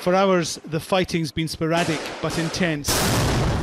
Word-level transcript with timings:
For 0.00 0.14
hours, 0.14 0.60
the 0.64 0.80
fighting's 0.80 1.32
been 1.32 1.48
sporadic 1.48 2.00
but 2.22 2.38
intense. 2.38 2.88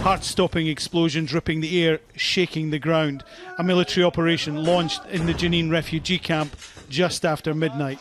Heart 0.01 0.23
stopping 0.23 0.67
explosions 0.67 1.33
ripping 1.33 1.61
the 1.61 1.83
air, 1.83 1.99
shaking 2.15 2.69
the 2.69 2.77
ground. 2.77 3.23
A 3.57 3.63
military 3.63 4.03
operation 4.03 4.63
launched 4.63 5.05
in 5.05 5.25
the 5.25 5.33
Jenin 5.33 5.71
refugee 5.71 6.19
camp 6.19 6.55
just 6.89 7.25
after 7.25 7.53
midnight. 7.53 7.99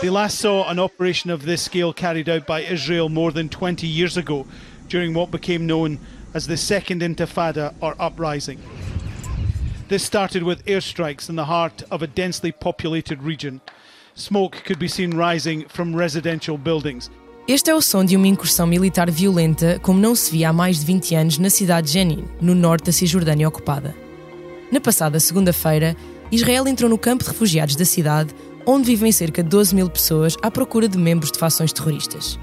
They 0.00 0.08
last 0.08 0.38
saw 0.38 0.68
an 0.70 0.78
operation 0.78 1.30
of 1.30 1.44
this 1.44 1.62
scale 1.62 1.92
carried 1.92 2.28
out 2.28 2.46
by 2.46 2.60
Israel 2.60 3.08
more 3.08 3.32
than 3.32 3.48
20 3.48 3.86
years 3.86 4.16
ago 4.16 4.46
during 4.88 5.12
what 5.12 5.30
became 5.30 5.66
known 5.66 5.98
as 6.32 6.46
the 6.46 6.56
Second 6.56 7.02
Intifada 7.02 7.74
or 7.80 7.94
Uprising. 7.98 8.62
This 9.88 10.04
started 10.04 10.44
with 10.44 10.64
airstrikes 10.64 11.28
in 11.28 11.34
the 11.34 11.46
heart 11.46 11.82
of 11.90 12.00
a 12.00 12.06
densely 12.06 12.52
populated 12.52 13.22
region. 13.22 13.60
Smoke 14.20 14.62
could 14.64 14.78
be 14.78 14.88
seen 14.88 15.12
rising 15.12 15.64
from 15.68 15.96
residential 15.96 16.58
buildings. 16.58 17.10
Este 17.48 17.70
é 17.70 17.74
o 17.74 17.80
som 17.80 18.04
de 18.04 18.16
uma 18.16 18.26
incursão 18.26 18.66
militar 18.66 19.10
violenta 19.10 19.80
como 19.82 19.98
não 19.98 20.14
se 20.14 20.30
via 20.30 20.50
há 20.50 20.52
mais 20.52 20.78
de 20.78 20.84
20 20.84 21.14
anos 21.14 21.38
na 21.38 21.48
cidade 21.48 21.86
de 21.86 21.94
Jenin, 21.94 22.24
no 22.40 22.54
norte 22.54 22.84
da 22.84 22.92
Cisjordânia 22.92 23.48
ocupada. 23.48 23.96
Na 24.70 24.78
passada 24.78 25.18
segunda-feira, 25.18 25.96
Israel 26.30 26.68
entrou 26.68 26.88
no 26.88 26.98
campo 26.98 27.24
de 27.24 27.30
refugiados 27.30 27.74
da 27.74 27.84
cidade, 27.84 28.34
onde 28.66 28.84
vivem 28.84 29.10
cerca 29.10 29.42
de 29.42 29.48
12 29.48 29.74
mil 29.74 29.88
pessoas 29.88 30.36
à 30.42 30.50
procura 30.50 30.86
de 30.86 30.98
membros 30.98 31.32
de 31.32 31.38
fações 31.38 31.72
terroristas. 31.72 32.38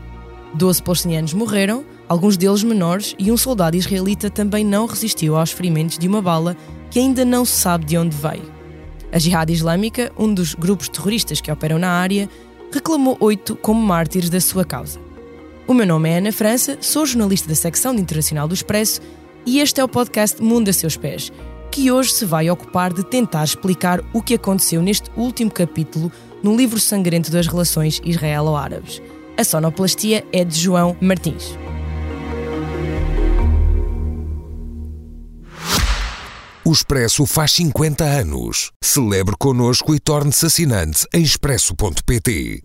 12 0.55 0.81
palestinianos 0.81 1.33
morreram, 1.33 1.85
alguns 2.09 2.35
deles 2.35 2.63
menores, 2.63 3.15
e 3.19 3.31
um 3.31 3.37
soldado 3.37 3.77
israelita 3.77 4.31
também 4.31 4.65
não 4.65 4.87
resistiu 4.87 5.37
aos 5.37 5.51
ferimentos 5.51 5.99
de 5.99 6.07
uma 6.07 6.23
bala 6.23 6.57
que 6.89 6.99
ainda 6.99 7.23
não 7.23 7.45
se 7.45 7.53
sabe 7.53 7.85
de 7.85 7.97
onde 7.97 8.17
veio. 8.17 8.56
A 9.11 9.19
Jihad 9.19 9.51
Islâmica, 9.51 10.11
um 10.17 10.33
dos 10.33 10.53
grupos 10.53 10.89
terroristas 10.89 11.39
que 11.39 11.51
operam 11.51 11.79
na 11.79 11.89
área, 11.89 12.29
reclamou 12.71 13.17
oito 13.19 13.55
como 13.55 13.81
mártires 13.81 14.29
da 14.29 14.41
sua 14.41 14.65
causa. 14.65 14.99
O 15.65 15.73
meu 15.73 15.85
nome 15.85 16.09
é 16.09 16.17
Ana 16.17 16.31
França, 16.31 16.77
sou 16.81 17.05
jornalista 17.05 17.47
da 17.47 17.55
secção 17.55 17.93
de 17.95 18.01
Internacional 18.01 18.47
do 18.47 18.53
Expresso 18.53 19.01
e 19.45 19.59
este 19.59 19.79
é 19.79 19.83
o 19.83 19.87
podcast 19.87 20.41
Mundo 20.41 20.69
a 20.69 20.73
Seus 20.73 20.97
Pés, 20.97 21.31
que 21.71 21.91
hoje 21.91 22.11
se 22.11 22.25
vai 22.25 22.49
ocupar 22.49 22.93
de 22.93 23.03
tentar 23.03 23.43
explicar 23.43 24.03
o 24.13 24.21
que 24.21 24.33
aconteceu 24.33 24.81
neste 24.81 25.09
último 25.15 25.51
capítulo 25.51 26.11
no 26.43 26.55
livro 26.55 26.79
sangrento 26.79 27.31
das 27.31 27.47
relações 27.47 28.01
israelo-árabes. 28.03 29.01
A 29.37 29.43
sonoplastia 29.43 30.25
é 30.31 30.43
de 30.43 30.57
João 30.57 30.97
Martins. 30.99 31.55
O 36.67 36.71
Expresso 36.73 37.25
faz 37.25 37.53
50 37.53 38.03
anos. 38.03 38.73
Celebre 38.83 39.37
connosco 39.39 39.95
e 39.95 40.01
torne-se 40.01 40.45
assinante 40.45 41.07
em 41.13 41.23
expresso.pt. 41.23 42.61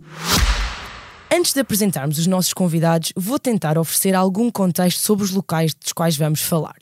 Antes 1.33 1.53
de 1.53 1.61
apresentarmos 1.61 2.19
os 2.19 2.27
nossos 2.27 2.53
convidados, 2.53 3.13
vou 3.15 3.39
tentar 3.39 3.79
oferecer 3.79 4.17
algum 4.17 4.51
contexto 4.51 4.99
sobre 4.99 5.25
os 5.25 5.31
locais 5.31 5.73
dos 5.73 5.93
quais 5.93 6.17
vamos 6.17 6.41
falar. 6.41 6.79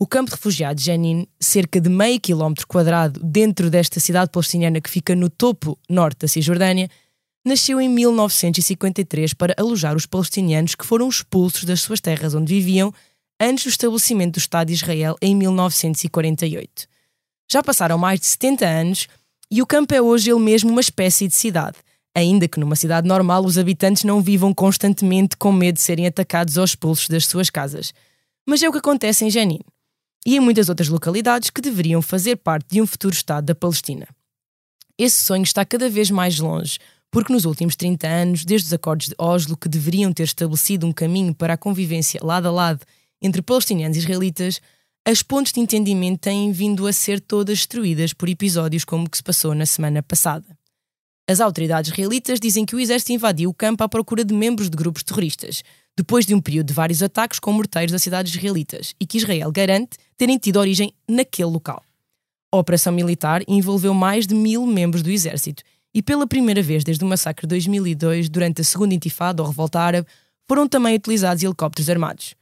O 0.00 0.06
campo 0.06 0.30
de 0.30 0.36
refugiados 0.36 0.82
Jenin, 0.82 1.26
cerca 1.38 1.78
de 1.78 1.90
meio 1.90 2.18
quilómetro 2.18 2.66
quadrado 2.66 3.20
dentro 3.22 3.68
desta 3.68 4.00
cidade 4.00 4.30
palestiniana 4.30 4.80
que 4.80 4.88
fica 4.88 5.14
no 5.14 5.28
topo 5.28 5.78
norte 5.86 6.20
da 6.20 6.28
Cisjordânia, 6.28 6.88
nasceu 7.44 7.78
em 7.78 7.90
1953 7.90 9.34
para 9.34 9.54
alojar 9.58 9.94
os 9.94 10.06
palestinianos 10.06 10.74
que 10.74 10.86
foram 10.86 11.10
expulsos 11.10 11.64
das 11.64 11.82
suas 11.82 12.00
terras 12.00 12.34
onde 12.34 12.54
viviam 12.54 12.90
antes 13.40 13.64
do 13.64 13.70
estabelecimento 13.70 14.34
do 14.34 14.38
Estado 14.38 14.68
de 14.68 14.74
Israel 14.74 15.16
em 15.20 15.34
1948. 15.34 16.86
Já 17.50 17.62
passaram 17.62 17.98
mais 17.98 18.20
de 18.20 18.26
70 18.26 18.66
anos 18.66 19.08
e 19.50 19.60
o 19.60 19.66
campo 19.66 19.94
é 19.94 20.00
hoje 20.00 20.30
ele 20.30 20.40
mesmo 20.40 20.70
uma 20.70 20.80
espécie 20.80 21.28
de 21.28 21.34
cidade, 21.34 21.76
ainda 22.14 22.48
que 22.48 22.58
numa 22.58 22.76
cidade 22.76 23.06
normal 23.06 23.44
os 23.44 23.58
habitantes 23.58 24.04
não 24.04 24.20
vivam 24.20 24.54
constantemente 24.54 25.36
com 25.36 25.52
medo 25.52 25.76
de 25.76 25.82
serem 25.82 26.06
atacados 26.06 26.56
ou 26.56 26.64
expulsos 26.64 27.08
das 27.08 27.26
suas 27.26 27.50
casas. 27.50 27.92
Mas 28.46 28.62
é 28.62 28.68
o 28.68 28.72
que 28.72 28.78
acontece 28.78 29.24
em 29.24 29.30
Jenin 29.30 29.60
e 30.26 30.36
em 30.36 30.40
muitas 30.40 30.68
outras 30.68 30.88
localidades 30.88 31.50
que 31.50 31.60
deveriam 31.60 32.00
fazer 32.00 32.36
parte 32.36 32.66
de 32.70 32.80
um 32.80 32.86
futuro 32.86 33.14
Estado 33.14 33.46
da 33.46 33.54
Palestina. 33.54 34.08
Esse 34.96 35.22
sonho 35.22 35.42
está 35.42 35.64
cada 35.64 35.90
vez 35.90 36.10
mais 36.10 36.38
longe, 36.38 36.78
porque 37.10 37.32
nos 37.32 37.44
últimos 37.44 37.76
30 37.76 38.06
anos, 38.06 38.44
desde 38.44 38.68
os 38.68 38.72
acordos 38.72 39.08
de 39.08 39.14
Oslo, 39.18 39.56
que 39.56 39.68
deveriam 39.68 40.12
ter 40.12 40.22
estabelecido 40.22 40.86
um 40.86 40.92
caminho 40.92 41.34
para 41.34 41.54
a 41.54 41.58
convivência 41.58 42.20
lado 42.22 42.48
a 42.48 42.50
lado 42.50 42.84
entre 43.24 43.40
palestinianos 43.40 43.96
e 43.96 44.00
israelitas, 44.00 44.60
as 45.06 45.22
pontes 45.22 45.50
de 45.52 45.60
entendimento 45.60 46.20
têm 46.20 46.52
vindo 46.52 46.86
a 46.86 46.92
ser 46.92 47.20
todas 47.20 47.58
destruídas 47.60 48.12
por 48.12 48.28
episódios 48.28 48.84
como 48.84 49.06
o 49.06 49.10
que 49.10 49.16
se 49.16 49.22
passou 49.22 49.54
na 49.54 49.64
semana 49.64 50.02
passada. 50.02 50.44
As 51.26 51.40
autoridades 51.40 51.90
israelitas 51.90 52.38
dizem 52.38 52.66
que 52.66 52.76
o 52.76 52.80
exército 52.80 53.12
invadiu 53.12 53.48
o 53.48 53.54
campo 53.54 53.82
à 53.82 53.88
procura 53.88 54.22
de 54.22 54.34
membros 54.34 54.68
de 54.68 54.76
grupos 54.76 55.02
terroristas, 55.02 55.62
depois 55.96 56.26
de 56.26 56.34
um 56.34 56.40
período 56.40 56.66
de 56.66 56.74
vários 56.74 57.02
ataques 57.02 57.38
com 57.38 57.50
morteiros 57.50 57.94
a 57.94 57.98
cidades 57.98 58.34
israelitas, 58.34 58.94
e 59.00 59.06
que 59.06 59.16
Israel 59.16 59.50
garante 59.50 59.96
terem 60.18 60.36
tido 60.36 60.58
origem 60.58 60.92
naquele 61.08 61.48
local. 61.48 61.82
A 62.52 62.58
operação 62.58 62.92
militar 62.92 63.42
envolveu 63.48 63.94
mais 63.94 64.26
de 64.26 64.34
mil 64.34 64.66
membros 64.66 65.02
do 65.02 65.10
exército, 65.10 65.62
e 65.94 66.02
pela 66.02 66.26
primeira 66.26 66.60
vez 66.60 66.84
desde 66.84 67.02
o 67.02 67.06
massacre 67.08 67.46
de 67.46 67.54
2002, 67.54 68.28
durante 68.28 68.60
a 68.60 68.64
segunda 68.64 68.94
intifada 68.94 69.42
ou 69.42 69.48
revolta 69.48 69.80
árabe, 69.80 70.06
foram 70.46 70.68
também 70.68 70.94
utilizados 70.94 71.42
helicópteros 71.42 71.88
armados. 71.88 72.34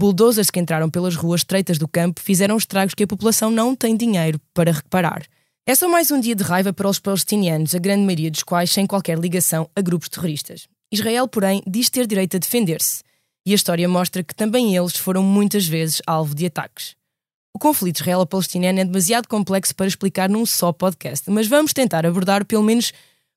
Bulldozers 0.00 0.50
que 0.50 0.58
entraram 0.58 0.88
pelas 0.88 1.14
ruas 1.14 1.42
estreitas 1.42 1.76
do 1.76 1.86
campo 1.86 2.22
fizeram 2.22 2.56
estragos 2.56 2.94
que 2.94 3.04
a 3.04 3.06
população 3.06 3.50
não 3.50 3.76
tem 3.76 3.94
dinheiro 3.94 4.40
para 4.54 4.72
reparar. 4.72 5.26
É 5.66 5.74
só 5.74 5.90
mais 5.90 6.10
um 6.10 6.18
dia 6.18 6.34
de 6.34 6.42
raiva 6.42 6.72
para 6.72 6.88
os 6.88 6.98
palestinianos, 6.98 7.74
a 7.74 7.78
grande 7.78 8.04
maioria 8.06 8.30
dos 8.30 8.42
quais 8.42 8.70
sem 8.70 8.86
qualquer 8.86 9.18
ligação 9.18 9.68
a 9.76 9.80
grupos 9.82 10.08
terroristas. 10.08 10.66
Israel, 10.90 11.28
porém, 11.28 11.62
diz 11.66 11.90
ter 11.90 12.06
direito 12.06 12.38
a 12.38 12.40
defender-se. 12.40 13.02
E 13.44 13.52
a 13.52 13.54
história 13.54 13.86
mostra 13.86 14.22
que 14.22 14.34
também 14.34 14.74
eles 14.74 14.96
foram 14.96 15.22
muitas 15.22 15.66
vezes 15.66 16.00
alvo 16.06 16.34
de 16.34 16.46
ataques. 16.46 16.96
O 17.54 17.58
conflito 17.58 18.00
israelo-palestiniano 18.00 18.80
é 18.80 18.84
demasiado 18.86 19.28
complexo 19.28 19.74
para 19.74 19.86
explicar 19.86 20.30
num 20.30 20.46
só 20.46 20.72
podcast, 20.72 21.30
mas 21.30 21.46
vamos 21.46 21.74
tentar 21.74 22.06
abordar 22.06 22.46
pelo 22.46 22.62
menos 22.62 22.90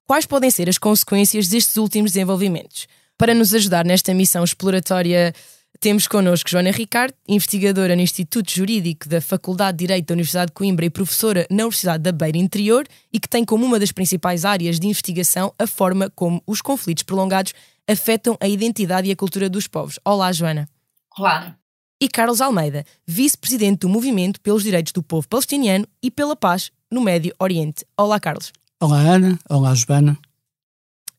quais 0.06 0.25
podem 0.25 0.50
ser 0.50 0.69
as 0.69 0.78
consequências 0.78 1.50
destes 1.50 1.75
últimos 1.75 2.13
desenvolvimentos. 2.13 2.88
Para 3.18 3.34
nos 3.34 3.53
ajudar 3.53 3.84
nesta 3.84 4.13
missão 4.13 4.46
exploratória 4.46 5.34
temos 5.79 6.07
connosco 6.07 6.50
Joana 6.50 6.72
Ricardo, 6.72 7.13
investigadora 7.28 7.95
no 7.95 8.01
Instituto 8.01 8.51
Jurídico 8.51 9.09
da 9.09 9.19
Faculdade 9.19 9.78
de 9.78 9.85
Direito 9.85 10.07
da 10.07 10.13
Universidade 10.13 10.47
de 10.47 10.53
Coimbra 10.53 10.85
e 10.85 10.89
professora 10.89 11.45
na 11.50 11.63
Universidade 11.63 12.03
da 12.03 12.11
Beira 12.11 12.38
Interior 12.38 12.85
e 13.11 13.19
que 13.19 13.28
tem 13.28 13.44
como 13.44 13.66
uma 13.66 13.79
das 13.79 13.91
principais 13.91 14.45
áreas 14.45 14.79
de 14.79 14.88
investigação 14.88 15.53
a 15.59 15.67
forma 15.67 16.09
como 16.16 16.41
os 16.47 16.61
conflitos 16.61 17.03
prolongados 17.03 17.53
afetam 17.88 18.38
a 18.39 18.47
identidade 18.47 19.09
e 19.09 19.11
a 19.11 19.16
cultura 19.16 19.50
dos 19.50 19.67
povos. 19.67 20.00
Olá, 20.06 20.31
Joana. 20.31 20.69
Olá. 21.17 21.56
E 22.01 22.07
Carlos 22.07 22.41
Almeida, 22.41 22.85
vice-presidente 23.05 23.79
do 23.79 23.90
Movimento 23.90 24.40
pelos 24.41 24.63
Direitos 24.63 24.94
do 24.94 25.03
Povo 25.03 25.28
Palestiniano 25.28 25.88
e 26.01 26.09
pela 26.11 26.35
Paz 26.35 26.72
no 26.91 27.01
Médio 27.01 27.34
Oriente. 27.40 27.85
Olá, 27.97 28.19
Carlos. 28.19 28.51
Olá, 28.79 29.00
Ana. 29.00 29.40
Olá, 29.50 29.73
Joana. 29.73 30.17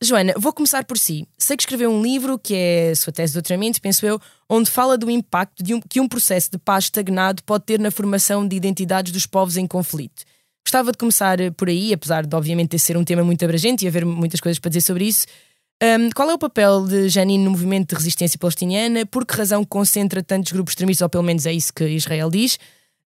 Joana, 0.05 0.35
vou 0.37 0.53
começar 0.53 0.85
por 0.85 0.99
si. 0.99 1.27
Sei 1.37 1.57
que 1.57 1.63
escreveu 1.63 1.91
um 1.91 2.03
livro, 2.03 2.39
que 2.39 2.55
é 2.55 2.91
a 2.91 2.97
sua 2.97 3.13
tese 3.13 3.33
de 3.33 3.35
doutoramento, 3.35 3.81
penso 3.81 4.07
eu, 4.07 4.21
onde 4.49 4.71
fala 4.71 4.97
do 4.97 5.11
impacto 5.11 5.63
um, 5.75 5.81
que 5.81 6.01
um 6.01 6.09
processo 6.09 6.51
de 6.51 6.59
paz 6.59 6.85
estagnado 6.85 7.43
pode 7.43 7.65
ter 7.65 7.81
na 7.81 7.91
formação 7.91 8.47
de 8.47 8.55
identidades 8.55 9.13
dos 9.13 9.27
povos 9.27 9.57
em 9.57 9.67
conflito. 9.67 10.23
Gostava 10.65 10.93
de 10.93 10.99
começar 10.99 11.39
por 11.57 11.69
aí, 11.69 11.93
apesar 11.93 12.25
de 12.25 12.35
obviamente 12.35 12.79
ser 12.79 12.97
um 12.97 13.05
tema 13.05 13.23
muito 13.25 13.45
abrangente 13.45 13.85
e 13.85 13.89
haver 13.89 14.05
muitas 14.05 14.41
coisas 14.41 14.59
para 14.59 14.71
dizer 14.71 14.83
sobre 14.83 15.07
isso. 15.07 15.27
Um, 15.83 16.09
qual 16.11 16.31
é 16.31 16.35
o 16.35 16.39
papel 16.39 16.87
de 16.87 17.09
Janine 17.09 17.45
no 17.45 17.51
movimento 17.51 17.91
de 17.91 17.97
resistência 17.97 18.39
palestiniana? 18.39 19.05
Por 19.05 19.27
que 19.27 19.37
razão 19.37 19.65
concentra 19.65 20.23
tantos 20.23 20.53
grupos 20.53 20.73
extremistas, 20.73 21.03
ou 21.03 21.09
pelo 21.11 21.25
menos 21.25 21.45
é 21.45 21.53
isso 21.53 21.73
que 21.73 21.85
Israel 21.85 22.31
diz? 22.31 22.59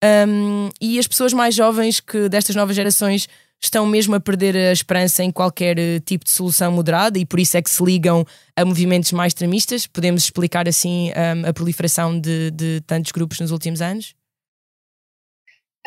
Um, 0.04 0.70
e 0.82 1.00
as 1.00 1.08
pessoas 1.08 1.32
mais 1.32 1.56
jovens 1.56 2.00
que 2.00 2.28
destas 2.28 2.56
novas 2.56 2.76
gerações 2.76 3.28
estão 3.62 3.86
mesmo 3.86 4.16
a 4.16 4.20
perder 4.20 4.56
a 4.56 4.72
esperança 4.72 5.24
em 5.24 5.32
qualquer 5.32 5.78
eh, 5.78 6.00
tipo 6.00 6.24
de 6.24 6.32
solução 6.32 6.72
moderada 6.72 7.18
e 7.18 7.26
por 7.26 7.40
isso 7.40 7.58
é 7.58 7.62
que 7.62 7.70
se 7.70 7.84
ligam 7.84 8.26
a 8.56 8.64
movimentos 8.64 9.12
mais 9.12 9.32
extremistas? 9.32 9.88
Podemos 9.88 10.24
explicar 10.24 10.68
assim 10.68 11.12
um, 11.12 11.48
a 11.48 11.54
proliferação 11.54 12.20
de, 12.20 12.52
de, 12.52 12.82
tantos 12.82 13.12
grupos 13.12 13.40
nos 13.40 13.52
últimos 13.52 13.82
anos? 13.82 14.14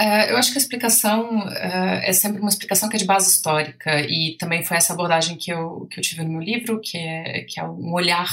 Uh, 0.01 0.31
eu 0.31 0.37
acho 0.37 0.53
que 0.53 0.59
a 0.59 0.61
explicação 0.61 1.41
uh, 1.41 2.01
é 2.03 2.13
sempre 2.13 2.41
uma 2.41 2.51
explicação 2.51 2.89
que 2.89 2.97
é 2.97 2.99
de 2.99 3.05
base 3.05 3.31
histórica 3.31 4.01
e 4.03 4.37
também 4.39 4.63
foi 4.63 4.77
essa 4.77 4.93
abordagem 4.93 5.37
que 5.37 5.53
eu, 5.53 5.87
que 5.91 5.99
eu 5.99 6.03
tive 6.03 6.23
no 6.23 6.31
meu 6.31 6.41
livro, 6.41 6.81
que 6.81 6.97
é, 6.97 7.45
que 7.49 7.59
é 7.59 7.65
um 7.65 7.93
olhar 7.93 8.29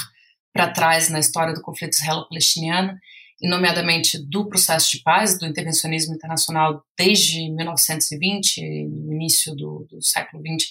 para 0.53 0.69
trás 0.69 1.09
na 1.09 1.19
história 1.19 1.53
do 1.53 1.61
conflito 1.61 1.93
israelo-palestiniano 1.93 2.99
nomeadamente 3.41 4.17
do 4.17 4.47
processo 4.47 4.91
de 4.91 5.03
paz, 5.03 5.37
do 5.37 5.45
intervencionismo 5.45 6.15
internacional 6.15 6.83
desde 6.97 7.49
1920, 7.51 8.61
no 8.87 9.13
início 9.13 9.53
do, 9.55 9.85
do 9.89 10.01
século 10.01 10.41
XX, 10.41 10.69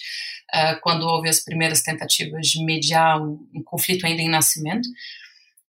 uh, 0.53 0.81
quando 0.81 1.03
houve 1.03 1.29
as 1.29 1.43
primeiras 1.43 1.81
tentativas 1.81 2.47
de 2.47 2.63
mediar 2.63 3.21
um, 3.21 3.47
um 3.53 3.63
conflito 3.63 4.05
ainda 4.05 4.21
em 4.21 4.29
nascimento. 4.29 4.87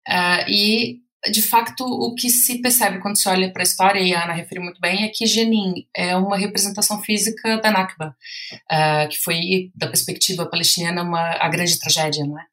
Uh, 0.09 0.49
e, 0.49 1.01
de 1.31 1.43
facto, 1.43 1.85
o 1.85 2.15
que 2.15 2.31
se 2.31 2.63
percebe 2.63 3.01
quando 3.01 3.19
se 3.19 3.29
olha 3.29 3.53
para 3.53 3.63
a 3.63 3.65
história, 3.65 4.01
e 4.01 4.15
a 4.15 4.25
Ana 4.25 4.33
referiu 4.33 4.63
muito 4.63 4.81
bem, 4.81 5.05
é 5.05 5.09
que 5.09 5.27
Jenin 5.27 5.87
é 5.95 6.17
uma 6.17 6.39
representação 6.39 7.03
física 7.03 7.59
da 7.59 7.71
Nakba, 7.71 8.17
uh, 8.73 9.09
que 9.09 9.19
foi, 9.19 9.71
da 9.75 9.87
perspectiva 9.87 10.47
palestina, 10.47 11.03
uma, 11.03 11.33
a 11.33 11.49
grande 11.49 11.79
tragédia, 11.79 12.25
não 12.25 12.39
é? 12.39 12.45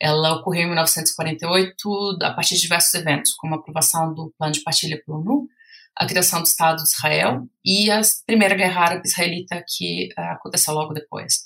Ela 0.00 0.34
ocorreu 0.34 0.62
em 0.62 0.66
1948 0.66 2.18
a 2.22 2.32
partir 2.32 2.54
de 2.56 2.62
diversos 2.62 2.92
eventos, 2.94 3.34
como 3.34 3.54
a 3.54 3.58
aprovação 3.58 4.12
do 4.14 4.32
Plano 4.38 4.52
de 4.52 4.62
Partilha 4.62 5.00
pela 5.04 5.18
ONU, 5.18 5.48
a 5.96 6.06
criação 6.06 6.40
do 6.40 6.46
Estado 6.46 6.82
de 6.82 6.88
Israel 6.88 7.46
e 7.64 7.90
a 7.90 8.00
Primeira 8.26 8.54
Guerra 8.54 8.82
Árabe-Israelita 8.82 9.62
que 9.66 10.08
uh, 10.18 10.32
aconteceu 10.32 10.74
logo 10.74 10.94
depois. 10.94 11.44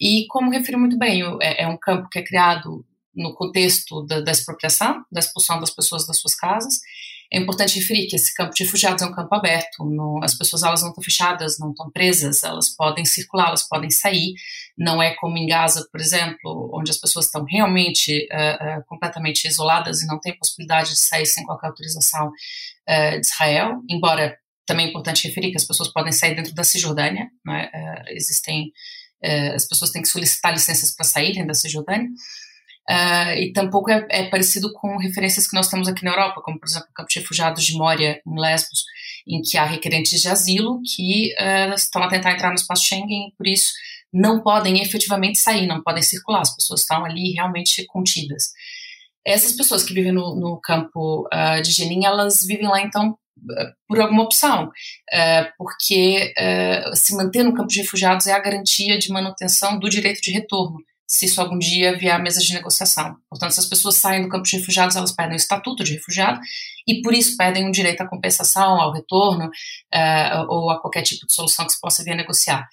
E 0.00 0.26
como 0.28 0.50
refiro 0.50 0.78
muito 0.78 0.98
bem, 0.98 1.22
é, 1.40 1.62
é 1.62 1.68
um 1.68 1.76
campo 1.76 2.08
que 2.08 2.18
é 2.18 2.24
criado 2.24 2.84
no 3.14 3.34
contexto 3.34 4.04
da, 4.06 4.20
da 4.20 4.32
expropriação, 4.32 5.04
da 5.10 5.20
expulsão 5.20 5.60
das 5.60 5.70
pessoas 5.70 6.06
das 6.06 6.18
suas 6.18 6.34
casas, 6.34 6.80
é 7.34 7.38
importante 7.38 7.80
referir 7.80 8.06
que 8.06 8.14
esse 8.14 8.32
campo 8.32 8.54
de 8.54 8.62
refugiados 8.62 9.02
é 9.02 9.06
um 9.06 9.12
campo 9.12 9.34
aberto, 9.34 9.84
as 10.22 10.36
pessoas 10.36 10.62
elas 10.62 10.82
não 10.82 10.90
estão 10.90 11.02
fechadas, 11.02 11.58
não 11.58 11.70
estão 11.70 11.90
presas, 11.90 12.44
elas 12.44 12.68
podem 12.68 13.04
circular, 13.04 13.48
elas 13.48 13.66
podem 13.68 13.90
sair, 13.90 14.34
não 14.78 15.02
é 15.02 15.16
como 15.16 15.36
em 15.36 15.44
Gaza, 15.44 15.84
por 15.90 16.00
exemplo, 16.00 16.70
onde 16.72 16.92
as 16.92 16.96
pessoas 16.96 17.26
estão 17.26 17.44
realmente 17.44 18.28
uh, 18.30 18.78
uh, 18.78 18.84
completamente 18.86 19.48
isoladas 19.48 20.00
e 20.00 20.06
não 20.06 20.20
têm 20.20 20.38
possibilidade 20.38 20.90
de 20.90 21.00
sair 21.00 21.26
sem 21.26 21.44
qualquer 21.44 21.66
autorização 21.66 22.28
uh, 22.28 23.20
de 23.20 23.26
Israel, 23.26 23.82
embora 23.90 24.38
também 24.64 24.86
é 24.86 24.88
importante 24.90 25.26
referir 25.26 25.50
que 25.50 25.56
as 25.56 25.64
pessoas 25.64 25.92
podem 25.92 26.12
sair 26.12 26.36
dentro 26.36 26.54
da 26.54 26.62
Cisjordânia, 26.62 27.28
é? 27.50 28.14
existem, 28.14 28.72
as 29.54 29.66
pessoas 29.66 29.90
têm 29.90 30.00
que 30.00 30.08
solicitar 30.08 30.54
licenças 30.54 30.94
para 30.94 31.04
saírem 31.04 31.46
da 31.46 31.52
Cisjordânia, 31.52 32.08
Uh, 32.88 33.32
e 33.38 33.52
tampouco 33.52 33.90
é, 33.90 34.06
é, 34.10 34.28
parecido 34.28 34.70
com 34.74 34.98
referências 34.98 35.48
que 35.48 35.56
nós 35.56 35.68
temos 35.68 35.88
aqui 35.88 36.04
na 36.04 36.10
Europa, 36.10 36.42
como 36.42 36.60
por 36.60 36.68
exemplo 36.68 36.88
o 36.90 36.92
campo 36.92 37.08
de 37.08 37.18
refugiados 37.18 37.64
de 37.64 37.78
Moria, 37.78 38.20
em 38.26 38.38
Lesbos, 38.38 38.84
em 39.26 39.40
que 39.40 39.56
há 39.56 39.64
requerentes 39.64 40.20
de 40.20 40.28
asilo 40.28 40.82
que 40.82 41.32
uh, 41.40 41.74
estão 41.74 42.02
a 42.02 42.08
tentar 42.08 42.32
entrar 42.32 42.50
no 42.50 42.56
espaço 42.56 42.84
Schengen 42.84 43.28
e 43.28 43.32
por 43.38 43.46
isso 43.46 43.72
não 44.12 44.42
podem 44.42 44.82
efetivamente 44.82 45.38
sair, 45.38 45.66
não 45.66 45.82
podem 45.82 46.02
circular, 46.02 46.42
as 46.42 46.54
pessoas 46.54 46.82
estão 46.82 47.06
ali 47.06 47.32
realmente 47.32 47.86
contidas. 47.86 48.50
Essas 49.26 49.52
pessoas 49.52 49.82
que 49.82 49.94
vivem 49.94 50.12
no, 50.12 50.36
no 50.36 50.60
campo 50.60 51.26
uh, 51.32 51.62
de 51.62 51.70
Jenin, 51.70 52.04
elas 52.04 52.44
vivem 52.44 52.68
lá 52.68 52.82
então 52.82 53.16
por 53.88 54.00
alguma 54.00 54.22
opção, 54.22 54.70
porque 55.58 56.32
se 56.94 57.14
manter 57.14 57.42
no 57.42 57.52
campo 57.52 57.68
de 57.68 57.80
refugiados 57.80 58.26
é 58.26 58.32
a 58.32 58.38
garantia 58.38 58.96
de 58.96 59.10
manutenção 59.10 59.78
do 59.78 59.90
direito 59.90 60.22
de 60.22 60.30
retorno 60.30 60.78
se 61.06 61.26
isso 61.26 61.40
algum 61.40 61.58
dia 61.58 61.96
vier 61.96 62.14
à 62.14 62.18
mesa 62.18 62.40
de 62.40 62.52
negociação. 62.52 63.16
Portanto, 63.28 63.52
se 63.52 63.60
as 63.60 63.66
pessoas 63.66 63.96
saem 63.96 64.22
do 64.22 64.28
campo 64.28 64.44
de 64.44 64.56
refugiados, 64.56 64.96
elas 64.96 65.12
pedem 65.12 65.34
o 65.34 65.36
estatuto 65.36 65.84
de 65.84 65.94
refugiado 65.94 66.40
e 66.86 67.02
por 67.02 67.12
isso 67.12 67.36
pedem 67.36 67.66
um 67.66 67.70
direito 67.70 68.00
à 68.00 68.08
compensação, 68.08 68.80
ao 68.80 68.92
retorno 68.92 69.46
uh, 69.46 70.46
ou 70.48 70.70
a 70.70 70.80
qualquer 70.80 71.02
tipo 71.02 71.26
de 71.26 71.34
solução 71.34 71.66
que 71.66 71.72
se 71.72 71.80
possa 71.80 72.02
vir 72.02 72.12
a 72.12 72.16
negociar. 72.16 72.66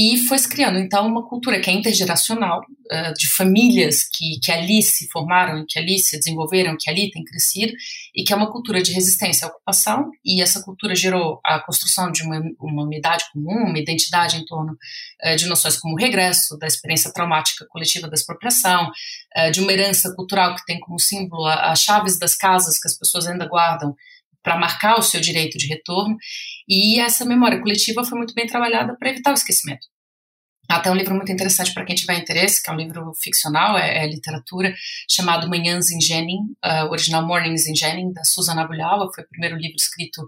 E 0.00 0.16
foi 0.16 0.38
se 0.38 0.48
criando, 0.48 0.78
então, 0.78 1.04
uma 1.08 1.26
cultura 1.26 1.58
que 1.58 1.68
é 1.68 1.72
intergeracional, 1.72 2.60
uh, 2.60 3.12
de 3.14 3.28
famílias 3.28 4.04
que, 4.04 4.38
que 4.38 4.52
ali 4.52 4.80
se 4.80 5.08
formaram, 5.08 5.64
que 5.68 5.76
ali 5.76 5.98
se 5.98 6.16
desenvolveram, 6.16 6.76
que 6.78 6.88
ali 6.88 7.10
têm 7.10 7.24
crescido, 7.24 7.72
e 8.14 8.22
que 8.22 8.32
é 8.32 8.36
uma 8.36 8.48
cultura 8.48 8.80
de 8.80 8.92
resistência 8.92 9.48
à 9.48 9.50
ocupação, 9.50 10.08
e 10.24 10.40
essa 10.40 10.62
cultura 10.62 10.94
gerou 10.94 11.40
a 11.44 11.58
construção 11.58 12.12
de 12.12 12.22
uma, 12.22 12.40
uma 12.60 12.84
unidade 12.84 13.24
comum, 13.32 13.64
uma 13.64 13.78
identidade 13.80 14.36
em 14.36 14.44
torno 14.44 14.78
uh, 15.24 15.34
de 15.34 15.46
noções 15.46 15.76
como 15.76 15.94
o 15.94 15.98
regresso, 15.98 16.56
da 16.56 16.68
experiência 16.68 17.12
traumática 17.12 17.66
coletiva 17.68 18.06
da 18.06 18.14
expropriação, 18.14 18.92
uh, 19.36 19.50
de 19.50 19.58
uma 19.58 19.72
herança 19.72 20.14
cultural 20.14 20.54
que 20.54 20.64
tem 20.64 20.78
como 20.78 21.00
símbolo 21.00 21.44
as 21.44 21.82
chaves 21.82 22.16
das 22.20 22.36
casas 22.36 22.78
que 22.78 22.86
as 22.86 22.96
pessoas 22.96 23.26
ainda 23.26 23.48
guardam 23.48 23.96
para 24.42 24.56
marcar 24.56 24.98
o 24.98 25.02
seu 25.02 25.20
direito 25.20 25.58
de 25.58 25.66
retorno, 25.66 26.16
e 26.68 27.00
essa 27.00 27.24
memória 27.24 27.60
coletiva 27.60 28.04
foi 28.04 28.18
muito 28.18 28.34
bem 28.34 28.46
trabalhada 28.46 28.96
para 28.98 29.10
evitar 29.10 29.30
o 29.30 29.34
esquecimento. 29.34 29.86
Até 30.70 30.90
um 30.90 30.94
livro 30.94 31.14
muito 31.14 31.32
interessante 31.32 31.72
para 31.72 31.84
quem 31.84 31.96
tiver 31.96 32.18
interesse, 32.18 32.62
que 32.62 32.68
é 32.68 32.72
um 32.72 32.76
livro 32.76 33.12
ficcional, 33.18 33.78
é, 33.78 34.04
é 34.04 34.06
literatura, 34.06 34.74
chamado 35.10 35.48
Manhãs 35.48 35.90
em 35.90 35.98
Jenin, 35.98 36.40
uh, 36.62 36.90
original 36.90 37.26
Mornings 37.26 37.66
in 37.66 37.74
Jenin, 37.74 38.12
da 38.12 38.22
Susana 38.22 38.62
Abulhawa, 38.62 39.10
foi 39.14 39.24
o 39.24 39.28
primeiro 39.28 39.56
livro 39.56 39.76
escrito 39.76 40.22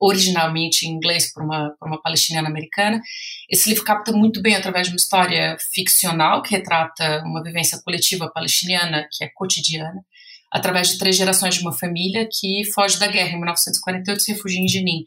originalmente 0.00 0.84
em 0.84 0.90
inglês 0.90 1.32
por 1.32 1.44
uma, 1.44 1.70
por 1.78 1.88
uma 1.88 2.02
palestiniana 2.02 2.48
americana. 2.48 3.00
Esse 3.48 3.68
livro 3.68 3.84
capta 3.84 4.12
muito 4.12 4.42
bem, 4.42 4.56
através 4.56 4.88
de 4.88 4.92
uma 4.92 4.96
história 4.96 5.56
ficcional, 5.72 6.42
que 6.42 6.50
retrata 6.50 7.22
uma 7.24 7.42
vivência 7.42 7.80
coletiva 7.82 8.30
palestiniana 8.30 9.06
que 9.12 9.24
é 9.24 9.28
cotidiana, 9.32 10.04
através 10.54 10.88
de 10.88 10.98
três 10.98 11.16
gerações 11.16 11.56
de 11.56 11.62
uma 11.62 11.72
família 11.72 12.28
que 12.30 12.64
foge 12.72 12.96
da 12.96 13.08
guerra 13.08 13.30
em 13.30 13.38
1948 13.38 14.18
e 14.18 14.22
se 14.22 14.32
refugia 14.32 14.60
em 14.60 14.68
Jenin. 14.68 15.04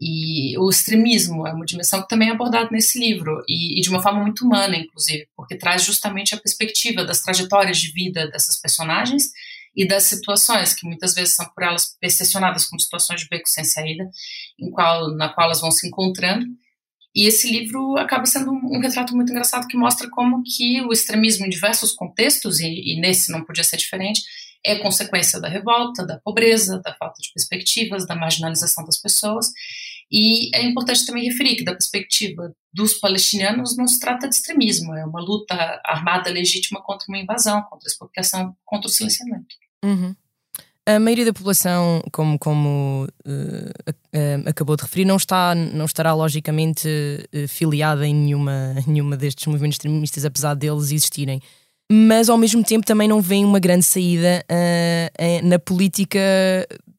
E 0.00 0.56
o 0.58 0.70
extremismo 0.70 1.46
é 1.46 1.52
uma 1.52 1.66
dimensão 1.66 2.00
que 2.00 2.08
também 2.08 2.30
é 2.30 2.32
abordada 2.32 2.70
nesse 2.72 2.98
livro, 2.98 3.42
e, 3.46 3.78
e, 3.78 3.82
de 3.82 3.90
uma 3.90 4.02
forma 4.02 4.22
muito 4.22 4.42
humana, 4.42 4.74
inclusive, 4.74 5.28
porque 5.36 5.58
traz 5.58 5.84
justamente 5.84 6.34
a 6.34 6.38
perspectiva 6.38 7.04
das 7.04 7.20
trajetórias 7.20 7.76
de 7.76 7.92
vida 7.92 8.26
dessas 8.30 8.58
personagens 8.58 9.24
e 9.76 9.86
das 9.86 10.04
situações 10.04 10.72
que 10.72 10.86
muitas 10.86 11.14
vezes 11.14 11.34
são 11.34 11.46
por 11.54 11.62
elas 11.62 11.94
percepcionadas 12.00 12.64
como 12.64 12.80
situações 12.80 13.20
de 13.20 13.28
beco 13.28 13.50
sem 13.50 13.64
saída, 13.64 14.10
em 14.58 14.70
qual, 14.70 15.14
na 15.14 15.28
qual 15.28 15.44
elas 15.44 15.60
vão 15.60 15.70
se 15.70 15.86
encontrando. 15.86 16.46
E 17.14 17.26
esse 17.26 17.52
livro 17.52 17.98
acaba 17.98 18.24
sendo 18.24 18.50
um, 18.50 18.78
um 18.78 18.80
retrato 18.80 19.14
muito 19.14 19.30
engraçado 19.30 19.68
que 19.68 19.76
mostra 19.76 20.08
como 20.08 20.42
que 20.42 20.80
o 20.80 20.90
extremismo 20.90 21.44
em 21.44 21.50
diversos 21.50 21.92
contextos, 21.92 22.60
e, 22.60 22.94
e 22.94 22.98
nesse 22.98 23.30
não 23.30 23.44
podia 23.44 23.62
ser 23.62 23.76
diferente, 23.76 24.22
é 24.64 24.76
consequência 24.76 25.40
da 25.40 25.48
revolta, 25.48 26.06
da 26.06 26.18
pobreza, 26.18 26.80
da 26.80 26.94
falta 26.94 27.20
de 27.20 27.32
perspectivas, 27.32 28.06
da 28.06 28.14
marginalização 28.14 28.84
das 28.84 29.00
pessoas. 29.00 29.50
E 30.10 30.54
é 30.54 30.62
importante 30.64 31.06
também 31.06 31.24
referir 31.24 31.56
que, 31.56 31.64
da 31.64 31.72
perspectiva 31.72 32.52
dos 32.72 32.94
palestinianos, 32.94 33.76
não 33.76 33.86
se 33.86 34.00
trata 34.00 34.28
de 34.28 34.34
extremismo, 34.34 34.94
é 34.94 35.04
uma 35.04 35.20
luta 35.20 35.54
armada 35.84 36.30
legítima 36.30 36.82
contra 36.82 37.06
uma 37.08 37.18
invasão, 37.18 37.62
contra 37.62 37.86
a 37.86 37.90
expropriação, 37.90 38.56
contra 38.64 38.88
o 38.88 38.90
silenciamento. 38.90 39.54
Uhum. 39.84 40.14
A 40.86 40.98
maioria 40.98 41.26
da 41.26 41.32
população, 41.32 42.02
como, 42.10 42.38
como 42.38 43.06
uh, 43.24 43.92
uh, 44.16 44.48
acabou 44.48 44.76
de 44.76 44.82
referir, 44.82 45.04
não, 45.04 45.16
está, 45.16 45.54
não 45.54 45.84
estará 45.84 46.12
logicamente 46.14 46.88
uh, 46.88 47.46
filiada 47.46 48.04
em 48.06 48.14
nenhuma, 48.14 48.74
nenhuma 48.88 49.16
destes 49.16 49.46
movimentos 49.46 49.76
extremistas, 49.76 50.24
apesar 50.24 50.54
deles 50.54 50.84
existirem 50.84 51.40
mas 51.92 52.28
ao 52.28 52.38
mesmo 52.38 52.62
tempo 52.62 52.86
também 52.86 53.08
não 53.08 53.20
vem 53.20 53.44
uma 53.44 53.58
grande 53.58 53.84
saída 53.84 54.44
uh, 54.48 55.46
na 55.46 55.58
política, 55.58 56.20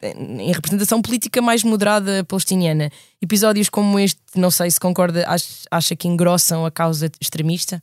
em 0.01 0.51
representação 0.51 1.01
política 1.01 1.41
mais 1.41 1.63
moderada 1.63 2.25
palestiniana. 2.25 2.91
Episódios 3.21 3.69
como 3.69 3.97
este, 3.97 4.19
não 4.35 4.51
sei 4.51 4.69
se 4.69 4.79
concorda, 4.79 5.23
acha, 5.29 5.47
acha 5.71 5.95
que 5.95 6.09
engrossam 6.09 6.65
a 6.65 6.71
causa 6.71 7.09
extremista? 7.21 7.81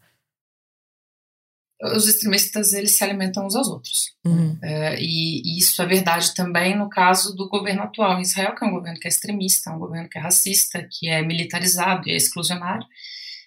Os 1.81 2.07
extremistas 2.07 2.75
eles 2.75 2.91
se 2.91 3.03
alimentam 3.03 3.47
uns 3.47 3.57
aos 3.57 3.69
outros. 3.69 4.13
Uhum. 4.27 4.59
Uh, 4.63 4.95
e, 4.99 5.41
e, 5.47 5.59
isso 5.59 5.81
é 5.81 5.87
verdade 5.87 6.35
também 6.35 6.77
no 6.77 6.91
caso 6.91 7.35
do 7.35 7.49
governo 7.49 7.85
atual 7.85 8.19
em 8.19 8.23
Israel, 8.23 8.55
que 8.55 8.63
é 8.63 8.69
um 8.69 8.73
governo 8.73 9.01
que 9.01 9.07
é 9.07 9.11
extremista, 9.11 9.71
um 9.71 9.79
governo 9.79 10.11
que 10.11 10.19
é 10.19 10.21
racista, 10.21 10.87
que 10.91 11.09
é 11.09 11.23
militarizado 11.23 12.07
e 12.07 12.13
é 12.13 12.17
exclusionário. 12.17 12.85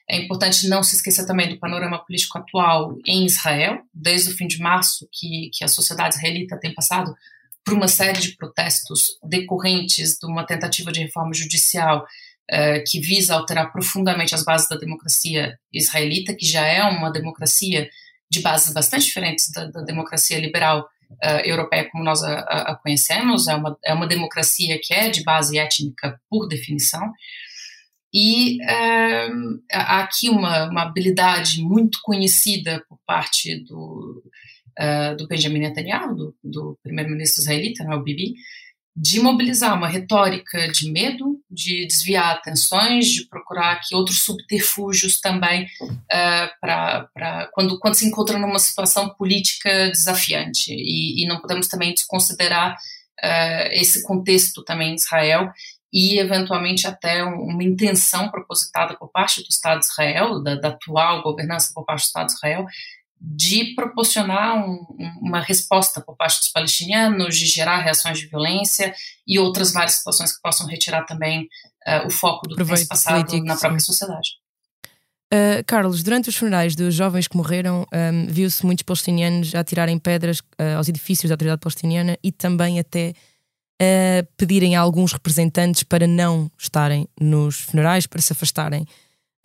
É 0.09 0.17
importante 0.17 0.67
não 0.67 0.83
se 0.83 0.95
esquecer 0.95 1.25
também 1.25 1.49
do 1.49 1.59
panorama 1.59 2.03
político 2.03 2.37
atual 2.37 2.97
em 3.05 3.25
Israel, 3.25 3.81
desde 3.93 4.29
o 4.29 4.35
fim 4.35 4.47
de 4.47 4.59
março, 4.59 5.07
que, 5.11 5.49
que 5.53 5.63
a 5.63 5.67
sociedade 5.67 6.15
israelita 6.15 6.59
tem 6.59 6.73
passado 6.73 7.15
por 7.63 7.73
uma 7.73 7.87
série 7.87 8.19
de 8.19 8.35
protestos 8.35 9.17
decorrentes 9.23 10.17
de 10.19 10.25
uma 10.25 10.45
tentativa 10.45 10.91
de 10.91 11.01
reforma 11.01 11.33
judicial 11.33 12.05
uh, 12.51 12.83
que 12.87 12.99
visa 12.99 13.35
alterar 13.35 13.71
profundamente 13.71 14.35
as 14.35 14.43
bases 14.43 14.67
da 14.67 14.75
democracia 14.75 15.57
israelita, 15.71 16.35
que 16.35 16.45
já 16.45 16.65
é 16.65 16.83
uma 16.83 17.11
democracia 17.11 17.89
de 18.29 18.39
bases 18.41 18.73
bastante 18.73 19.05
diferentes 19.05 19.51
da, 19.51 19.65
da 19.65 19.81
democracia 19.81 20.39
liberal 20.39 20.87
uh, 21.11 21.45
europeia 21.45 21.89
como 21.91 22.03
nós 22.03 22.23
a, 22.23 22.39
a, 22.39 22.75
conhecemos, 22.75 23.47
é 23.47 23.55
uma, 23.55 23.77
é 23.83 23.93
uma 23.93 24.07
democracia 24.07 24.79
que 24.81 24.93
é 24.93 25.09
de 25.09 25.23
base 25.23 25.57
étnica 25.57 26.19
por 26.29 26.47
definição. 26.47 27.11
E 28.13 28.57
uh, 28.61 29.61
há 29.71 30.01
aqui 30.01 30.29
uma, 30.29 30.69
uma 30.69 30.81
habilidade 30.83 31.61
muito 31.61 31.99
conhecida 32.03 32.83
por 32.89 32.99
parte 33.05 33.55
do, 33.63 34.23
uh, 34.79 35.15
do 35.15 35.27
Benjamin 35.27 35.59
Netanyahu, 35.59 36.15
do, 36.15 36.35
do 36.43 36.79
primeiro-ministro 36.83 37.41
israelita, 37.41 37.83
né, 37.83 37.95
o 37.95 38.03
Bibi, 38.03 38.35
de 38.93 39.21
mobilizar 39.21 39.73
uma 39.73 39.87
retórica 39.87 40.67
de 40.69 40.91
medo, 40.91 41.39
de 41.49 41.87
desviar 41.87 42.35
atenções, 42.35 43.07
de 43.07 43.25
procurar 43.27 43.71
aqui 43.71 43.95
outros 43.95 44.21
subterfúgios 44.23 45.21
também 45.21 45.63
uh, 45.81 46.59
para 46.59 47.49
quando, 47.53 47.79
quando 47.79 47.95
se 47.95 48.05
encontra 48.05 48.37
numa 48.37 48.59
situação 48.59 49.09
política 49.15 49.89
desafiante. 49.89 50.73
E, 50.73 51.23
e 51.23 51.27
não 51.27 51.39
podemos 51.39 51.69
também 51.69 51.93
desconsiderar 51.93 52.73
uh, 52.73 53.67
esse 53.71 54.03
contexto 54.03 54.61
também 54.63 54.91
em 54.91 54.95
Israel 54.95 55.49
e, 55.91 56.19
eventualmente, 56.19 56.87
até 56.87 57.23
uma 57.23 57.63
intenção 57.63 58.29
propositada 58.29 58.95
por 58.97 59.09
parte 59.09 59.41
do 59.41 59.49
Estado 59.49 59.79
de 59.79 59.85
Israel, 59.85 60.41
da, 60.41 60.55
da 60.55 60.69
atual 60.69 61.21
governança 61.21 61.71
por 61.73 61.85
parte 61.85 62.03
do 62.03 62.05
Estado 62.05 62.27
de 62.27 62.33
Israel, 62.33 62.65
de 63.19 63.75
proporcionar 63.75 64.57
um, 64.57 64.83
uma 65.21 65.39
resposta 65.41 66.01
por 66.01 66.15
parte 66.15 66.39
dos 66.39 66.47
palestinianos, 66.47 67.37
de 67.37 67.45
gerar 67.45 67.77
reações 67.77 68.19
de 68.19 68.27
violência 68.27 68.93
e 69.27 69.37
outras 69.37 69.71
várias 69.71 69.95
situações 69.95 70.35
que 70.35 70.41
possam 70.41 70.65
retirar 70.65 71.03
também 71.03 71.47
uh, 71.87 72.07
o 72.07 72.09
foco 72.09 72.47
do 72.47 72.55
que 72.55 72.65
tem 72.65 72.87
passado 72.87 73.43
na 73.43 73.55
própria 73.55 73.79
sim. 73.79 73.85
sociedade. 73.85 74.29
Uh, 75.31 75.63
Carlos, 75.65 76.03
durante 76.03 76.29
os 76.29 76.35
funerais 76.35 76.75
dos 76.75 76.95
jovens 76.95 77.27
que 77.27 77.37
morreram, 77.37 77.85
um, 77.93 78.27
viu-se 78.27 78.65
muitos 78.65 78.83
palestinianos 78.83 79.53
a 79.53 79.63
tirarem 79.63 79.97
pedras 79.99 80.39
uh, 80.39 80.77
aos 80.77 80.89
edifícios 80.89 81.29
da 81.29 81.35
autoridade 81.35 81.61
palestiniana 81.61 82.17
e 82.23 82.31
também 82.31 82.79
até 82.79 83.13
uh, 83.81 84.27
pedirem 84.37 84.75
a 84.75 84.81
alguns 84.81 85.13
representantes 85.13 85.83
para 85.83 86.05
não 86.05 86.51
estarem 86.57 87.07
nos 87.19 87.61
funerais, 87.61 88.05
para 88.05 88.21
se 88.21 88.33
afastarem. 88.33 88.85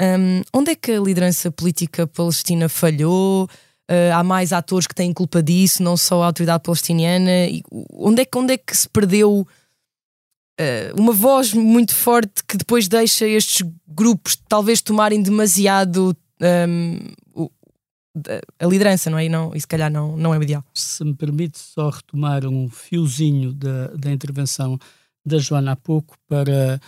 Um, 0.01 0.43
onde 0.53 0.73
é 0.73 0.75
que 0.75 0.93
a 0.93 1.01
liderança 1.01 1.51
política 1.51 2.07
palestina 2.07 2.69
falhou? 2.69 3.49
há 4.13 4.25
mais 4.25 4.53
atores 4.53 4.85
que 4.85 4.95
têm 4.97 5.13
culpa 5.13 5.41
disso, 5.41 5.81
não 5.81 5.97
só 5.97 6.21
a 6.21 6.27
autoridade 6.27 6.65
palestiniana? 6.65 7.47
E 7.47 7.63
onde, 7.93 8.23
é 8.23 8.25
que, 8.25 8.37
onde 8.37 8.55
é 8.55 8.59
que 8.59 8.77
se 8.77 8.89
perdeu 8.89 9.47
uh, 10.61 11.01
uma 11.01 11.13
voz 11.13 11.53
muito 11.53 11.95
forte 11.95 12.43
que 12.47 12.57
depois 12.57 12.89
deixa 12.89 13.27
estes 13.27 13.67
grupos 13.87 14.37
talvez 14.49 14.81
tomarem 14.81 15.23
demasiado 15.23 16.17
um, 16.69 16.99
a 18.59 18.67
liderança, 18.67 19.11
não 19.11 19.19
é? 19.19 19.27
E, 19.27 19.29
não, 19.29 19.55
e 19.55 19.61
se 19.61 19.67
calhar 19.67 19.91
não, 19.91 20.17
não 20.17 20.35
é 20.35 20.39
o 20.39 20.43
ideal. 20.43 20.65
Se 20.75 21.05
me 21.05 21.15
permite 21.15 21.59
só 21.59 21.91
retomar 21.91 22.47
um 22.47 22.69
fiozinho 22.69 23.53
da, 23.53 23.89
da 23.89 24.11
intervenção 24.11 24.79
da 25.25 25.39
Joana 25.39 25.73
há 25.73 25.77
pouco 25.77 26.17
para, 26.27 26.81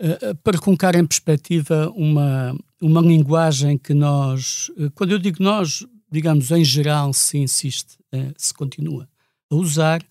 uh, 0.00 0.34
para 0.42 0.58
colocar 0.58 0.94
em 0.94 1.06
perspectiva 1.06 1.90
uma, 1.96 2.56
uma 2.80 3.00
linguagem 3.00 3.76
que 3.78 3.94
nós, 3.94 4.70
uh, 4.76 4.90
quando 4.92 5.12
eu 5.12 5.18
digo 5.18 5.42
nós, 5.42 5.84
digamos 6.10 6.50
em 6.50 6.64
geral, 6.64 7.12
se 7.12 7.38
insiste, 7.38 7.98
se 8.36 8.54
continua 8.54 9.08
a 9.50 9.54
usar, 9.56 10.02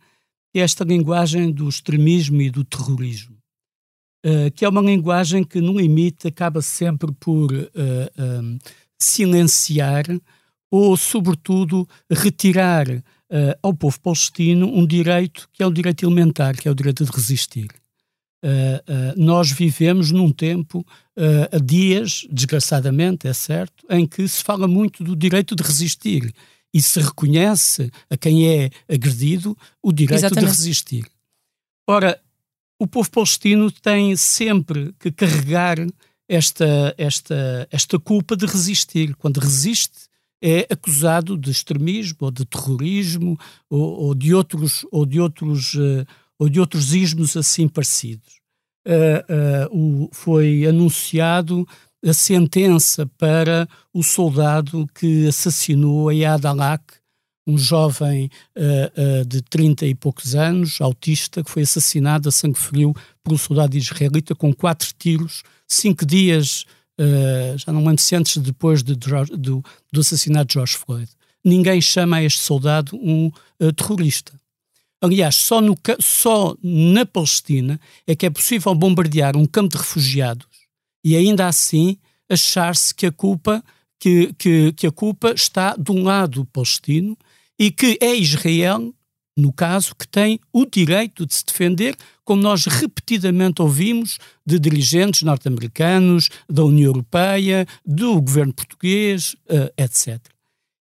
é 0.53 0.59
esta 0.59 0.83
linguagem 0.83 1.51
do 1.51 1.67
extremismo 1.67 2.41
e 2.41 2.49
do 2.49 2.63
terrorismo, 2.63 3.37
que 4.53 4.65
é 4.65 4.69
uma 4.69 4.81
linguagem 4.81 5.43
que, 5.43 5.61
no 5.61 5.79
limite, 5.79 6.27
acaba 6.27 6.61
sempre 6.61 7.11
por 7.13 7.49
silenciar 8.99 10.05
ou, 10.71 10.95
sobretudo, 10.97 11.87
retirar 12.11 12.87
uh, 12.89 13.03
ao 13.61 13.73
povo 13.73 13.99
palestino 13.99 14.67
um 14.67 14.85
direito 14.85 15.47
que 15.53 15.63
é 15.63 15.67
o 15.67 15.71
direito 15.71 16.05
elementar, 16.05 16.55
que 16.55 16.67
é 16.67 16.71
o 16.71 16.75
direito 16.75 17.05
de 17.05 17.11
resistir. 17.11 17.67
nós 19.17 19.49
vivemos 19.49 20.11
num 20.11 20.31
tempo, 20.31 20.85
há 21.51 21.57
dias, 21.57 22.27
desgraçadamente, 22.31 23.27
é 23.27 23.33
certo, 23.33 23.83
em 23.89 24.05
que 24.05 24.27
se 24.27 24.43
fala 24.43 24.67
muito 24.67 25.03
do 25.03 25.15
direito 25.15 25.55
de 25.55 25.63
resistir 25.63 26.31
e 26.75 26.81
se 26.81 26.99
reconhece 26.99 27.89
a 28.09 28.17
quem 28.17 28.47
é 28.47 28.69
agredido 28.87 29.57
o 29.81 29.93
direito 29.93 30.19
Exatamente. 30.19 30.51
de 30.51 30.57
resistir. 30.57 31.05
Ora, 31.87 32.19
o 32.77 32.85
povo 32.85 33.09
palestino 33.09 33.71
tem 33.71 34.15
sempre 34.17 34.93
que 34.99 35.09
carregar 35.09 35.77
esta, 36.27 36.93
esta, 36.97 37.67
esta 37.71 37.97
culpa 37.97 38.35
de 38.35 38.45
resistir. 38.45 39.15
Quando 39.15 39.39
resiste, 39.39 40.09
é 40.41 40.67
acusado 40.69 41.37
de 41.37 41.49
extremismo 41.49 42.17
ou 42.21 42.31
de 42.31 42.45
terrorismo 42.45 43.37
ou, 43.69 44.05
ou 44.05 44.15
de 44.15 44.33
outros 44.33 44.85
ou 44.91 45.05
de 45.05 45.19
outros 45.19 45.73
uh, 45.75 46.05
ou 46.37 46.49
de 46.49 46.59
outros 46.59 46.93
ismos 46.93 47.35
assim 47.37 47.67
parecidos. 47.67 48.39
Uh, 48.85 49.71
uh, 49.73 50.05
o, 50.05 50.09
foi 50.11 50.65
anunciado 50.65 51.67
a 52.05 52.13
sentença 52.13 53.09
para 53.17 53.67
o 53.93 54.03
soldado 54.03 54.87
que 54.93 55.27
assassinou 55.27 56.09
Ayad 56.09 56.45
Alak, 56.45 56.83
um 57.47 57.57
jovem 57.57 58.29
de 59.27 59.41
30 59.41 59.85
e 59.85 59.95
poucos 59.95 60.35
anos, 60.35 60.81
autista, 60.81 61.43
que 61.43 61.49
foi 61.49 61.63
assassinado 61.63 62.29
a 62.29 62.31
sangue 62.31 62.59
frio 62.59 62.93
por 63.23 63.33
um 63.33 63.37
soldado 63.37 63.75
israelita 63.75 64.35
com 64.35 64.53
quatro 64.53 64.91
tiros, 64.97 65.43
cinco 65.67 66.05
dias, 66.05 66.65
uh, 66.99 67.57
já 67.57 67.71
não 67.71 67.85
lembro 67.85 68.01
se 68.01 68.15
antes 68.15 68.37
depois 68.37 68.83
de, 68.83 68.95
do, 68.95 69.63
do, 69.91 70.01
assassinato 70.01 70.47
de 70.47 70.53
George 70.53 70.77
Floyd. 70.77 71.09
Ninguém 71.43 71.79
chama 71.79 72.23
este 72.23 72.41
soldado 72.41 72.97
um 72.97 73.31
terrorista. 73.77 74.33
Aliás, 74.99 75.35
só, 75.35 75.61
no, 75.61 75.77
só 75.99 76.55
na 76.63 77.05
Palestina 77.05 77.79
é 78.07 78.15
que 78.15 78.25
é 78.25 78.29
possível 78.29 78.73
bombardear 78.73 79.37
um 79.37 79.45
campo 79.45 79.69
de 79.69 79.77
refugiados 79.77 80.47
e 81.03 81.15
ainda 81.15 81.47
assim 81.47 81.99
achar-se 82.27 82.95
que 82.95 83.05
a 83.05 83.11
culpa 83.11 83.63
que, 83.99 84.33
que, 84.33 84.73
que 84.73 84.87
a 84.87 84.91
culpa 84.91 85.31
está 85.31 85.75
de 85.75 85.91
um 85.91 86.03
lado 86.03 86.45
palestino 86.45 87.17
e 87.57 87.71
que 87.71 87.97
é 88.01 88.15
Israel, 88.15 88.93
no 89.37 89.53
caso, 89.53 89.95
que 89.95 90.07
tem 90.07 90.39
o 90.51 90.65
direito 90.65 91.25
de 91.25 91.33
se 91.33 91.45
defender, 91.45 91.95
como 92.25 92.41
nós 92.41 92.65
repetidamente 92.65 93.61
ouvimos 93.61 94.17
de 94.45 94.59
dirigentes 94.59 95.21
norte-americanos, 95.21 96.29
da 96.49 96.65
União 96.65 96.87
Europeia, 96.87 97.65
do 97.85 98.19
governo 98.19 98.53
português, 98.53 99.35
uh, 99.49 99.71
etc. 99.77 100.19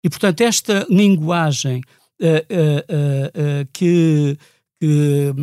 E, 0.04 0.09
portanto, 0.09 0.42
esta 0.42 0.87
linguagem 0.88 1.80
uh, 2.20 2.25
uh, 2.25 3.68
que, 3.73 4.37
que 4.78 5.35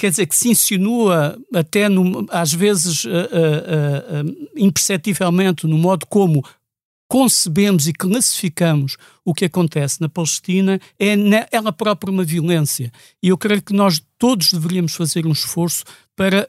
quer 0.00 0.10
dizer, 0.10 0.26
que 0.26 0.36
se 0.36 0.48
insinua 0.48 1.38
até 1.54 1.86
no, 1.88 2.26
às 2.30 2.54
vezes 2.54 3.04
uh, 3.04 3.08
uh, 3.10 4.26
uh, 4.26 4.48
imperceptivelmente 4.56 5.66
no 5.66 5.76
modo 5.76 6.06
como 6.06 6.42
concebemos 7.10 7.88
e 7.88 7.92
classificamos 7.92 8.96
o 9.24 9.34
que 9.34 9.46
acontece 9.46 10.00
na 10.00 10.08
Palestina 10.08 10.80
é 10.96 11.16
ela 11.50 11.72
própria 11.72 12.12
uma 12.12 12.22
violência. 12.22 12.92
E 13.20 13.30
eu 13.30 13.36
creio 13.36 13.60
que 13.60 13.72
nós 13.72 14.00
todos 14.16 14.52
deveríamos 14.52 14.94
fazer 14.94 15.26
um 15.26 15.32
esforço 15.32 15.82
para, 16.14 16.48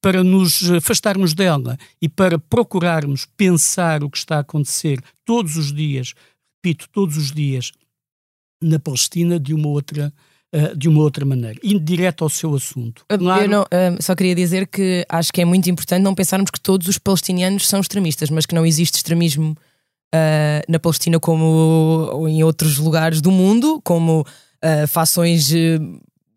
para 0.00 0.22
nos 0.22 0.70
afastarmos 0.70 1.34
dela 1.34 1.76
e 2.00 2.08
para 2.08 2.38
procurarmos 2.38 3.26
pensar 3.36 4.04
o 4.04 4.08
que 4.08 4.18
está 4.18 4.36
a 4.36 4.40
acontecer 4.40 5.02
todos 5.24 5.56
os 5.56 5.72
dias, 5.72 6.14
repito, 6.56 6.88
todos 6.92 7.16
os 7.16 7.32
dias, 7.32 7.72
na 8.62 8.78
Palestina 8.78 9.40
de 9.40 9.52
uma 9.52 9.66
outra 9.66 10.12
uh, 10.54 10.76
de 10.76 10.88
uma 10.88 11.00
outra 11.00 11.24
maneira, 11.24 11.58
indo 11.60 11.80
direto 11.80 12.22
ao 12.22 12.30
seu 12.30 12.54
assunto. 12.54 13.04
Claro... 13.08 13.42
Eu 13.42 13.48
não, 13.48 13.62
uh, 13.62 14.00
só 14.00 14.14
queria 14.14 14.34
dizer 14.34 14.68
que 14.68 15.04
acho 15.08 15.32
que 15.32 15.40
é 15.40 15.44
muito 15.44 15.68
importante 15.68 16.02
não 16.02 16.14
pensarmos 16.14 16.52
que 16.52 16.60
todos 16.60 16.86
os 16.86 16.98
palestinianos 16.98 17.66
são 17.66 17.80
extremistas, 17.80 18.30
mas 18.30 18.46
que 18.46 18.54
não 18.54 18.64
existe 18.64 18.96
extremismo 18.96 19.56
uh, 20.14 20.62
na 20.68 20.78
Palestina 20.78 21.18
como 21.20 22.26
em 22.28 22.42
outros 22.42 22.78
lugares 22.78 23.20
do 23.20 23.30
mundo, 23.30 23.80
como 23.84 24.24
fações 24.88 25.52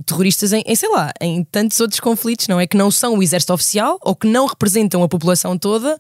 terroristas 0.06 0.54
em, 0.54 0.62
em, 0.68 0.76
sei 0.76 0.90
lá, 0.90 1.12
em 1.20 1.44
tantos 1.44 1.80
outros 1.80 2.00
conflitos, 2.00 2.48
não 2.48 2.60
é? 2.60 2.68
Que 2.68 2.78
não 2.78 2.92
são 2.92 3.18
o 3.18 3.24
exército 3.24 3.52
oficial 3.52 3.98
ou 4.04 4.16
que 4.16 4.28
não 4.28 4.46
representam 4.46 5.02
a 5.02 5.10
população 5.10 5.58
toda 5.58 5.98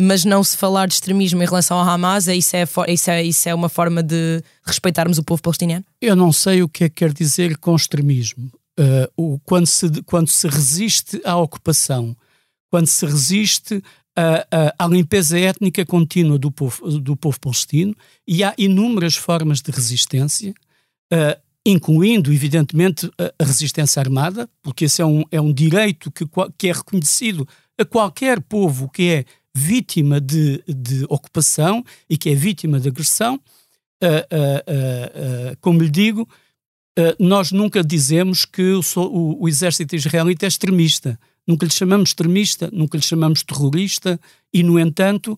mas 0.00 0.24
não 0.24 0.42
se 0.42 0.56
falar 0.56 0.86
de 0.86 0.94
extremismo 0.94 1.42
em 1.42 1.46
relação 1.46 1.78
ao 1.78 1.86
Hamas, 1.86 2.26
é 2.26 2.34
isso 2.34 2.56
é, 2.56 2.64
isso 2.88 3.10
é, 3.10 3.22
isso 3.22 3.48
é 3.48 3.54
uma 3.54 3.68
forma 3.68 4.02
de 4.02 4.42
respeitarmos 4.64 5.18
o 5.18 5.22
povo 5.22 5.42
palestiniano? 5.42 5.84
Eu 6.00 6.16
não 6.16 6.32
sei 6.32 6.62
o 6.62 6.68
que 6.68 6.84
é 6.84 6.88
que 6.88 6.96
quer 6.96 7.12
dizer 7.12 7.58
com 7.58 7.76
extremismo. 7.76 8.50
Uh, 8.78 9.34
o, 9.34 9.38
quando, 9.40 9.66
se, 9.66 10.02
quando 10.04 10.28
se 10.28 10.48
resiste 10.48 11.20
à 11.22 11.36
ocupação, 11.36 12.16
quando 12.70 12.86
se 12.86 13.04
resiste 13.04 13.82
à, 14.16 14.84
à, 14.84 14.86
limpeza 14.88 15.38
étnica 15.38 15.84
contínua 15.86 16.38
do 16.38 16.50
povo, 16.50 16.98
do 16.98 17.16
povo 17.16 17.38
palestino, 17.40 17.94
e 18.26 18.42
há 18.42 18.54
inúmeras 18.58 19.16
formas 19.16 19.60
de 19.60 19.70
resistência, 19.70 20.52
uh, 21.12 21.40
incluindo, 21.64 22.32
evidentemente, 22.32 23.10
a 23.38 23.44
resistência 23.44 24.00
armada, 24.00 24.48
porque 24.62 24.86
esse 24.86 25.02
é 25.02 25.06
um, 25.06 25.24
é 25.30 25.40
um 25.40 25.52
direito 25.52 26.10
que, 26.10 26.24
que 26.56 26.68
é 26.68 26.72
reconhecido 26.72 27.46
a 27.78 27.84
qualquer 27.84 28.40
povo 28.40 28.88
que 28.88 29.10
é 29.10 29.24
vítima 29.54 30.20
de, 30.20 30.62
de 30.66 31.04
ocupação 31.04 31.84
e 32.08 32.16
que 32.16 32.30
é 32.30 32.34
vítima 32.34 32.80
de 32.80 32.88
agressão, 32.88 33.34
uh, 34.02 34.06
uh, 34.06 35.56
como 35.60 35.82
lhe 35.82 35.90
digo, 35.90 36.28
nós 37.18 37.50
nunca 37.50 37.82
dizemos 37.82 38.44
que 38.44 38.72
o, 38.72 38.80
o, 38.96 39.44
o, 39.44 39.48
exército 39.48 39.96
israelita 39.96 40.44
é 40.44 40.48
extremista. 40.48 41.18
Nunca 41.50 41.66
lhe 41.66 41.72
chamamos 41.72 42.10
extremista, 42.10 42.70
nunca 42.72 42.96
lhe 42.96 43.02
chamamos 43.02 43.42
terrorista 43.42 44.20
e, 44.54 44.62
no 44.62 44.78
entanto, 44.78 45.36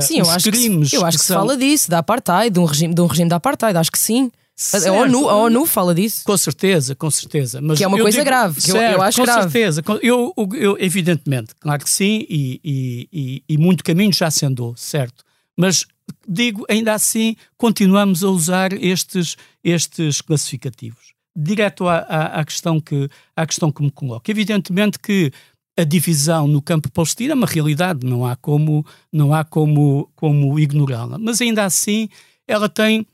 sim, 0.00 0.20
eu 0.20 0.30
acho 0.30 0.50
crimes 0.50 0.90
que, 0.90 0.96
eu 0.96 1.04
acho 1.04 1.18
que, 1.18 1.22
que 1.22 1.26
são... 1.26 1.36
se 1.36 1.46
fala 1.46 1.56
disso, 1.56 1.90
da 1.90 1.98
apartheid, 1.98 2.50
de 2.50 2.58
um 2.58 2.64
regime, 2.64 2.94
de 2.94 3.00
um 3.00 3.06
regime 3.06 3.28
da 3.28 3.36
apartheid, 3.36 3.76
acho 3.76 3.92
que 3.92 3.98
sim. 3.98 4.30
Certo. 4.56 4.86
A 4.86 4.92
ONU, 4.92 5.28
a 5.28 5.34
ONU 5.34 5.66
fala 5.66 5.92
disso. 5.94 6.22
Com 6.24 6.36
certeza, 6.36 6.94
com 6.94 7.10
certeza. 7.10 7.60
Mas 7.60 7.76
que 7.76 7.84
é 7.84 7.88
uma 7.88 7.98
coisa 7.98 8.18
digo, 8.18 8.24
grave, 8.24 8.60
certo, 8.60 8.76
eu, 8.76 8.92
eu, 8.92 9.02
acho 9.02 9.18
com 9.18 9.24
grave. 9.24 9.42
certeza. 9.42 9.82
Eu, 10.00 10.32
eu, 10.54 10.76
evidentemente, 10.78 11.54
claro 11.58 11.82
que 11.82 11.90
sim, 11.90 12.24
e, 12.28 12.60
e, 12.64 13.08
e, 13.12 13.44
e, 13.48 13.58
muito 13.58 13.82
caminho 13.82 14.12
já 14.12 14.30
se 14.30 14.46
andou, 14.46 14.74
certo. 14.76 15.24
Mas 15.56 15.84
digo, 16.28 16.64
ainda 16.70 16.94
assim, 16.94 17.34
continuamos 17.56 18.22
a 18.22 18.28
usar 18.28 18.72
estes, 18.72 19.36
estes 19.62 20.20
classificativos. 20.20 21.13
Direto 21.36 21.88
à, 21.88 21.98
à, 21.98 22.40
à, 22.40 22.44
questão 22.44 22.80
que, 22.80 23.08
à 23.34 23.46
questão 23.46 23.72
que 23.72 23.82
me 23.82 23.90
coloca. 23.90 24.30
Evidentemente 24.30 24.98
que 24.98 25.32
a 25.76 25.82
divisão 25.82 26.46
no 26.46 26.62
campo 26.62 26.90
palestino 26.90 27.32
é 27.32 27.34
uma 27.34 27.46
realidade, 27.46 28.06
não 28.06 28.24
há 28.24 28.36
como, 28.36 28.86
não 29.12 29.34
há 29.34 29.44
como, 29.44 30.08
como 30.14 30.58
ignorá-la. 30.58 31.18
Mas 31.18 31.40
ainda 31.40 31.64
assim, 31.64 32.08
ela 32.46 32.68
tem 32.68 33.06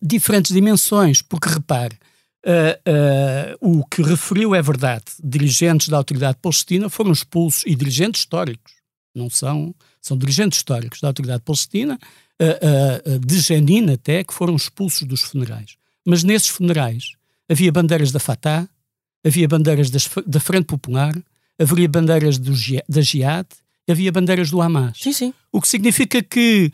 diferentes 0.00 0.52
dimensões, 0.52 1.22
porque 1.22 1.48
repare, 1.48 1.98
uh, 2.46 3.60
uh, 3.66 3.80
o 3.80 3.84
que 3.86 4.02
referiu 4.02 4.54
é 4.54 4.62
verdade. 4.62 5.04
Dirigentes 5.22 5.88
da 5.88 5.96
autoridade 5.96 6.38
palestina 6.40 6.88
foram 6.88 7.12
expulsos, 7.12 7.64
e 7.66 7.74
dirigentes 7.74 8.20
históricos, 8.20 8.72
não 9.14 9.28
são, 9.28 9.74
são 10.00 10.16
dirigentes 10.16 10.58
históricos 10.58 11.00
da 11.00 11.08
autoridade 11.08 11.42
palestina, 11.42 11.98
uh, 12.40 13.18
de 13.18 13.40
Jenin 13.40 13.90
até, 13.92 14.22
que 14.22 14.32
foram 14.34 14.54
expulsos 14.54 15.02
dos 15.02 15.22
funerais. 15.22 15.76
Mas 16.06 16.22
nesses 16.22 16.48
funerais 16.48 17.16
havia 17.48 17.72
bandeiras 17.72 18.12
da 18.12 18.20
Fatah, 18.20 18.68
havia 19.26 19.48
bandeiras 19.48 19.90
das, 19.90 20.08
da 20.24 20.38
Frente 20.38 20.66
Popular, 20.66 21.12
havia 21.58 21.88
bandeiras 21.88 22.38
do, 22.38 22.52
da 22.88 23.00
Jihad, 23.00 23.46
havia 23.90 24.12
bandeiras 24.12 24.50
do 24.50 24.60
Hamas. 24.62 24.98
Sim, 25.00 25.12
sim. 25.12 25.34
O 25.50 25.60
que 25.60 25.66
significa 25.66 26.22
que, 26.22 26.70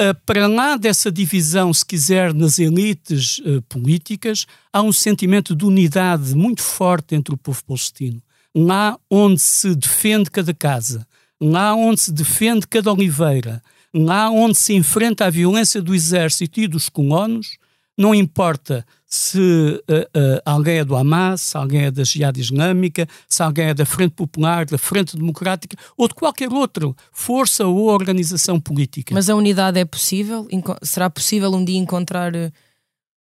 uh, 0.00 0.14
para 0.24 0.46
lá 0.46 0.76
dessa 0.76 1.10
divisão, 1.10 1.74
se 1.74 1.84
quiser, 1.84 2.32
nas 2.32 2.58
elites 2.60 3.38
uh, 3.38 3.60
políticas, 3.62 4.46
há 4.72 4.82
um 4.82 4.92
sentimento 4.92 5.54
de 5.54 5.64
unidade 5.64 6.34
muito 6.34 6.62
forte 6.62 7.14
entre 7.14 7.34
o 7.34 7.38
povo 7.38 7.64
palestino. 7.64 8.22
Lá 8.54 8.98
onde 9.10 9.40
se 9.40 9.74
defende 9.74 10.30
cada 10.30 10.54
casa, 10.54 11.06
lá 11.40 11.74
onde 11.74 12.00
se 12.00 12.12
defende 12.12 12.66
cada 12.66 12.92
oliveira, 12.92 13.62
lá 13.94 14.30
onde 14.30 14.58
se 14.58 14.74
enfrenta 14.74 15.26
a 15.26 15.30
violência 15.30 15.80
do 15.80 15.94
exército 15.94 16.60
e 16.60 16.68
dos 16.68 16.88
colonos, 16.88 17.58
não 18.00 18.14
importa 18.14 18.82
se 19.06 19.38
uh, 19.38 19.92
uh, 19.92 20.40
alguém 20.42 20.78
é 20.78 20.84
do 20.84 20.96
Hamas, 20.96 21.42
se 21.42 21.56
alguém 21.56 21.82
é 21.82 21.90
da 21.90 22.02
Jihad 22.02 22.40
Islâmica, 22.40 23.06
se 23.28 23.42
alguém 23.42 23.66
é 23.66 23.74
da 23.74 23.84
Frente 23.84 24.12
Popular, 24.12 24.64
da 24.64 24.78
Frente 24.78 25.18
Democrática 25.18 25.76
ou 25.98 26.08
de 26.08 26.14
qualquer 26.14 26.50
outra 26.50 26.90
força 27.12 27.66
ou 27.66 27.88
organização 27.88 28.58
política. 28.58 29.12
Mas 29.14 29.28
a 29.28 29.34
unidade 29.34 29.78
é 29.78 29.84
possível? 29.84 30.48
Será 30.82 31.10
possível 31.10 31.52
um 31.52 31.62
dia 31.62 31.78
encontrar 31.78 32.34
eh, 32.34 32.50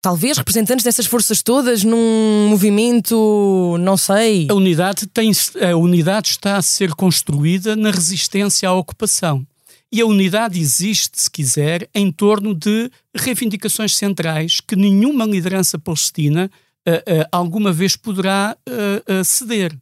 talvez 0.02 0.36
representantes 0.36 0.84
dessas 0.84 1.06
forças 1.06 1.44
todas 1.44 1.84
num 1.84 2.48
movimento, 2.50 3.78
não 3.80 3.98
sei? 3.98 4.48
A 4.50 4.54
unidade, 4.56 5.06
tem, 5.06 5.32
a 5.62 5.76
unidade 5.76 6.30
está 6.30 6.58
a 6.58 6.62
ser 6.64 6.96
construída 6.96 7.76
na 7.76 7.92
resistência 7.92 8.68
à 8.68 8.74
ocupação. 8.74 9.46
E 9.92 10.02
a 10.02 10.06
unidade 10.06 10.60
existe, 10.60 11.22
se 11.22 11.30
quiser, 11.30 11.90
em 11.94 12.12
torno 12.12 12.54
de 12.54 12.90
reivindicações 13.16 13.96
centrais 13.96 14.60
que 14.60 14.76
nenhuma 14.76 15.26
liderança 15.26 15.80
palestina 15.80 16.50
uh, 16.88 16.92
uh, 16.92 17.28
alguma 17.32 17.72
vez 17.72 17.96
poderá 17.96 18.58
uh, 18.68 19.24
ceder. 19.24 19.78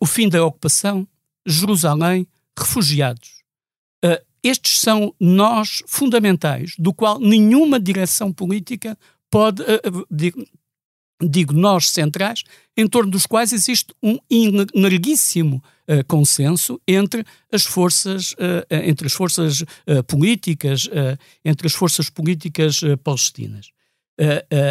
o 0.00 0.06
fim 0.06 0.28
da 0.28 0.44
ocupação, 0.44 1.06
Jerusalém, 1.46 2.26
refugiados. 2.58 3.42
estes 4.42 4.80
são 4.80 5.14
nós 5.18 5.82
fundamentais, 5.86 6.74
do 6.78 6.92
qual 6.92 7.18
nenhuma 7.18 7.80
direção 7.80 8.30
política 8.30 8.98
pode, 9.30 9.62
digo, 10.10 10.44
digo 11.22 11.54
nós 11.54 11.88
centrais, 11.90 12.42
em 12.76 12.86
torno 12.86 13.10
dos 13.10 13.24
quais 13.26 13.52
existe 13.52 13.94
um 14.02 14.18
larguíssimo 14.74 15.62
uh, 15.90 16.04
consenso 16.06 16.80
entre 16.86 17.24
as 17.52 17.64
forças, 17.64 18.32
uh, 18.32 18.64
entre 18.70 19.06
as 19.06 19.12
forças 19.12 19.62
uh, 19.62 20.04
políticas, 20.06 20.88
entre 21.44 21.66
as 21.66 21.72
forças 21.72 22.08
políticas 22.08 22.80
palestinas, 23.02 23.70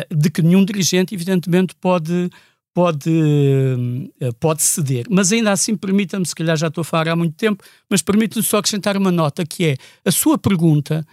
de 0.09 0.29
que 0.29 0.41
nenhum 0.41 0.63
dirigente, 0.63 1.13
evidentemente, 1.13 1.75
pode 1.75 2.29
pode, 2.71 3.11
pode 4.39 4.61
ceder. 4.61 5.05
Mas 5.09 5.33
ainda 5.33 5.51
assim, 5.51 5.75
permita-me, 5.75 6.25
se 6.25 6.35
calhar 6.35 6.55
já 6.55 6.67
estou 6.67 6.81
a 6.81 6.85
falar 6.85 7.09
há 7.09 7.15
muito 7.15 7.35
tempo, 7.35 7.63
mas 7.89 8.01
permita-me 8.01 8.43
só 8.43 8.59
acrescentar 8.59 8.95
uma 8.95 9.11
nota, 9.11 9.45
que 9.45 9.65
é 9.65 9.75
a 10.05 10.11
sua 10.11 10.37
pergunta, 10.37 11.05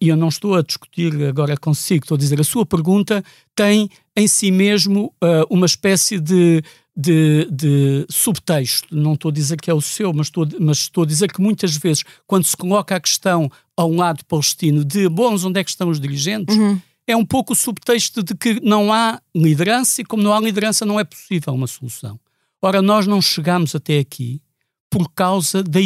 e 0.00 0.08
eu 0.08 0.16
não 0.16 0.28
estou 0.28 0.56
a 0.56 0.62
discutir 0.62 1.14
agora 1.24 1.56
consigo, 1.56 2.04
estou 2.04 2.16
a 2.16 2.18
dizer, 2.18 2.40
a 2.40 2.44
sua 2.44 2.66
pergunta 2.66 3.24
tem 3.54 3.88
em 4.14 4.26
si 4.26 4.50
mesmo 4.50 5.14
uma 5.48 5.66
espécie 5.66 6.18
de 6.18 6.62
de, 6.96 7.46
de, 7.50 8.06
subtexto. 8.08 8.96
Não 8.96 9.12
estou 9.12 9.28
a 9.30 9.32
dizer 9.32 9.60
que 9.60 9.70
é 9.70 9.74
o 9.74 9.80
seu, 9.80 10.12
mas 10.12 10.28
estou, 10.28 10.48
mas 10.58 10.78
estou 10.78 11.04
a 11.04 11.06
dizer 11.06 11.30
que 11.30 11.40
muitas 11.40 11.76
vezes, 11.76 12.04
quando 12.26 12.44
se 12.44 12.56
coloca 12.56 12.96
a 12.96 13.00
questão 13.00 13.50
ao 13.76 13.90
lado 13.90 14.24
palestino 14.24 14.84
de 14.84 15.08
bons, 15.08 15.44
onde 15.44 15.60
é 15.60 15.64
que 15.64 15.70
estão 15.70 15.90
os 15.90 16.00
dirigentes, 16.00 16.56
uhum. 16.56 16.80
é 17.06 17.14
um 17.14 17.24
pouco 17.24 17.52
o 17.52 17.56
subtexto 17.56 18.22
de 18.22 18.34
que 18.34 18.60
não 18.62 18.92
há 18.92 19.20
liderança 19.34 20.00
e, 20.00 20.04
como 20.04 20.22
não 20.22 20.32
há 20.32 20.40
liderança, 20.40 20.86
não 20.86 20.98
é 20.98 21.04
possível 21.04 21.52
uma 21.52 21.66
solução. 21.66 22.18
Ora, 22.62 22.80
nós 22.80 23.06
não 23.06 23.20
chegamos 23.20 23.74
até 23.74 23.98
aqui 23.98 24.40
por 24.88 25.10
causa 25.12 25.62
da, 25.62 25.80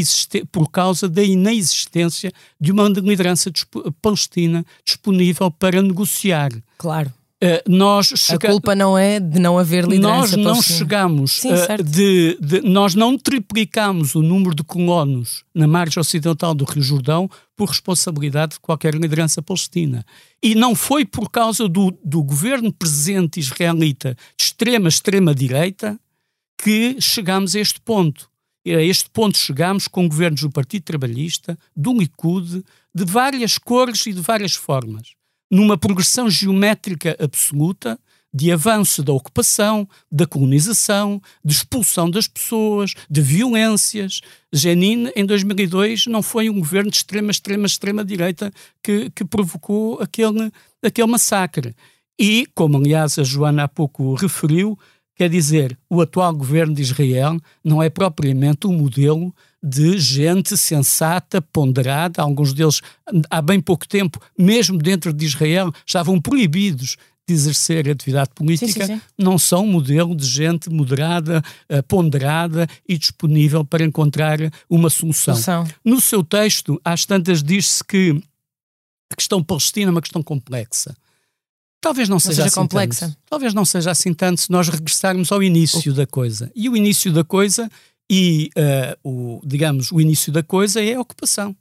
por 0.52 0.70
causa 0.70 1.08
da 1.08 1.22
inexistência 1.22 2.32
de 2.60 2.70
uma 2.70 2.88
liderança 2.88 3.50
disp 3.50 3.74
palestina 4.00 4.64
disponível 4.84 5.50
para 5.50 5.82
negociar. 5.82 6.50
Claro. 6.78 7.12
Uh, 7.42 7.56
nós 7.66 8.12
chega... 8.16 8.48
A 8.48 8.50
culpa 8.50 8.74
não 8.74 8.98
é 8.98 9.18
de 9.18 9.38
não 9.38 9.58
haver 9.58 9.86
liderança 9.86 10.36
Nós 10.36 10.56
não 10.56 10.60
chegamos, 10.62 11.40
Sim, 11.40 11.54
uh, 11.54 11.82
de, 11.82 12.36
de, 12.38 12.60
nós 12.60 12.94
não 12.94 13.16
triplicamos 13.16 14.14
o 14.14 14.20
número 14.20 14.54
de 14.54 14.62
colonos 14.62 15.42
na 15.54 15.66
margem 15.66 15.98
ocidental 15.98 16.54
do 16.54 16.66
Rio 16.66 16.82
Jordão 16.82 17.30
por 17.56 17.70
responsabilidade 17.70 18.52
de 18.52 18.60
qualquer 18.60 18.94
liderança 18.94 19.40
palestina. 19.40 20.04
E 20.42 20.54
não 20.54 20.74
foi 20.74 21.06
por 21.06 21.30
causa 21.30 21.66
do, 21.66 21.96
do 22.04 22.22
governo 22.22 22.70
presente 22.70 23.40
israelita 23.40 24.14
de 24.36 24.44
extrema, 24.44 24.90
extrema 24.90 25.34
direita 25.34 25.98
que 26.62 27.00
chegamos 27.00 27.56
a 27.56 27.60
este 27.60 27.80
ponto. 27.80 28.28
E 28.66 28.74
a 28.74 28.82
este 28.82 29.08
ponto 29.08 29.38
chegamos 29.38 29.88
com 29.88 30.06
governos 30.06 30.42
do 30.42 30.50
Partido 30.50 30.82
Trabalhista, 30.82 31.58
do 31.74 31.94
Likud, 31.94 32.62
de 32.94 33.04
várias 33.06 33.56
cores 33.56 34.04
e 34.04 34.12
de 34.12 34.20
várias 34.20 34.54
formas 34.54 35.18
numa 35.50 35.76
progressão 35.76 36.30
geométrica 36.30 37.16
absoluta 37.18 37.98
de 38.32 38.52
avanço 38.52 39.02
da 39.02 39.12
ocupação, 39.12 39.88
da 40.10 40.26
colonização, 40.26 41.20
de 41.44 41.52
expulsão 41.52 42.08
das 42.08 42.28
pessoas, 42.28 42.94
de 43.10 43.20
violências. 43.20 44.20
Jenin, 44.52 45.10
em 45.16 45.26
2002, 45.26 46.06
não 46.06 46.22
foi 46.22 46.48
um 46.48 46.58
governo 46.58 46.90
de 46.90 46.98
extrema, 46.98 47.30
extrema, 47.30 47.66
extrema 47.66 48.04
direita 48.04 48.52
que, 48.82 49.10
que 49.10 49.24
provocou 49.24 50.00
aquele, 50.00 50.52
aquele 50.82 51.08
massacre. 51.08 51.74
E, 52.18 52.46
como 52.54 52.76
aliás 52.76 53.18
a 53.18 53.24
Joana 53.24 53.64
há 53.64 53.68
pouco 53.68 54.14
referiu, 54.14 54.78
quer 55.16 55.28
dizer, 55.28 55.76
o 55.88 56.00
atual 56.00 56.34
governo 56.34 56.74
de 56.74 56.82
Israel 56.82 57.36
não 57.64 57.82
é 57.82 57.90
propriamente 57.90 58.66
um 58.66 58.72
modelo 58.72 59.34
de 59.62 59.98
gente 59.98 60.56
sensata, 60.56 61.42
ponderada. 61.42 62.22
Alguns 62.22 62.52
deles, 62.52 62.80
há 63.28 63.42
bem 63.42 63.60
pouco 63.60 63.86
tempo, 63.86 64.20
mesmo 64.38 64.78
dentro 64.78 65.12
de 65.12 65.26
Israel, 65.26 65.72
estavam 65.86 66.20
proibidos 66.20 66.96
de 67.28 67.34
exercer 67.34 67.88
atividade 67.88 68.30
política, 68.34 68.86
sim, 68.86 68.94
sim, 68.94 68.96
sim. 68.96 69.02
não 69.16 69.38
são 69.38 69.64
um 69.64 69.70
modelo 69.70 70.16
de 70.16 70.26
gente 70.26 70.68
moderada, 70.68 71.42
eh, 71.68 71.80
ponderada 71.82 72.66
e 72.88 72.98
disponível 72.98 73.64
para 73.64 73.84
encontrar 73.84 74.38
uma 74.68 74.90
solução. 74.90 75.34
solução. 75.34 75.68
No 75.84 76.00
seu 76.00 76.24
texto, 76.24 76.80
às 76.84 77.04
tantas, 77.04 77.42
diz-se 77.42 77.84
que 77.84 78.20
a 79.12 79.14
questão 79.14 79.42
palestina 79.44 79.90
é 79.90 79.92
uma 79.92 80.00
questão 80.00 80.22
complexa. 80.22 80.96
Talvez 81.80 82.08
não, 82.08 82.16
não 82.16 82.20
seja, 82.20 82.34
seja 82.34 82.48
assim 82.48 82.60
complexa. 82.60 83.06
Tanto. 83.06 83.18
Talvez 83.28 83.54
não 83.54 83.64
seja 83.64 83.90
assim 83.90 84.12
tanto 84.12 84.40
se 84.40 84.50
nós 84.50 84.68
regressarmos 84.68 85.32
ao 85.32 85.42
início 85.42 85.92
o... 85.92 85.94
da 85.94 86.06
coisa. 86.06 86.50
E 86.54 86.68
o 86.68 86.76
início 86.76 87.12
da 87.12 87.24
coisa 87.24 87.70
e, 88.10 88.50
uh, 88.58 89.08
o, 89.08 89.40
digamos, 89.44 89.92
o 89.92 90.00
início 90.00 90.32
da 90.32 90.42
coisa 90.42 90.82
é 90.82 90.94
a 90.94 91.00
ocupação. 91.00 91.54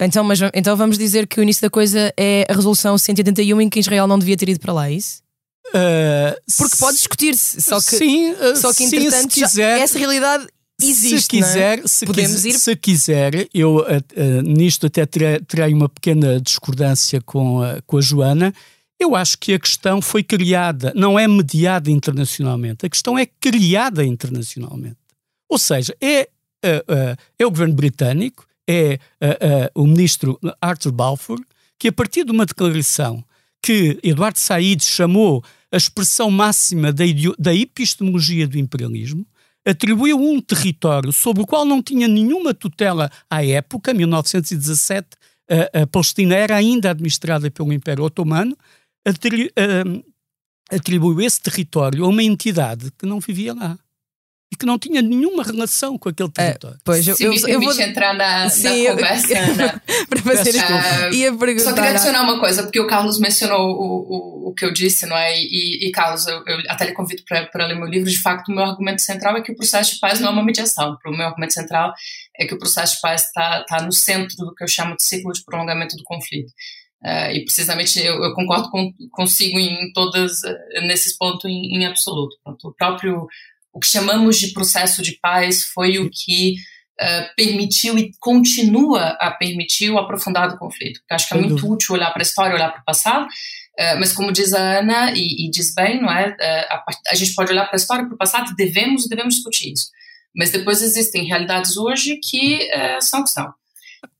Então, 0.00 0.24
mas, 0.24 0.40
então 0.54 0.74
vamos 0.74 0.96
dizer 0.96 1.26
que 1.26 1.38
o 1.38 1.42
início 1.42 1.60
da 1.60 1.70
coisa 1.70 2.12
é 2.16 2.46
a 2.48 2.54
resolução 2.54 2.96
181 2.96 3.60
em 3.60 3.68
que 3.68 3.78
Israel 3.78 4.06
não 4.06 4.18
devia 4.18 4.36
ter 4.36 4.48
ido 4.48 4.60
para 4.60 4.72
lá, 4.72 4.88
é 4.88 4.94
isso? 4.94 5.20
Uh, 5.68 6.36
Porque 6.56 6.76
pode 6.78 6.96
discutir-se, 6.96 7.60
só 7.60 7.76
que, 7.76 7.96
sim, 7.96 8.30
uh, 8.30 8.56
só 8.56 8.72
que 8.72 8.84
entretanto 8.84 9.34
sim, 9.34 9.42
quiser, 9.42 9.80
essa 9.80 9.98
realidade 9.98 10.46
existe. 10.80 11.22
Se 11.22 11.28
quiser, 11.28 11.78
é? 11.80 11.82
se, 11.86 12.06
Podemos 12.06 12.44
ir... 12.44 12.58
se 12.58 12.76
quiser, 12.76 13.48
eu 13.52 13.78
uh, 13.78 14.42
nisto 14.42 14.86
até 14.86 15.04
terei, 15.04 15.40
terei, 15.40 15.74
uma 15.74 15.88
pequena 15.88 16.40
discordância 16.40 17.20
com 17.20 17.62
a, 17.62 17.82
com 17.86 17.98
a 17.98 18.00
Joana. 18.00 18.54
Eu 18.98 19.14
acho 19.14 19.36
que 19.38 19.52
a 19.52 19.58
questão 19.58 20.00
foi 20.00 20.22
criada, 20.22 20.92
não 20.94 21.18
é 21.18 21.26
mediada 21.28 21.90
internacionalmente, 21.90 22.86
a 22.86 22.88
questão 22.88 23.18
é 23.18 23.26
criada 23.26 24.04
internacionalmente. 24.04 25.05
Ou 25.48 25.58
seja, 25.58 25.96
é, 26.00 26.28
uh, 26.64 26.92
uh, 26.92 27.16
é 27.38 27.46
o 27.46 27.50
governo 27.50 27.74
britânico, 27.74 28.46
é 28.68 28.98
uh, 29.22 29.80
o 29.82 29.86
ministro 29.86 30.38
Arthur 30.60 30.92
Balfour, 30.92 31.40
que 31.78 31.88
a 31.88 31.92
partir 31.92 32.24
de 32.24 32.32
uma 32.32 32.46
declaração 32.46 33.24
que 33.62 33.98
Eduardo 34.02 34.38
Said 34.38 34.82
chamou 34.82 35.44
a 35.70 35.76
expressão 35.76 36.30
máxima 36.30 36.92
da, 36.92 37.04
da 37.38 37.54
epistemologia 37.54 38.46
do 38.46 38.58
imperialismo, 38.58 39.26
atribuiu 39.64 40.18
um 40.18 40.40
território 40.40 41.12
sobre 41.12 41.42
o 41.42 41.46
qual 41.46 41.64
não 41.64 41.82
tinha 41.82 42.06
nenhuma 42.06 42.54
tutela 42.54 43.10
à 43.28 43.44
época, 43.44 43.92
1917, 43.92 45.08
a, 45.48 45.82
a 45.82 45.86
Palestina 45.86 46.34
era 46.34 46.56
ainda 46.56 46.90
administrada 46.90 47.50
pelo 47.50 47.72
Império 47.72 48.04
Otomano, 48.04 48.56
atri, 49.04 49.50
atribuiu 50.70 51.20
esse 51.20 51.40
território 51.40 52.04
a 52.04 52.08
uma 52.08 52.22
entidade 52.22 52.92
que 52.96 53.06
não 53.06 53.20
vivia 53.20 53.54
lá 53.54 53.76
que 54.56 54.66
não 54.66 54.78
tinha 54.78 55.02
nenhuma 55.02 55.42
relação 55.42 55.98
com 55.98 56.08
aquele 56.08 56.30
é, 56.36 56.48
território. 56.48 56.78
pois, 56.84 57.06
eu, 57.06 57.16
eu, 57.20 57.30
me 57.30 57.50
eu 57.50 57.60
vou 57.60 57.80
entrar 57.80 58.14
na, 58.14 58.48
Sim, 58.48 58.84
na 58.84 58.94
conversa, 58.94 59.34
eu, 59.88 60.06
para 60.08 60.22
fazer 60.22 60.56
uh, 60.56 61.14
ia 61.14 61.36
perguntar. 61.36 61.64
Só 61.64 61.74
queria 61.74 61.90
adicionar 61.90 62.22
uma 62.22 62.40
coisa, 62.40 62.62
porque 62.62 62.80
o 62.80 62.86
Carlos 62.86 63.18
mencionou 63.18 63.70
o, 63.70 64.46
o, 64.46 64.48
o 64.50 64.54
que 64.54 64.64
eu 64.64 64.72
disse, 64.72 65.06
não 65.06 65.16
é? 65.16 65.38
E, 65.38 65.88
e 65.88 65.92
Carlos, 65.92 66.26
eu, 66.26 66.42
eu 66.46 66.58
até 66.68 66.86
lhe 66.86 66.92
convido 66.92 67.22
para 67.24 67.66
ler 67.66 67.76
meu 67.76 67.86
livro. 67.86 68.10
De 68.10 68.18
facto, 68.18 68.48
o 68.48 68.54
meu 68.54 68.64
argumento 68.64 69.02
central 69.02 69.36
é 69.36 69.42
que 69.42 69.52
o 69.52 69.56
processo 69.56 69.94
de 69.94 70.00
paz 70.00 70.20
não 70.20 70.28
é 70.28 70.32
uma 70.32 70.44
mediação. 70.44 70.96
O 71.04 71.10
meu 71.10 71.26
argumento 71.26 71.54
central 71.54 71.92
é 72.38 72.46
que 72.46 72.54
o 72.54 72.58
processo 72.58 72.96
de 72.96 73.00
paz 73.00 73.24
está 73.24 73.64
tá 73.64 73.82
no 73.82 73.92
centro 73.92 74.36
do 74.36 74.54
que 74.54 74.64
eu 74.64 74.68
chamo 74.68 74.96
de 74.96 75.02
ciclo 75.02 75.32
de 75.32 75.44
prolongamento 75.44 75.96
do 75.96 76.04
conflito. 76.04 76.52
Uh, 77.02 77.30
e 77.32 77.44
precisamente 77.44 78.00
eu, 78.00 78.22
eu 78.24 78.34
concordo 78.34 78.70
com, 78.70 78.92
consigo 79.12 79.58
em 79.58 79.92
todas, 79.92 80.42
uh, 80.42 80.86
nesses 80.86 81.16
pontos 81.16 81.44
em, 81.44 81.76
em 81.76 81.86
absoluto. 81.86 82.36
Pronto, 82.42 82.68
o 82.68 82.74
próprio, 82.74 83.28
o 83.76 83.78
que 83.78 83.88
chamamos 83.88 84.38
de 84.38 84.54
processo 84.54 85.02
de 85.02 85.18
paz 85.20 85.64
foi 85.64 85.98
o 85.98 86.08
que 86.10 86.54
uh, 86.98 87.34
permitiu 87.36 87.98
e 87.98 88.10
continua 88.18 89.08
a 89.20 89.30
permitir 89.30 89.90
o 89.90 89.98
aprofundado 89.98 90.56
conflito. 90.56 90.98
Eu 91.10 91.14
acho 91.14 91.28
que 91.28 91.34
é 91.34 91.36
muito 91.36 91.70
útil 91.70 91.94
olhar 91.94 92.10
para 92.10 92.22
a 92.22 92.24
história, 92.24 92.54
olhar 92.54 92.72
para 92.72 92.80
o 92.80 92.84
passado, 92.84 93.26
mas 93.98 94.14
como 94.14 94.32
diz 94.32 94.54
a 94.54 94.78
Ana, 94.78 95.12
e, 95.12 95.44
e 95.46 95.50
diz 95.50 95.74
bem, 95.74 96.00
não 96.00 96.10
é? 96.10 96.34
A, 96.70 96.82
a, 97.10 97.14
gente 97.14 97.34
pode 97.34 97.52
olhar 97.52 97.66
para 97.66 97.76
a 97.76 97.76
história, 97.76 98.06
para 98.06 98.14
o 98.14 98.16
passado, 98.16 98.56
devemos 98.56 99.04
e 99.04 99.10
devemos 99.10 99.34
discutir 99.34 99.74
isso. 99.74 99.90
Mas 100.34 100.50
depois 100.50 100.80
existem 100.80 101.26
realidades 101.26 101.76
hoje 101.76 102.16
que 102.16 102.66
são 103.02 103.20
o 103.20 103.24
que 103.24 103.30
são. 103.30 103.52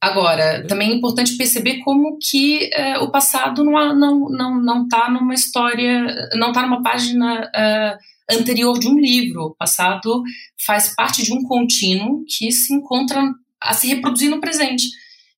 Agora, 0.01 0.67
também 0.67 0.91
é 0.91 0.95
importante 0.95 1.37
perceber 1.37 1.79
como 1.79 2.19
que 2.19 2.71
uh, 2.77 3.05
o 3.05 3.11
passado 3.11 3.65
não 3.65 3.95
não 3.95 4.29
não 4.29 4.61
não 4.61 4.83
está 4.85 5.11
numa 5.11 5.35
história, 5.35 6.31
não 6.35 6.49
está 6.49 6.63
numa 6.63 6.83
página 6.83 7.43
uh, 7.45 8.35
anterior 8.37 8.79
de 8.79 8.89
um 8.89 8.99
livro. 8.99 9.47
O 9.47 9.55
passado 9.55 10.23
faz 10.65 10.95
parte 10.95 11.23
de 11.23 11.33
um 11.33 11.43
contínuo 11.43 12.25
que 12.27 12.51
se 12.53 12.73
encontra 12.75 13.23
a 13.61 13.73
se 13.73 13.89
reproduzir 13.89 14.31
no 14.31 14.41
presente. 14.41 14.87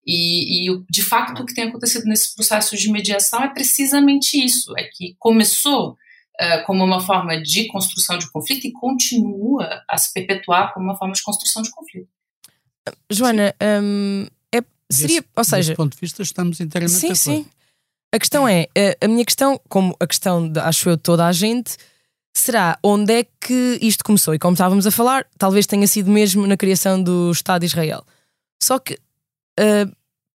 E, 0.06 0.70
e, 0.70 0.82
de 0.90 1.02
fato 1.02 1.42
o 1.42 1.46
que 1.46 1.54
tem 1.54 1.64
acontecido 1.64 2.06
nesse 2.06 2.34
processo 2.34 2.76
de 2.76 2.90
mediação 2.90 3.42
é 3.42 3.48
precisamente 3.48 4.42
isso, 4.42 4.72
é 4.78 4.84
que 4.84 5.14
começou 5.18 5.90
uh, 5.90 6.64
como 6.64 6.82
uma 6.82 7.00
forma 7.00 7.40
de 7.40 7.66
construção 7.66 8.16
de 8.16 8.30
conflito 8.30 8.66
e 8.66 8.72
continua 8.72 9.82
a 9.86 9.98
se 9.98 10.12
perpetuar 10.14 10.72
como 10.72 10.86
uma 10.86 10.96
forma 10.96 11.12
de 11.12 11.22
construção 11.22 11.62
de 11.62 11.70
conflito. 11.70 12.08
Joana, 13.10 13.54
um, 13.82 14.26
Seria, 14.90 15.20
desse, 15.20 15.32
ou 15.36 15.44
seja, 15.44 15.74
ponto 15.74 15.94
de 15.94 16.00
vista 16.00 16.22
estamos 16.22 16.60
inteiramente 16.60 16.98
sim, 16.98 17.14
sim. 17.14 17.46
A 18.12 18.18
questão 18.18 18.48
é, 18.48 18.68
a 19.00 19.06
minha 19.06 19.24
questão, 19.24 19.60
como 19.68 19.94
a 20.00 20.06
questão 20.06 20.48
de, 20.48 20.58
acho 20.60 20.88
eu 20.88 20.96
toda 20.96 21.26
a 21.26 21.32
gente, 21.32 21.76
será 22.34 22.78
onde 22.82 23.12
é 23.12 23.24
que 23.40 23.78
isto 23.82 24.02
começou? 24.02 24.34
E 24.34 24.38
como 24.38 24.54
estávamos 24.54 24.86
a 24.86 24.90
falar, 24.90 25.26
talvez 25.36 25.66
tenha 25.66 25.86
sido 25.86 26.10
mesmo 26.10 26.46
na 26.46 26.56
criação 26.56 27.02
do 27.02 27.30
Estado 27.30 27.60
de 27.60 27.66
Israel. 27.66 28.02
Só 28.62 28.78
que, 28.78 28.94
uh, 29.60 29.92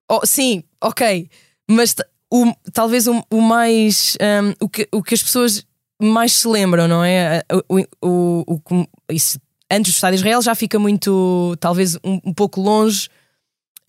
oh, 0.09 0.25
sim, 0.25 0.63
ok, 0.81 1.29
mas 1.69 1.95
o, 2.29 2.53
talvez 2.73 3.07
o, 3.07 3.23
o 3.29 3.41
mais, 3.41 4.17
um, 4.21 4.65
o, 4.65 4.69
que, 4.69 4.87
o 4.91 5.01
que 5.01 5.13
as 5.13 5.23
pessoas 5.23 5.65
mais 6.01 6.33
se 6.33 6.47
lembram, 6.47 6.87
não 6.87 7.03
é? 7.03 7.41
O, 7.69 8.05
o, 8.05 8.61
o, 8.69 8.87
isso, 9.09 9.39
antes 9.71 9.93
do 9.93 9.95
Estado 9.95 10.11
de 10.11 10.17
Israel 10.17 10.41
já 10.41 10.55
fica 10.55 10.77
muito, 10.77 11.55
talvez 11.59 11.95
um, 12.03 12.19
um 12.25 12.33
pouco 12.33 12.59
longe 12.59 13.07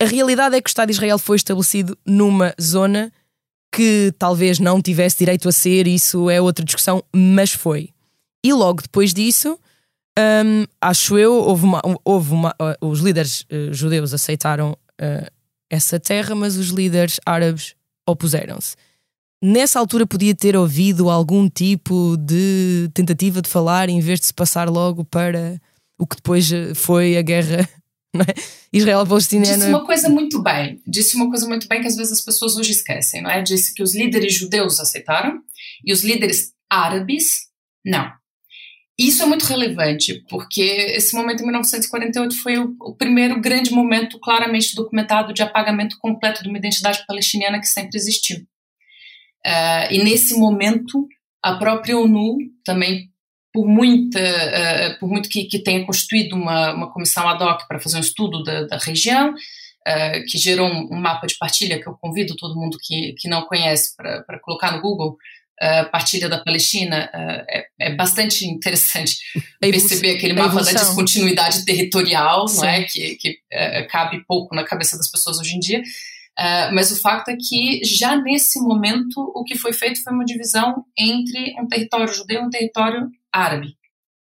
a 0.03 0.05
realidade 0.05 0.55
é 0.55 0.61
que 0.61 0.67
o 0.67 0.69
Estado 0.69 0.89
de 0.89 0.93
Israel 0.93 1.17
foi 1.17 1.37
estabelecido 1.37 1.97
numa 2.05 2.53
zona 2.61 3.11
que 3.73 4.13
talvez 4.19 4.59
não 4.59 4.81
tivesse 4.81 5.17
direito 5.17 5.47
a 5.47 5.51
ser, 5.51 5.87
isso 5.87 6.29
é 6.29 6.41
outra 6.41 6.63
discussão, 6.63 7.03
mas 7.15 7.53
foi. 7.53 7.89
E 8.43 8.53
logo 8.53 8.81
depois 8.81 9.13
disso, 9.13 9.57
hum, 10.19 10.65
acho 10.81 11.17
eu, 11.17 11.33
houve 11.33 11.63
uma, 11.63 11.81
houve 12.03 12.33
uma, 12.33 12.49
uh, 12.51 12.85
os 12.85 12.99
líderes 12.99 13.41
uh, 13.43 13.73
judeus 13.73 14.13
aceitaram 14.13 14.77
uh, 15.01 15.31
essa 15.69 15.99
terra, 15.99 16.35
mas 16.35 16.57
os 16.57 16.67
líderes 16.67 17.19
árabes 17.25 17.73
opuseram-se. 18.07 18.75
Nessa 19.41 19.79
altura 19.79 20.05
podia 20.05 20.35
ter 20.35 20.55
ouvido 20.55 21.09
algum 21.09 21.49
tipo 21.49 22.17
de 22.17 22.89
tentativa 22.93 23.41
de 23.41 23.49
falar 23.49 23.89
em 23.89 24.01
vez 24.01 24.19
de 24.19 24.27
se 24.27 24.33
passar 24.33 24.69
logo 24.69 25.03
para 25.05 25.59
o 25.97 26.05
que 26.05 26.17
depois 26.17 26.51
uh, 26.51 26.75
foi 26.75 27.17
a 27.17 27.21
guerra 27.21 27.67
é? 28.21 28.33
Israel-palestiniano. 28.71 29.57
Disse 29.57 29.69
uma 29.69 29.85
coisa 29.85 30.09
muito 30.09 30.41
bem, 30.41 30.81
disse 30.85 31.15
uma 31.15 31.29
coisa 31.29 31.47
muito 31.47 31.67
bem 31.67 31.81
que 31.81 31.87
às 31.87 31.95
vezes 31.95 32.13
as 32.13 32.21
pessoas 32.21 32.55
hoje 32.55 32.71
esquecem, 32.71 33.21
não 33.21 33.29
é? 33.29 33.41
Disse 33.41 33.73
que 33.73 33.81
os 33.81 33.95
líderes 33.95 34.33
judeus 34.33 34.79
aceitaram 34.79 35.41
e 35.83 35.91
os 35.91 36.03
líderes 36.03 36.53
árabes 36.69 37.47
não. 37.85 38.11
Isso 38.97 39.23
é 39.23 39.25
muito 39.25 39.45
relevante, 39.45 40.23
porque 40.29 40.61
esse 40.61 41.15
momento 41.15 41.41
em 41.41 41.45
1948 41.45 42.41
foi 42.41 42.59
o, 42.59 42.75
o, 42.79 42.95
primeiro 42.95 43.41
grande 43.41 43.71
momento 43.71 44.19
claramente 44.19 44.75
documentado 44.75 45.33
de 45.33 45.41
apagamento 45.41 45.97
completo 45.97 46.43
de 46.43 46.49
uma 46.49 46.59
identidade 46.59 47.03
palestiniana 47.07 47.59
que 47.59 47.65
sempre 47.65 47.97
existiu. 47.97 48.37
Uh, 49.45 49.91
e 49.91 50.03
nesse 50.03 50.37
momento, 50.37 51.07
a 51.41 51.55
própria 51.55 51.97
ONU 51.97 52.37
também 52.63 53.09
por, 53.53 53.67
muita, 53.67 54.19
uh, 54.19 54.99
por 54.99 55.07
muito 55.07 55.29
que, 55.29 55.43
que 55.45 55.59
tenha 55.59 55.85
constituído 55.85 56.35
uma, 56.35 56.73
uma 56.73 56.91
comissão 56.91 57.29
ad 57.29 57.41
hoc 57.43 57.67
para 57.67 57.79
fazer 57.79 57.97
um 57.97 58.01
estudo 58.01 58.43
da, 58.43 58.63
da 58.63 58.77
região, 58.77 59.29
uh, 59.31 60.25
que 60.27 60.39
gerou 60.39 60.67
um, 60.67 60.89
um, 60.91 60.99
mapa 60.99 61.27
de 61.27 61.37
partilha 61.37 61.79
que 61.79 61.87
eu 61.87 61.93
convido 61.93 62.35
todo 62.35 62.59
mundo 62.59 62.77
que, 62.81 63.13
que 63.13 63.29
não 63.29 63.43
conhece 63.43 63.95
para 63.95 64.39
colocar 64.39 64.71
no 64.71 64.81
Google, 64.81 65.11
uh, 65.61 65.91
partilha 65.91 66.27
da 66.27 66.43
Palestina, 66.43 67.09
é, 67.13 67.65
é, 67.79 67.95
bastante 67.95 68.47
interessante 68.47 69.17
perceber 69.61 70.17
aquele 70.17 70.33
mapa 70.33 70.63
da 70.63 70.71
descontinuidade 70.71 71.63
territorial, 71.63 72.45
não 72.55 72.65
é, 72.65 72.83
que, 72.83 73.15
que 73.17 73.37
cabe 73.87 74.23
pouco 74.27 74.55
na 74.55 74.63
cabeça 74.63 74.97
das 74.97 75.11
pessoas 75.11 75.37
hoje 75.39 75.55
em 75.55 75.59
dia, 75.59 75.83
Uh, 76.33 76.73
mas 76.73 76.91
o 76.91 76.99
fato 76.99 77.29
é 77.29 77.35
que 77.35 77.83
já 77.83 78.15
nesse 78.15 78.59
momento 78.59 79.19
o 79.35 79.43
que 79.43 79.55
foi 79.55 79.71
feito 79.71 80.01
foi 80.01 80.11
uma 80.11 80.25
divisão 80.25 80.83
entre 80.97 81.53
um 81.59 81.67
território 81.67 82.11
judeu 82.11 82.41
e 82.41 82.45
um 82.45 82.49
território 82.49 83.07
árabe, 83.33 83.75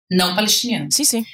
não 0.09 0.35
palestiniano. 0.35 0.91
Sim, 0.91 1.03
sim. 1.03 1.25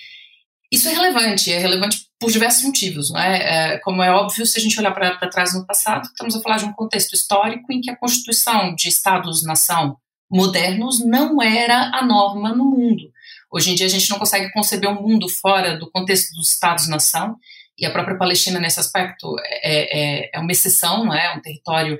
Isso 0.71 0.88
é 0.88 0.93
relevante, 0.93 1.51
é 1.51 1.57
relevante 1.57 2.07
por 2.19 2.31
diversos 2.31 2.63
motivos, 2.63 3.12
não 3.12 3.19
é? 3.19 3.73
é 3.73 3.77
como 3.79 4.01
é 4.01 4.12
óbvio, 4.12 4.45
se 4.45 4.57
a 4.57 4.62
gente 4.62 4.79
olhar 4.79 4.91
para 4.91 5.29
trás 5.29 5.53
no 5.53 5.65
passado, 5.65 6.05
estamos 6.05 6.36
a 6.36 6.41
falar 6.41 6.57
de 6.57 6.65
um 6.65 6.73
contexto 6.73 7.13
histórico 7.13 7.73
em 7.73 7.81
que 7.81 7.89
a 7.89 7.95
constituição 7.95 8.73
de 8.75 8.88
estados-nação 8.88 9.97
modernos 10.29 11.03
não 11.03 11.41
era 11.41 11.91
a 11.93 12.05
norma 12.05 12.53
no 12.53 12.65
mundo. 12.65 13.12
Hoje 13.51 13.71
em 13.71 13.75
dia 13.75 13.86
a 13.86 13.89
gente 13.89 14.10
não 14.10 14.17
consegue 14.17 14.51
conceber 14.53 14.89
um 14.89 15.01
mundo 15.01 15.27
fora 15.27 15.77
do 15.77 15.91
contexto 15.91 16.34
dos 16.36 16.51
estados-nação, 16.51 17.36
e 17.77 17.86
a 17.86 17.91
própria 17.91 18.17
Palestina 18.17 18.60
nesse 18.60 18.79
aspecto 18.79 19.36
é, 19.43 20.27
é, 20.27 20.29
é 20.34 20.39
uma 20.39 20.51
exceção, 20.51 21.03
não 21.03 21.13
é? 21.13 21.36
Um 21.36 21.41
território 21.41 21.99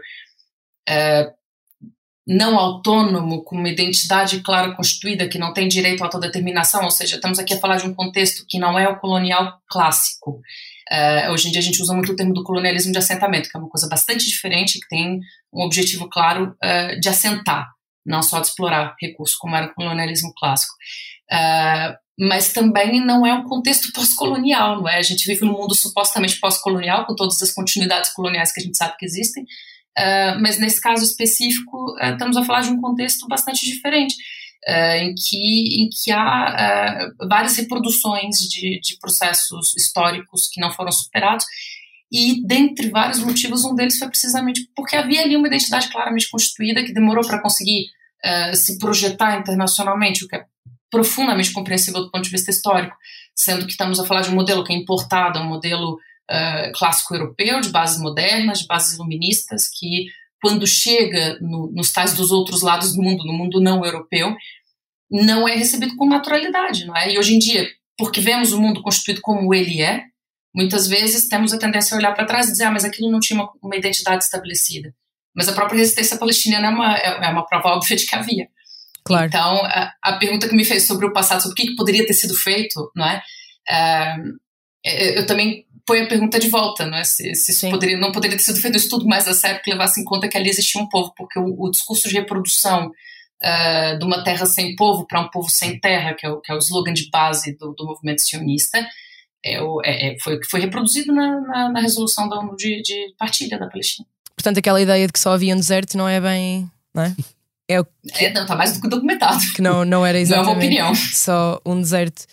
é, 0.88 1.32
não 2.28 2.58
autônomo, 2.58 3.44
com 3.44 3.56
uma 3.56 3.70
identidade 3.70 4.42
clara 4.42 4.76
constituída, 4.76 5.28
que 5.28 5.40
não 5.40 5.54
tem 5.54 5.68
direito 5.68 6.02
à 6.02 6.06
autodeterminação, 6.06 6.84
ou 6.84 6.92
seja, 6.92 7.16
estamos 7.16 7.40
aqui 7.40 7.54
a 7.54 7.60
falar 7.60 7.78
de 7.78 7.88
um 7.88 7.94
contexto 7.94 8.46
que 8.48 8.60
não 8.60 8.78
é 8.78 8.88
o 8.88 9.00
colonial 9.00 9.60
clássico. 9.68 10.40
Uh, 10.92 11.32
hoje 11.32 11.48
em 11.48 11.52
dia 11.52 11.62
a 11.62 11.64
gente 11.64 11.82
usa 11.82 11.94
muito 11.94 12.12
o 12.12 12.16
termo 12.16 12.34
do 12.34 12.44
colonialismo 12.44 12.92
de 12.92 12.98
assentamento, 12.98 13.50
que 13.50 13.58
é 13.58 13.60
uma 13.60 13.70
coisa 13.70 13.88
bastante 13.88 14.26
diferente, 14.28 14.80
que 14.80 14.88
tem 14.88 15.20
um 15.52 15.64
objetivo 15.64 16.10
claro 16.10 16.56
uh, 16.64 17.00
de 17.00 17.10
assentar, 17.10 17.72
não 18.06 18.22
só 18.22 18.40
de 18.40 18.48
explorar 18.48 18.96
recursos, 19.02 19.36
como 19.38 19.56
era 19.56 19.68
o 19.68 19.74
colonialismo 19.74 20.34
clássico. 20.38 20.74
Uh, 21.32 21.96
mas 22.20 22.54
também 22.54 23.04
não 23.04 23.26
é 23.26 23.34
um 23.34 23.44
contexto 23.44 23.92
pós-colonial, 23.94 24.82
não 24.82 24.88
é? 24.88 24.98
A 24.98 25.02
gente 25.02 25.26
vive 25.26 25.44
num 25.46 25.54
mundo 25.54 25.74
supostamente 25.74 26.40
pós-colonial, 26.40 27.06
com 27.06 27.16
todas 27.16 27.42
as 27.42 27.52
continuidades 27.52 28.12
coloniais 28.14 28.52
que 28.52 28.60
a 28.60 28.64
gente 28.64 28.78
sabe 28.78 28.96
que 28.98 29.06
existem, 29.06 29.46
Uh, 29.98 30.40
mas 30.42 30.58
nesse 30.58 30.80
caso 30.80 31.04
específico, 31.04 31.96
uh, 32.02 32.14
estamos 32.14 32.38
a 32.38 32.46
falar 32.46 32.62
de 32.62 32.70
um 32.70 32.80
contexto 32.80 33.28
bastante 33.28 33.66
diferente, 33.66 34.16
uh, 34.68 34.96
em, 34.96 35.14
que, 35.16 35.84
em 35.84 35.90
que 35.90 36.12
há 36.12 37.10
várias 37.30 37.58
reproduções 37.58 38.38
de, 38.38 38.80
de 38.80 38.98
processos 39.00 39.76
históricos 39.76 40.48
que 40.48 40.62
não 40.62 40.72
foram 40.72 40.92
superados, 40.92 41.46
e 42.12 42.46
dentre 42.46 42.90
vários 42.90 43.20
motivos, 43.20 43.64
um 43.64 43.76
deles 43.76 43.98
foi 43.98 44.10
precisamente 44.10 44.70
porque 44.76 44.96
havia 44.96 45.22
ali 45.22 45.36
uma 45.36 45.48
identidade 45.48 45.90
claramente 45.90 46.30
constituída 46.30 46.84
que 46.84 46.94
demorou 46.94 47.26
para 47.26 47.42
conseguir 47.42 47.86
se 48.54 48.78
projetar 48.78 49.40
internacionalmente, 49.40 50.26
o 50.26 50.28
que 50.28 50.36
é 50.36 50.46
profundamente 50.92 51.54
compreensível 51.54 52.02
do 52.02 52.12
ponto 52.12 52.26
de 52.26 52.30
vista 52.30 52.52
histórico, 52.52 52.96
sendo 53.34 53.66
que 53.66 53.72
estamos 53.72 53.98
a 53.98 54.06
falar 54.06 54.22
de 54.22 54.30
um 54.30 54.36
modelo 54.36 54.64
que 54.64 54.74
é 54.74 54.76
importado, 54.76 55.40
um 55.40 55.48
modelo 55.48 55.98
uh, 56.32 56.72
clássico 56.74 57.14
europeu, 57.14 57.60
de 57.60 57.70
bases 57.70 58.00
modernas, 58.00 58.60
de 58.60 58.68
bases 58.68 58.96
iluministas, 58.96 59.68
que 59.68 60.06
quando 60.42 60.66
chega 60.66 61.38
no, 61.42 61.72
nos 61.72 61.92
tais 61.92 62.14
dos 62.14 62.32
outros 62.32 62.62
lados 62.62 62.96
do 62.96 63.02
mundo, 63.02 63.26
no 63.26 63.34
mundo 63.34 63.60
não 63.60 63.86
europeu, 63.86 64.36
não 65.10 65.48
é 65.48 65.56
recebido 65.56 65.96
com 65.98 66.08
naturalidade, 66.08 66.86
não 66.86 66.96
é? 66.96 67.14
E 67.14 67.20
hoje 67.20 67.36
em 67.36 67.40
dia, 67.40 67.70
porque 67.98 68.22
vemos 68.22 68.54
o 68.54 68.60
mundo 68.60 68.82
constituído 68.82 69.22
como 69.22 69.54
ele 69.54 69.82
é, 69.82 70.06
muitas 70.56 70.88
vezes 70.88 71.28
temos 71.28 71.54
a 71.54 71.60
tendência 71.60 71.96
a 71.96 71.98
olhar 71.98 72.14
para 72.14 72.26
trás 72.26 72.48
e 72.48 72.52
dizer, 72.52 72.64
ah, 72.64 72.72
mas 72.72 72.86
aquilo 72.86 73.12
não 73.12 73.20
tinha 73.20 73.40
uma, 73.40 73.52
uma 73.62 73.76
identidade 73.76 74.24
estabelecida. 74.24 74.94
Mas 75.36 75.48
a 75.48 75.54
própria 75.54 75.78
resistência 75.78 76.18
palestiniana 76.18 76.68
é 76.68 76.70
uma, 76.70 76.98
é, 76.98 77.26
é 77.26 77.30
uma 77.30 77.46
prova 77.46 77.70
óbvia 77.70 77.96
de 77.96 78.06
que 78.06 78.16
havia. 78.16 78.48
Claro. 79.04 79.28
Então, 79.28 79.66
a, 79.66 79.94
a, 80.02 80.14
pergunta 80.14 80.48
que 80.48 80.56
me 80.56 80.66
fez 80.66 80.86
sobre 80.86 81.06
o 81.06 81.14
passado, 81.14 81.42
sobre 81.42 81.54
o 81.54 81.56
que, 81.56 81.68
que 81.68 81.76
poderia 81.76 82.06
ter 82.06 82.14
sido 82.14 82.36
feito, 82.36 82.92
não 82.96 83.06
é? 83.06 83.22
Uh, 83.70 84.40
eu 84.84 85.26
também 85.26 85.66
ponho 85.86 86.06
a 86.06 86.08
pergunta 86.08 86.40
de 86.40 86.50
volta, 86.50 86.86
não 86.86 86.98
é? 86.98 87.04
Se, 87.04 87.34
se 87.36 87.70
poderia, 87.70 87.98
não 87.98 88.12
poderia 88.12 88.38
ter 88.38 88.44
sido 88.44 88.60
feito 88.60 88.76
um 88.76 88.78
estudo 88.78 89.06
mais 89.06 89.28
a 89.28 89.34
sério 89.34 89.62
que 89.62 89.72
levasse 89.72 90.00
em 90.02 90.04
conta 90.04 90.28
que 90.28 90.38
ali 90.38 90.50
existia 90.50 90.82
um 90.82 90.90
povo, 90.90 91.14
porque 91.16 91.40
o, 91.40 91.56
o 91.58 91.72
discurso 91.72 92.08
de 92.08 92.16
reprodução 92.16 92.88
uh, 92.88 94.00
de 94.00 94.06
uma 94.06 94.24
terra 94.24 94.46
sem 94.46 94.76
povo 94.76 95.06
para 95.06 95.22
um 95.22 95.30
povo 95.30 95.50
sem 95.50 95.80
terra, 95.80 96.14
que 96.14 96.26
é 96.26 96.30
o, 96.30 96.40
que 96.40 96.52
é 96.52 96.56
o 96.56 96.60
slogan 96.60 96.94
de 96.94 97.10
base 97.10 97.58
do, 97.58 97.74
do 97.74 97.86
movimento 97.86 98.22
sionista, 98.22 98.86
é 99.44 99.62
o, 99.62 99.82
é, 99.84 100.14
é, 100.14 100.20
foi 100.20 100.40
que 100.40 100.48
foi 100.48 100.60
reproduzido 100.60 101.14
na, 101.14 101.42
na, 101.42 101.70
na 101.70 101.80
resolução 101.80 102.30
da 102.30 102.38
ONU 102.38 102.56
de, 102.56 102.82
de 102.82 103.16
partilha 103.18 103.58
da 103.58 103.68
Palestina. 103.68 104.08
Portanto, 104.36 104.58
aquela 104.60 104.82
ideia 104.82 105.06
de 105.08 105.14
que 105.14 105.20
só 105.20 105.34
havia 105.34 105.54
um 105.54 105.60
deserto 105.60 105.98
não 105.98 106.08
é 106.08 106.20
bem. 106.20 106.70
Não 106.94 107.04
é? 107.04 107.16
É, 107.68 107.80
o 107.80 107.86
que, 107.86 108.26
é, 108.26 108.34
não, 108.34 108.42
está 108.42 108.56
mais 108.56 108.74
do 108.74 108.82
que 108.82 108.90
documentado. 108.90 109.40
Que 109.56 109.62
não, 109.62 109.86
não 109.86 110.06
era 110.06 110.20
exatamente 110.20 110.46
não 110.46 110.52
é 110.52 110.56
uma 110.56 110.92
opinião. 110.92 110.96
só 110.96 111.62
um 111.66 111.80
deserto. 111.80 112.26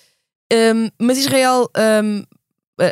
Um, 0.52 0.90
mas 0.98 1.18
Israel 1.18 1.68
um, 2.02 2.24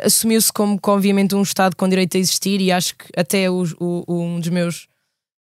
assumiu-se 0.03 0.51
como, 0.51 0.79
obviamente, 0.85 1.35
um 1.35 1.41
Estado 1.41 1.75
com 1.75 1.87
direito 1.87 2.17
a 2.17 2.19
existir, 2.19 2.61
e 2.61 2.71
acho 2.71 2.95
que 2.95 3.05
até 3.15 3.49
o, 3.49 3.63
um 4.07 4.39
dos 4.39 4.49
meus 4.49 4.87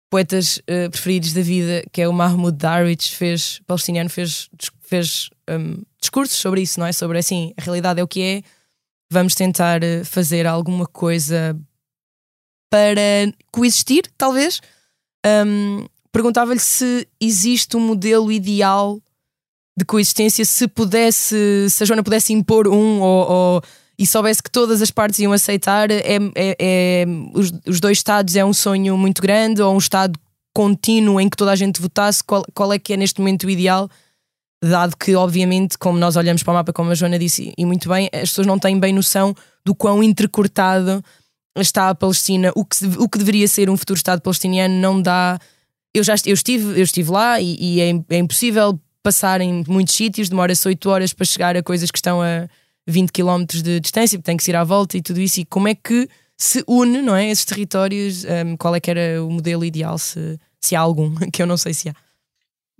poetas 0.09 0.57
uh, 0.57 0.89
preferidos 0.89 1.33
da 1.33 1.41
vida, 1.41 1.83
que 1.91 2.01
é 2.01 2.07
o 2.07 2.13
Mahmoud 2.13 2.57
Darwish, 2.57 3.15
fez, 3.15 3.61
palestiniano, 3.65 4.09
fez, 4.09 4.49
fez 4.81 5.29
um, 5.49 5.81
discursos 5.99 6.37
sobre 6.37 6.61
isso, 6.61 6.79
não 6.79 6.87
é? 6.87 6.91
Sobre 6.91 7.17
assim, 7.17 7.53
a 7.57 7.61
realidade 7.63 7.99
é 7.99 8.03
o 8.03 8.07
que 8.07 8.21
é, 8.21 8.41
vamos 9.09 9.35
tentar 9.35 9.83
eh, 9.83 10.03
fazer 10.03 10.47
alguma 10.47 10.85
coisa 10.85 11.57
para 12.69 13.33
coexistir, 13.51 14.03
talvez. 14.17 14.61
Um, 15.25 15.85
Perguntava-lhe 16.11 16.59
se 16.59 17.07
existe 17.21 17.77
um 17.77 17.79
modelo 17.79 18.31
ideal 18.31 19.01
de 19.77 19.85
coexistência, 19.85 20.43
se 20.43 20.67
pudesse, 20.67 21.67
se 21.69 21.83
a 21.83 21.85
Joana 21.85 22.03
pudesse 22.03 22.33
impor 22.33 22.67
um 22.67 22.99
ou, 22.99 23.31
ou 23.31 23.61
e 23.97 24.05
soubesse 24.07 24.41
que 24.41 24.49
todas 24.49 24.81
as 24.81 24.89
partes 24.91 25.19
iam 25.19 25.31
aceitar, 25.31 25.91
é, 25.91 26.17
é, 26.35 26.55
é 26.59 27.05
os, 27.33 27.51
os, 27.67 27.79
dois 27.79 27.97
Estados 27.97 28.35
é 28.35 28.43
um 28.43 28.53
sonho 28.53 28.97
muito 28.97 29.21
grande 29.21 29.61
ou 29.61 29.73
um 29.73 29.77
Estado 29.77 30.19
contínuo 30.53 31.19
em 31.19 31.29
que 31.29 31.37
toda 31.37 31.51
a 31.51 31.55
gente 31.55 31.81
votasse, 31.81 32.23
qual, 32.23 32.43
qual 32.53 32.73
é 32.73 32.79
que 32.79 32.93
é 32.93 32.97
neste 32.97 33.19
momento 33.19 33.45
o 33.45 33.49
ideal? 33.49 33.89
Dado 34.63 34.95
que, 34.95 35.15
obviamente, 35.15 35.77
como 35.77 35.97
nós 35.97 36.15
olhamos 36.15 36.43
para 36.43 36.51
o 36.51 36.53
mapa, 36.55 36.73
como 36.73 36.91
a 36.91 36.95
Joana 36.95 37.17
disse, 37.17 37.53
e 37.57 37.65
muito 37.65 37.89
bem, 37.89 38.09
as 38.13 38.29
pessoas 38.29 38.47
não 38.47 38.59
têm 38.59 38.79
bem 38.79 38.93
noção 38.93 39.35
do 39.65 39.73
quão 39.73 40.03
intercortado 40.03 41.03
está 41.57 41.89
a 41.89 41.95
Palestina. 41.95 42.51
O 42.55 42.63
que, 42.63 42.85
o 42.97 43.09
que 43.09 43.17
deveria 43.17 43.47
ser 43.47 43.69
um 43.69 43.77
futuro 43.77 43.97
Estado 43.97 44.21
palestiniano 44.21 44.73
não 44.75 45.01
dá. 45.01 45.39
Eu 45.93 46.03
já 46.03 46.15
eu 46.25 46.33
estive, 46.33 46.79
eu 46.79 46.83
estive 46.83 47.11
lá 47.11 47.41
e, 47.41 47.57
e 47.59 47.81
é, 47.81 47.89
é, 48.09 48.17
impossível 48.17 48.79
passar 49.03 49.41
em 49.41 49.63
muitos 49.67 49.95
sítios, 49.95 50.29
demora-se 50.29 50.67
8 50.67 50.89
horas 50.89 51.13
para 51.13 51.25
chegar 51.25 51.57
a 51.57 51.63
coisas 51.63 51.91
que 51.91 51.97
estão 51.97 52.21
a 52.21 52.47
20 52.87 53.11
km 53.11 53.45
de 53.45 53.79
distância, 53.79 54.19
tem 54.19 54.37
que 54.37 54.49
ir 54.49 54.55
à 54.55 54.63
volta 54.63 54.97
e 54.97 55.01
tudo 55.01 55.19
isso. 55.19 55.39
E 55.39 55.45
como 55.45 55.67
é 55.67 55.75
que 55.75 56.07
se 56.37 56.63
une 56.67 57.01
não 57.01 57.15
é, 57.15 57.29
esses 57.29 57.45
territórios? 57.45 58.25
Um, 58.25 58.57
qual 58.57 58.75
é 58.75 58.79
que 58.79 58.89
era 58.89 59.23
o 59.23 59.29
modelo 59.29 59.63
ideal, 59.63 59.97
se, 59.97 60.39
se 60.59 60.75
há 60.75 60.79
algum, 60.79 61.13
que 61.31 61.41
eu 61.41 61.47
não 61.47 61.57
sei 61.57 61.73
se 61.73 61.89
há. 61.89 61.95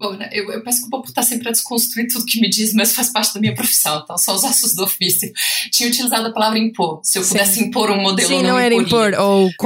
Bom, 0.02 0.14
né, 0.14 0.28
eu, 0.32 0.52
eu 0.52 0.64
peço 0.64 0.80
desculpa 0.80 1.04
por 1.04 1.10
estar 1.10 1.22
sempre 1.22 1.50
a 1.50 1.52
desconstruir 1.52 2.08
tudo 2.08 2.26
que 2.26 2.42
me 2.42 2.50
diz, 2.50 2.74
mas 2.74 2.96
faz 2.96 3.10
parte 3.10 3.36
da 3.36 3.40
minha 3.40 3.54
profissão, 3.54 4.02
então 4.04 4.18
são 4.18 4.34
os 4.34 4.44
ossos 4.44 4.74
do 4.74 4.84
ofício. 4.84 5.32
Tinha 5.72 5.88
utilizado 5.88 6.28
a 6.28 6.34
palavra 6.34 6.58
impor. 6.58 7.02
Se 7.04 7.20
eu 7.20 7.24
Sim. 7.24 7.30
pudesse 7.30 7.64
impor 7.64 7.92
um 7.92 8.02
modelo, 8.02 8.28
Sim, 8.28 8.42
não, 8.42 8.50
não 8.50 8.60
era 8.60 8.74
impor, 8.74 9.14
ou 9.14 9.52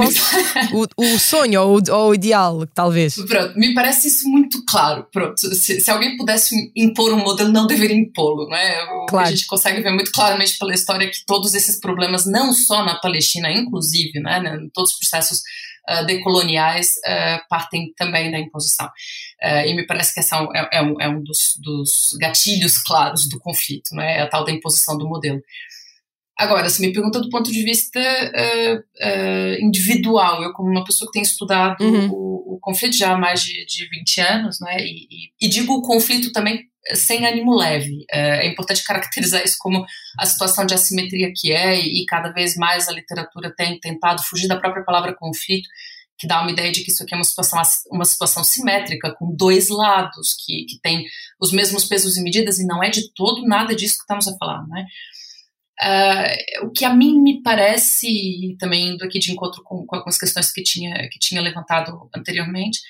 o, 0.74 0.86
o 1.02 1.18
sonho, 1.18 1.62
ou, 1.62 1.80
ou 1.90 2.10
o 2.10 2.14
ideal, 2.14 2.66
talvez. 2.74 3.14
Pronto, 3.14 3.58
me 3.58 3.72
parece 3.72 4.08
isso 4.08 4.28
muito 4.28 4.62
claro. 4.66 5.06
Pronto, 5.10 5.40
se, 5.54 5.80
se 5.80 5.90
alguém 5.90 6.18
pudesse 6.18 6.54
impor 6.76 7.14
um 7.14 7.24
modelo, 7.24 7.50
não 7.50 7.66
deveria 7.66 7.96
impô-lo, 7.96 8.46
né? 8.50 8.74
Claro. 9.08 9.28
A 9.28 9.30
gente 9.30 9.46
consegue 9.46 9.80
ver 9.80 9.92
muito 9.92 10.12
claramente 10.12 10.58
pela 10.58 10.74
história 10.74 11.10
que 11.10 11.24
todos 11.26 11.54
esses 11.54 11.80
problemas, 11.80 12.26
não 12.26 12.52
só 12.52 12.84
na 12.84 12.96
Palestina, 12.96 13.50
inclusive, 13.50 14.20
né, 14.20 14.38
né 14.38 14.58
todos 14.74 14.92
os 14.92 14.98
processos 14.98 15.42
decoloniais 16.06 16.96
uh, 17.06 17.40
partem 17.48 17.92
também 17.96 18.30
da 18.30 18.38
imposição. 18.38 18.86
Uh, 19.42 19.66
e 19.66 19.74
me 19.74 19.86
parece 19.86 20.12
que 20.12 20.20
esse 20.20 20.34
é 20.34 20.38
um, 20.38 20.54
é, 20.54 20.68
é, 20.72 20.82
um, 20.82 21.00
é 21.00 21.08
um 21.08 21.22
dos, 21.22 21.54
dos, 21.62 22.16
gatilhos 22.20 22.78
claros 22.78 23.28
do 23.28 23.38
conflito, 23.38 23.94
né? 23.94 24.22
a 24.22 24.28
tal 24.28 24.44
da 24.44 24.52
imposição 24.52 24.98
do 24.98 25.08
modelo. 25.08 25.40
Agora, 26.38 26.68
se 26.68 26.82
me 26.82 26.92
pergunta 26.92 27.20
do 27.20 27.30
ponto 27.30 27.50
de 27.50 27.62
vista 27.62 27.98
individual, 29.58 30.42
eu 30.42 30.52
como 30.52 30.70
uma 30.70 30.84
pessoa 30.84 31.08
que 31.08 31.14
tem 31.14 31.22
estudado 31.22 31.82
uhum. 31.82 32.10
o, 32.10 32.56
o, 32.56 32.58
conflito 32.60 32.94
já 32.94 33.12
há 33.12 33.16
mais 33.16 33.42
de, 33.42 33.64
de 33.64 33.88
20 33.88 34.20
anos, 34.20 34.60
né? 34.60 34.76
e, 34.80 35.06
e, 35.10 35.46
e 35.46 35.48
digo 35.48 35.72
o 35.72 35.80
conflito 35.80 36.32
também 36.32 36.68
sem 36.94 37.26
ânimo 37.26 37.56
leve. 37.56 38.04
É, 38.10 38.46
importante 38.46 38.84
caracterizar 38.84 39.42
isso 39.44 39.56
como 39.58 39.84
a 40.18 40.26
situação 40.26 40.64
de 40.64 40.74
assimetria 40.74 41.32
que 41.34 41.52
é, 41.52 41.78
e 41.78 42.04
cada 42.06 42.30
vez 42.30 42.56
mais 42.56 42.88
a 42.88 42.92
literatura 42.92 43.54
tem 43.54 43.78
tentado 43.80 44.22
fugir 44.22 44.48
da 44.48 44.58
própria 44.58 44.84
palavra 44.84 45.14
conflito, 45.14 45.68
que 46.18 46.26
dá 46.26 46.40
uma 46.40 46.50
ideia 46.50 46.72
de 46.72 46.82
que 46.82 46.90
isso 46.90 47.02
aqui 47.02 47.14
é 47.14 47.18
uma 47.18 47.24
situação, 47.24 47.60
uma 47.90 48.04
situação 48.04 48.42
simétrica, 48.42 49.14
com 49.14 49.34
dois 49.34 49.68
lados, 49.68 50.34
que, 50.34 50.64
que 50.64 50.78
tem 50.80 51.04
os 51.40 51.52
mesmos 51.52 51.84
pesos 51.84 52.16
e 52.16 52.22
medidas, 52.22 52.58
e 52.58 52.66
não 52.66 52.82
é 52.82 52.88
de 52.88 53.12
todo 53.12 53.46
nada 53.46 53.74
disso 53.74 53.96
que 53.98 54.02
estamos 54.02 54.26
a 54.26 54.36
falar, 54.38 54.66
né? 54.68 54.86
Uh, 55.78 56.66
o 56.66 56.70
que 56.70 56.86
a 56.86 56.94
mim 56.94 57.20
me 57.20 57.42
parece, 57.42 58.56
também 58.58 58.94
indo 58.94 59.04
aqui 59.04 59.18
de 59.18 59.30
encontro 59.30 59.62
com, 59.62 59.84
com 59.84 59.96
algumas 59.96 60.16
questões 60.16 60.50
que 60.50 60.62
tinha, 60.62 61.06
que 61.10 61.18
tinha 61.18 61.42
levantado 61.42 62.08
anteriormente, 62.16 62.80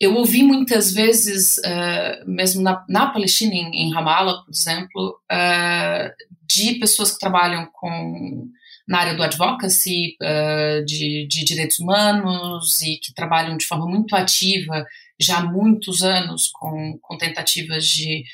eu 0.00 0.14
ouvi 0.14 0.42
muitas 0.42 0.92
vezes, 0.92 1.58
uh, 1.58 2.30
mesmo 2.30 2.62
na, 2.62 2.84
na 2.88 3.06
Palestina, 3.06 3.54
em, 3.54 3.86
em, 3.86 3.92
Ramallah, 3.92 4.42
por 4.42 4.50
exemplo, 4.50 5.20
uh, 5.30 6.10
de 6.46 6.74
pessoas 6.74 7.12
que 7.12 7.18
trabalham 7.18 7.68
com, 7.72 8.48
na 8.88 8.98
área 8.98 9.14
do 9.14 9.22
advocacy, 9.22 10.16
uh, 10.20 10.84
de, 10.84 11.26
de, 11.28 11.44
direitos 11.44 11.78
humanos 11.78 12.82
e 12.82 12.96
que 12.96 13.14
trabalham 13.14 13.56
de 13.56 13.66
forma 13.66 13.86
muito 13.86 14.14
ativa 14.16 14.84
já 15.18 15.38
há 15.38 15.44
muitos 15.44 16.02
anos 16.02 16.48
com, 16.52 16.98
com 17.00 17.16
tentativas 17.16 17.86
de 17.86 18.24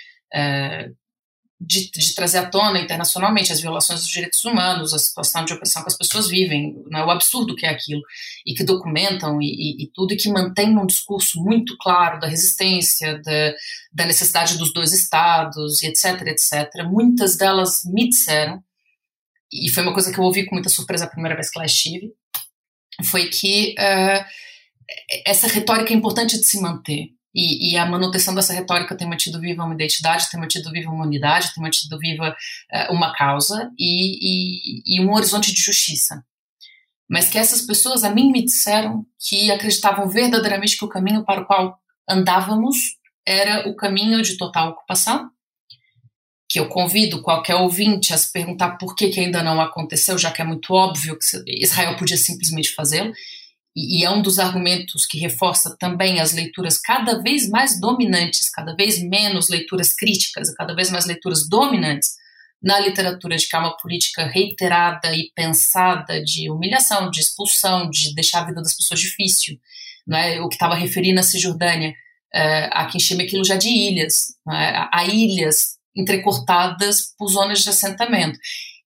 de, 1.60 1.90
de, 1.90 2.14
trazer 2.14 2.38
à 2.38 2.46
tona 2.48 2.80
internacionalmente 2.80 3.52
as 3.52 3.60
violações 3.60 4.00
dos 4.00 4.08
direitos 4.08 4.42
humanos, 4.46 4.94
a 4.94 4.98
situação 4.98 5.44
de 5.44 5.52
opressão 5.52 5.82
que 5.82 5.88
as 5.88 5.96
pessoas 5.96 6.26
vivem, 6.28 6.82
né, 6.90 7.04
o 7.04 7.10
absurdo 7.10 7.54
que 7.54 7.66
é 7.66 7.68
aquilo, 7.68 8.00
e 8.46 8.54
que 8.54 8.64
documentam 8.64 9.42
e, 9.42 9.46
e, 9.46 9.84
e 9.84 9.90
tudo, 9.92 10.14
e 10.14 10.16
que 10.16 10.30
mantém 10.30 10.76
um 10.78 10.86
discurso 10.86 11.38
muito 11.42 11.76
claro 11.78 12.18
da 12.18 12.26
resistência, 12.26 13.20
da, 13.22 13.54
da 13.92 14.06
necessidade 14.06 14.56
dos 14.56 14.72
dois 14.72 14.94
estados, 14.94 15.82
etc, 15.82 16.22
etc. 16.28 16.84
Muitas 16.86 17.36
delas 17.36 17.82
me 17.84 18.08
disseram, 18.08 18.62
e 19.52 19.68
foi 19.68 19.82
uma 19.82 19.92
coisa 19.92 20.10
que 20.10 20.18
eu 20.18 20.24
ouvi 20.24 20.46
com 20.46 20.54
muita 20.54 20.70
surpresa 20.70 21.04
a 21.04 21.10
primeira 21.10 21.36
vez 21.36 21.50
que 21.50 21.58
lá 21.58 21.66
estive, 21.66 22.10
foi 23.04 23.28
que 23.28 23.74
uh, 23.78 24.24
essa 25.26 25.46
retórica 25.46 25.92
é 25.92 25.96
importante 25.96 26.38
de 26.38 26.46
se 26.46 26.58
manter, 26.60 27.10
e, 27.34 27.72
e, 27.72 27.76
a 27.76 27.86
manutenção 27.86 28.34
dessa 28.34 28.52
retórica 28.52 28.96
tem 28.96 29.08
mantido 29.08 29.38
viva 29.38 29.64
uma 29.64 29.74
identidade, 29.74 30.28
tem 30.30 30.40
mantido 30.40 30.70
viva 30.70 30.90
uma 30.90 31.04
unidade, 31.04 31.54
tem 31.54 31.62
mantido 31.62 31.96
viva 31.98 32.30
uh, 32.30 32.92
uma 32.92 33.14
causa 33.14 33.70
e, 33.78 34.18
e, 34.20 34.82
e, 34.84 35.00
um 35.00 35.12
horizonte 35.12 35.54
de 35.54 35.60
justiça. 35.60 36.24
Mas 37.08 37.28
que 37.28 37.38
essas 37.38 37.62
pessoas 37.62 38.02
a 38.02 38.10
mim 38.10 38.32
me 38.32 38.44
disseram 38.44 39.06
que 39.18 39.50
acreditavam 39.50 40.08
verdadeiramente 40.08 40.76
que 40.76 40.84
o 40.84 40.88
caminho 40.88 41.24
para 41.24 41.42
o 41.42 41.46
qual 41.46 41.78
andávamos 42.08 42.76
era 43.26 43.68
o 43.68 43.76
caminho 43.76 44.22
de 44.22 44.36
total 44.36 44.70
ocupação. 44.70 45.30
Que 46.48 46.58
eu 46.58 46.68
convido 46.68 47.22
qualquer 47.22 47.54
ouvinte 47.54 48.12
a 48.12 48.18
se 48.18 48.32
perguntar 48.32 48.76
por 48.76 48.96
que, 48.96 49.08
que 49.08 49.20
ainda 49.20 49.40
não 49.40 49.60
aconteceu, 49.60 50.18
já 50.18 50.32
que 50.32 50.42
é 50.42 50.44
muito 50.44 50.72
óbvio 50.74 51.16
que 51.16 51.24
Israel 51.62 51.96
podia 51.96 52.16
simplesmente 52.16 52.74
fazê-lo 52.74 53.12
e, 53.74 54.04
é 54.04 54.10
um 54.10 54.20
dos 54.20 54.38
argumentos 54.38 55.06
que 55.06 55.18
reforça 55.18 55.76
também 55.78 56.20
as 56.20 56.32
leituras 56.32 56.78
cada 56.78 57.22
vez 57.22 57.48
mais 57.48 57.80
dominantes, 57.80 58.50
cada 58.50 58.74
vez 58.74 59.00
menos 59.00 59.48
leituras 59.48 59.94
críticas, 59.94 60.52
cada 60.54 60.74
vez 60.74 60.90
mais 60.90 61.06
leituras 61.06 61.48
dominantes 61.48 62.16
na 62.62 62.78
literatura 62.78 63.36
de 63.36 63.48
que 63.48 63.56
há 63.56 63.60
uma 63.60 63.76
política 63.76 64.26
reiterada 64.26 65.14
e 65.14 65.30
pensada 65.34 66.22
de 66.22 66.50
humilhação, 66.50 67.10
de 67.10 67.20
expulsão, 67.20 67.88
de 67.88 68.14
deixar 68.14 68.40
a 68.40 68.46
vida 68.46 68.60
das 68.60 68.74
pessoas 68.74 69.00
difícil. 69.00 69.58
Né? 70.06 70.40
O 70.40 70.48
que 70.48 70.56
estava 70.56 70.74
referindo 70.74 71.20
a 71.20 71.22
Cisjordânia, 71.22 71.90
uh, 71.90 72.68
há 72.72 72.86
quem 72.86 73.00
chama 73.00 73.22
aquilo 73.22 73.44
já 73.44 73.56
de 73.56 73.68
ilhas, 73.68 74.34
né? 74.46 74.88
há 74.92 75.04
ilhas 75.04 75.78
entrecortadas 75.96 77.14
por 77.16 77.28
zonas 77.28 77.62
de 77.62 77.70
assentamento. 77.70 78.38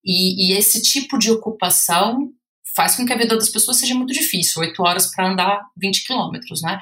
E, 0.04 0.52
e 0.52 0.56
esse 0.56 0.80
tipo 0.82 1.18
de 1.18 1.30
ocupação 1.30 2.30
faz 2.74 2.96
com 2.96 3.06
que 3.06 3.12
a 3.12 3.16
vida 3.16 3.36
das 3.36 3.48
pessoas 3.48 3.78
seja 3.78 3.94
muito 3.94 4.12
difícil, 4.12 4.62
oito 4.62 4.82
horas 4.82 5.06
para 5.14 5.28
andar 5.28 5.62
20 5.76 6.06
quilômetros, 6.06 6.62
né? 6.62 6.80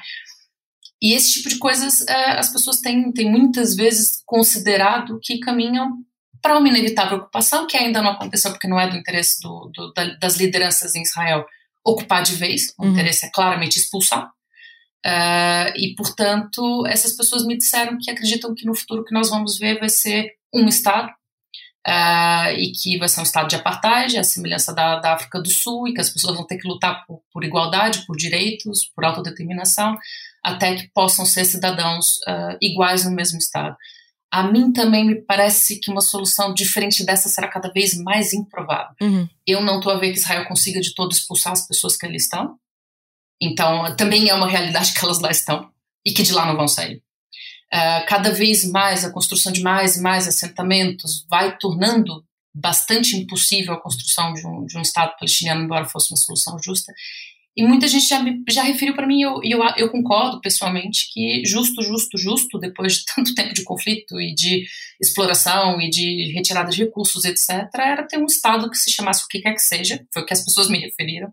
E 1.01 1.13
esse 1.13 1.33
tipo 1.33 1.49
de 1.49 1.57
coisas 1.57 2.01
uh, 2.01 2.37
as 2.37 2.49
pessoas 2.49 2.79
têm, 2.79 3.11
têm 3.11 3.29
muitas 3.29 3.75
vezes 3.75 4.21
considerado 4.25 5.19
que 5.21 5.39
caminham 5.39 5.97
para 6.41 6.57
uma 6.57 6.67
inevitável 6.67 7.17
ocupação, 7.19 7.67
que 7.67 7.77
ainda 7.77 8.01
não 8.01 8.11
aconteceu 8.11 8.51
porque 8.51 8.67
não 8.67 8.79
é 8.79 8.89
do 8.89 8.97
interesse 8.97 9.41
do, 9.41 9.69
do, 9.73 9.93
da, 9.93 10.15
das 10.15 10.37
lideranças 10.37 10.95
em 10.95 11.01
Israel 11.01 11.45
ocupar 11.85 12.23
de 12.23 12.35
vez, 12.35 12.73
o 12.77 12.83
uhum. 12.83 12.91
interesse 12.91 13.25
é 13.25 13.29
claramente 13.29 13.77
expulsar, 13.77 14.31
Uh, 15.05 15.67
e, 15.75 15.93
portanto, 15.95 16.85
essas 16.87 17.11
pessoas 17.11 17.45
me 17.45 17.57
disseram 17.57 17.97
que 17.99 18.09
acreditam 18.09 18.55
que 18.55 18.65
no 18.65 18.73
futuro 18.73 19.03
que 19.03 19.13
nós 19.13 19.29
vamos 19.29 19.57
ver 19.59 19.77
vai 19.77 19.89
ser 19.89 20.31
um 20.53 20.65
Estado 20.65 21.11
uh, 21.87 22.51
e 22.57 22.71
que 22.71 22.97
vai 22.97 23.07
ser 23.07 23.19
um 23.19 23.23
Estado 23.23 23.47
de 23.47 23.55
apartheid, 23.55 24.17
a 24.17 24.23
semelhança 24.23 24.73
da, 24.73 24.99
da, 24.99 25.13
África 25.13 25.41
do 25.41 25.49
Sul, 25.49 25.87
e 25.87 25.93
que 25.93 26.01
as 26.01 26.09
pessoas 26.09 26.35
vão 26.35 26.45
ter 26.45 26.57
que 26.57 26.67
lutar 26.67 27.05
por, 27.05 27.21
por 27.31 27.43
igualdade, 27.43 28.05
por 28.05 28.15
direitos, 28.15 28.85
por 28.95 29.05
autodeterminação, 29.05 29.97
até 30.43 30.75
que 30.75 30.89
possam 30.93 31.25
ser 31.25 31.45
cidadãos 31.45 32.17
uh, 32.27 32.57
iguais 32.61 33.05
no 33.05 33.11
mesmo 33.11 33.37
Estado. 33.37 33.75
A 34.31 34.43
mim 34.43 34.73
também 34.73 35.05
me 35.05 35.21
parece 35.21 35.79
que 35.79 35.91
uma 35.91 36.01
solução 36.01 36.53
diferente 36.53 37.05
dessa 37.05 37.29
será 37.29 37.47
cada 37.47 37.71
vez 37.71 37.95
mais 37.95 38.33
improvável. 38.33 38.95
Uhum. 38.99 39.29
Eu 39.45 39.61
não 39.61 39.77
estou 39.77 39.91
a 39.91 39.97
ver 39.99 40.11
que 40.11 40.17
Israel 40.17 40.47
consiga 40.47 40.81
de 40.81 40.95
todo 40.95 41.11
expulsar 41.11 41.53
as 41.53 41.67
pessoas 41.67 41.95
que 41.95 42.05
ali 42.05 42.17
estão. 42.17 42.57
Então, 43.39 43.95
também 43.95 44.29
é 44.29 44.33
uma 44.33 44.47
realidade 44.47 44.93
que 44.93 45.05
elas 45.05 45.19
lá 45.19 45.29
estão 45.29 45.69
e 46.03 46.11
que 46.11 46.23
de 46.23 46.33
lá 46.33 46.47
não 46.47 46.55
vão 46.55 46.67
sair. 46.67 47.03
Uh, 47.71 48.05
cada 48.07 48.31
vez 48.31 48.63
mais 48.69 49.03
a 49.03 49.11
construção 49.11 49.51
de 49.51 49.61
mais 49.61 49.95
e 49.95 50.01
mais 50.01 50.27
assentamentos 50.27 51.25
vai 51.29 51.57
tornando 51.57 52.23
bastante 52.53 53.17
impossível 53.17 53.73
a 53.73 53.81
construção 53.81 54.31
de 54.33 54.45
um, 54.45 54.65
de 54.65 54.77
um 54.77 54.81
Estado 54.81 55.15
palestiniano, 55.17 55.63
embora 55.63 55.85
fosse 55.85 56.11
uma 56.11 56.17
solução 56.17 56.57
justa. 56.61 56.93
E 57.55 57.63
muita 57.63 57.87
gente 57.87 58.07
já, 58.07 58.19
já 58.49 58.63
referiu 58.63 58.95
para 58.95 59.05
mim, 59.05 59.19
e 59.19 59.21
eu, 59.21 59.39
eu, 59.43 59.61
eu, 59.77 59.89
concordo 59.89 60.41
pessoalmente, 60.41 61.07
que 61.13 61.43
justo, 61.45 61.83
justo, 61.83 62.17
justo, 62.17 62.57
depois 62.57 62.95
de 62.95 63.05
tanto 63.05 63.33
tempo 63.35 63.53
de 63.53 63.63
conflito 63.63 64.19
e 64.19 64.33
de 64.33 64.65
exploração 64.99 65.79
e 65.79 65.89
de 65.89 66.31
retirada 66.33 66.71
de 66.71 66.83
recursos, 66.83 67.25
etc., 67.25 67.69
era 67.75 68.07
ter 68.07 68.17
um 68.17 68.25
Estado 68.25 68.69
que 68.69 68.77
se 68.77 68.91
chamasse 68.91 69.23
o 69.23 69.27
que 69.27 69.39
quer 69.39 69.53
que 69.53 69.61
seja, 69.61 70.03
foi 70.11 70.23
o 70.23 70.25
que 70.25 70.33
as 70.33 70.43
pessoas 70.43 70.67
me 70.67 70.79
referiram, 70.79 71.31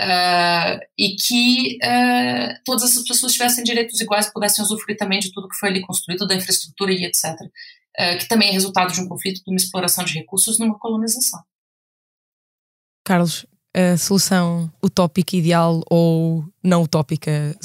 Uh, 0.00 0.80
e 0.98 1.14
que 1.16 1.78
uh, 1.84 2.60
todas 2.64 2.90
essas 2.90 3.06
pessoas 3.06 3.32
tivessem 3.32 3.62
direitos 3.62 4.00
iguais, 4.00 4.32
pudessem 4.32 4.64
usufruir 4.64 4.96
também 4.96 5.20
de 5.20 5.30
tudo 5.30 5.48
que 5.48 5.56
foi 5.56 5.68
ali 5.68 5.80
construído, 5.80 6.26
da 6.26 6.34
infraestrutura 6.34 6.92
e 6.92 7.04
etc., 7.04 7.24
uh, 7.24 7.50
ah, 7.98 8.16
que 8.16 8.26
também 8.26 8.48
é 8.48 8.52
resultado 8.52 8.92
de 8.92 9.00
um 9.00 9.06
conflito, 9.06 9.42
de 9.44 9.50
uma 9.50 9.56
exploração 9.56 10.04
de 10.04 10.14
recursos 10.14 10.58
numa 10.58 10.78
colonização. 10.78 11.40
Carlos, 13.04 13.46
a 13.74 13.96
solução 13.96 14.72
utópica 14.82 15.36
ideal 15.36 15.82
ou 15.90 16.44
não 16.62 16.82
utópica, 16.82 17.56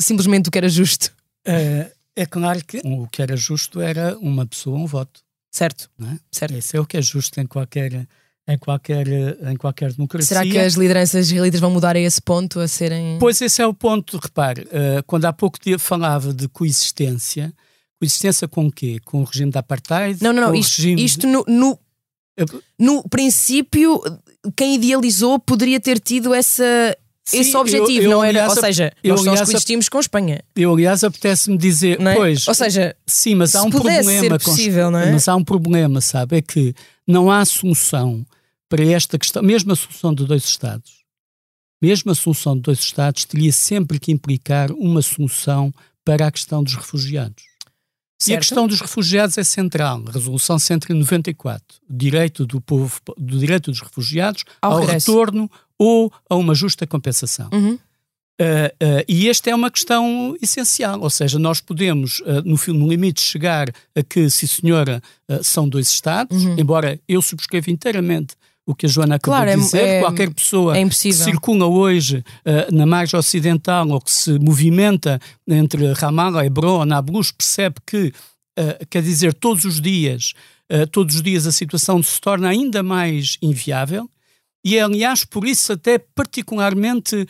simplesmente 0.00 0.48
o 0.48 0.50
que 0.50 0.58
era 0.58 0.68
justo? 0.68 1.14
É, 1.44 1.92
é 2.16 2.26
claro 2.26 2.64
que 2.64 2.80
o 2.84 3.06
que 3.06 3.22
era 3.22 3.36
justo 3.36 3.80
era 3.80 4.16
uma 4.18 4.46
pessoa, 4.46 4.78
um 4.78 4.86
voto. 4.86 5.22
Certo. 5.50 5.90
É? 6.00 6.18
certo. 6.30 6.54
Esse 6.54 6.76
é 6.76 6.80
o 6.80 6.86
que 6.86 6.96
é 6.96 7.02
justo 7.02 7.40
em 7.40 7.46
qualquer 7.46 8.06
em 8.48 8.56
qualquer, 8.56 9.06
em 9.06 9.56
qualquer 9.56 9.92
democracia. 9.92 10.26
Será 10.26 10.42
que 10.42 10.58
as 10.58 10.72
lideranças 10.72 11.26
israelitas 11.26 11.60
vão 11.60 11.70
mudar 11.70 11.94
a 11.94 12.00
esse 12.00 12.20
ponto, 12.20 12.58
a 12.58 12.66
serem... 12.66 13.18
Pois 13.20 13.40
esse 13.42 13.60
é 13.60 13.66
o 13.66 13.74
ponto, 13.74 14.18
repare, 14.18 14.62
uh, 14.62 15.02
quando 15.06 15.26
há 15.26 15.32
pouco 15.34 15.58
dia 15.62 15.78
falava 15.78 16.32
de 16.32 16.48
coexistência, 16.48 17.52
coexistência 18.00 18.48
com 18.48 18.66
o 18.66 18.72
quê? 18.72 18.98
Com 19.04 19.20
o 19.20 19.24
regime 19.24 19.52
da 19.52 19.60
apartheid? 19.60 20.22
Não, 20.22 20.32
não, 20.32 20.44
não, 20.44 20.54
isto, 20.54 20.80
isto 20.80 21.26
no, 21.26 21.44
no, 21.46 21.78
no 22.78 23.02
princípio, 23.10 24.00
quem 24.56 24.76
idealizou 24.76 25.38
poderia 25.38 25.78
ter 25.78 26.00
tido 26.00 26.32
essa, 26.32 26.96
Sim, 27.22 27.40
esse 27.40 27.54
objetivo, 27.54 27.98
eu, 27.98 28.02
eu, 28.04 28.10
não 28.10 28.24
era? 28.24 28.44
Aliás, 28.44 28.56
ou 28.56 28.64
seja, 28.64 28.92
eu, 29.04 29.10
nós, 29.10 29.20
aliás, 29.20 29.40
nós 29.40 29.48
coexistimos 29.50 29.90
com 29.90 30.00
Espanha. 30.00 30.42
Eu, 30.56 30.72
aliás, 30.72 31.04
apetece-me 31.04 31.58
dizer, 31.58 32.00
é? 32.00 32.14
pois. 32.14 32.48
Ou 32.48 32.54
seja, 32.54 32.96
sim, 33.06 33.34
mas 33.34 33.54
há 33.54 33.62
um 33.62 33.68
problema. 33.68 34.10
Possível, 34.38 34.90
com, 34.90 34.96
é? 34.96 35.12
Mas 35.12 35.28
há 35.28 35.36
um 35.36 35.44
problema, 35.44 36.00
sabe? 36.00 36.38
É 36.38 36.40
que 36.40 36.74
não 37.06 37.30
há 37.30 37.44
solução 37.44 38.24
para 38.68 38.84
esta 38.84 39.18
questão, 39.18 39.42
mesmo 39.42 39.72
a 39.72 39.76
solução 39.76 40.14
de 40.14 40.24
dois 40.24 40.44
Estados, 40.44 41.04
mesmo 41.80 42.10
a 42.10 42.14
solução 42.14 42.54
de 42.54 42.62
dois 42.62 42.80
Estados 42.80 43.24
teria 43.24 43.52
sempre 43.52 43.98
que 43.98 44.12
implicar 44.12 44.72
uma 44.72 45.02
solução 45.02 45.72
para 46.04 46.26
a 46.26 46.30
questão 46.30 46.62
dos 46.62 46.74
refugiados. 46.74 47.44
Certo. 48.20 48.30
E 48.30 48.34
a 48.34 48.38
questão 48.38 48.66
dos 48.66 48.80
refugiados 48.80 49.38
é 49.38 49.44
central. 49.44 50.02
Resolução 50.02 50.58
194, 50.58 51.78
direito 51.88 52.44
do 52.44 52.60
povo, 52.60 53.00
do 53.16 53.38
direito 53.38 53.70
dos 53.70 53.80
refugiados 53.80 54.44
ao, 54.60 54.72
ao 54.72 54.84
retorno 54.84 55.48
ou 55.78 56.12
a 56.28 56.34
uma 56.34 56.54
justa 56.54 56.84
compensação. 56.84 57.48
Uhum. 57.52 57.78
Uh, 58.40 58.70
uh, 58.84 59.04
e 59.08 59.28
esta 59.28 59.50
é 59.50 59.54
uma 59.54 59.70
questão 59.70 60.36
essencial, 60.40 61.00
ou 61.00 61.10
seja, 61.10 61.40
nós 61.40 61.60
podemos, 61.60 62.20
uh, 62.20 62.42
no, 62.44 62.56
no 62.74 62.88
limite, 62.88 63.20
chegar 63.20 63.68
a 63.96 64.02
que, 64.02 64.30
se 64.30 64.46
senhora, 64.46 65.02
são 65.42 65.68
dois 65.68 65.88
Estados, 65.88 66.44
uhum. 66.44 66.56
embora 66.58 67.00
eu 67.08 67.20
subscreva 67.20 67.70
inteiramente 67.70 68.36
o 68.68 68.74
que 68.74 68.84
a 68.84 68.88
Joana 68.88 69.14
acabou 69.14 69.38
claro, 69.38 69.50
de 69.50 69.56
é 69.56 69.64
dizer. 69.64 69.82
É, 69.82 70.00
Qualquer 70.00 70.30
pessoa 70.34 70.76
é 70.76 70.84
que 70.86 71.12
circula 71.14 71.64
hoje 71.64 72.18
uh, 72.18 72.74
na 72.74 72.84
margem 72.84 73.18
ocidental 73.18 73.88
ou 73.88 73.98
que 73.98 74.10
se 74.10 74.38
movimenta 74.38 75.18
entre 75.48 75.90
Ramallah, 75.94 76.44
Hebron, 76.44 76.84
Nablus, 76.84 77.32
percebe 77.32 77.76
que, 77.86 78.12
uh, 78.58 78.86
quer 78.90 79.00
dizer, 79.00 79.32
todos 79.32 79.64
os 79.64 79.80
dias, 79.80 80.34
uh, 80.70 80.86
todos 80.86 81.14
os 81.14 81.22
dias 81.22 81.46
a 81.46 81.52
situação 81.52 82.02
se 82.02 82.20
torna 82.20 82.46
ainda 82.46 82.82
mais 82.82 83.38
inviável 83.40 84.06
e 84.62 84.76
é, 84.76 84.82
aliás, 84.82 85.24
por 85.24 85.46
isso 85.46 85.72
até 85.72 85.98
particularmente, 85.98 87.26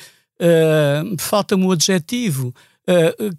falta-me 1.19 1.65
o 1.65 1.73
adjetivo, 1.73 2.55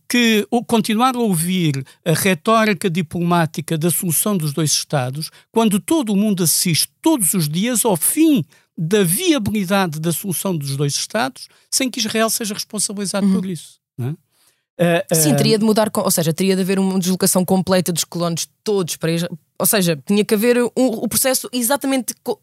que 0.07 0.47
continuar 0.67 1.15
a 1.15 1.19
ouvir 1.19 1.83
a 2.05 2.13
retórica 2.13 2.89
diplomática 2.89 3.77
da 3.77 3.89
solução 3.89 4.37
dos 4.37 4.53
dois 4.53 4.71
Estados, 4.71 5.31
quando 5.51 5.79
todo 5.79 6.13
o 6.13 6.15
mundo 6.15 6.43
assiste 6.43 6.87
todos 7.01 7.33
os 7.33 7.49
dias 7.49 7.83
ao 7.83 7.97
fim 7.97 8.45
da 8.77 9.03
viabilidade 9.03 9.99
da 9.99 10.13
solução 10.13 10.55
dos 10.55 10.77
dois 10.77 10.95
Estados, 10.95 11.49
sem 11.69 11.89
que 11.89 11.99
Israel 11.99 12.29
seja 12.29 12.53
responsabilizado 12.53 13.25
uhum. 13.25 13.33
por 13.33 13.45
isso. 13.45 13.79
Não 13.97 14.09
é? 14.09 14.15
Uh, 14.79 15.13
Sim, 15.13 15.35
teria 15.35 15.59
de 15.59 15.65
mudar, 15.65 15.91
ou 15.93 16.09
seja, 16.09 16.33
teria 16.33 16.55
de 16.55 16.61
haver 16.61 16.79
uma 16.79 16.97
deslocação 16.97 17.43
completa 17.43 17.91
dos 17.91 18.05
colonos 18.05 18.47
todos 18.63 18.95
para 18.95 19.11
Israel. 19.11 19.37
Ou 19.59 19.65
seja, 19.65 20.01
tinha 20.05 20.23
que 20.23 20.33
haver 20.33 20.57
um, 20.63 20.69
o 20.75 21.07
processo 21.09 21.49
exatamente 21.51 22.13
uh, 22.25 22.37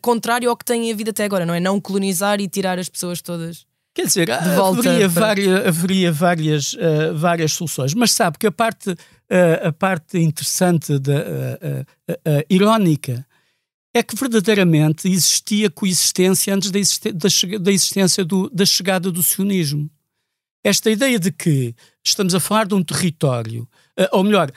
contrário 0.00 0.48
ao 0.48 0.56
que 0.56 0.64
tem 0.64 0.92
havido 0.92 1.10
até 1.10 1.24
agora, 1.24 1.44
não 1.44 1.52
é? 1.52 1.58
Não 1.58 1.80
colonizar 1.80 2.40
e 2.40 2.48
tirar 2.48 2.78
as 2.78 2.88
pessoas 2.88 3.20
todas. 3.20 3.66
Quer 3.94 4.06
dizer, 4.06 4.30
haveria, 4.30 5.10
para... 5.10 5.20
várias, 5.20 5.66
haveria 5.66 6.12
várias, 6.12 6.72
uh, 6.74 7.14
várias 7.16 7.52
soluções, 7.52 7.92
mas 7.92 8.12
sabe 8.12 8.38
que 8.38 8.46
a 8.46 8.52
parte, 8.52 8.90
uh, 8.90 9.68
a 9.68 9.72
parte 9.72 10.18
interessante, 10.18 10.98
da, 10.98 11.12
uh, 11.12 12.16
irónica, 12.48 13.26
é 13.92 14.02
que 14.02 14.14
verdadeiramente 14.14 15.08
existia 15.08 15.68
coexistência 15.68 16.54
antes 16.54 16.70
da, 16.70 16.78
da, 17.12 17.58
da 17.58 17.72
existência 17.72 18.24
do, 18.24 18.48
da 18.50 18.64
chegada 18.64 19.10
do 19.10 19.22
sionismo. 19.22 19.90
Esta 20.62 20.90
ideia 20.90 21.18
de 21.18 21.32
que 21.32 21.74
estamos 22.04 22.34
a 22.34 22.38
falar 22.38 22.66
de 22.66 22.74
um 22.74 22.84
território, 22.84 23.68
ou 24.12 24.22
melhor, 24.22 24.52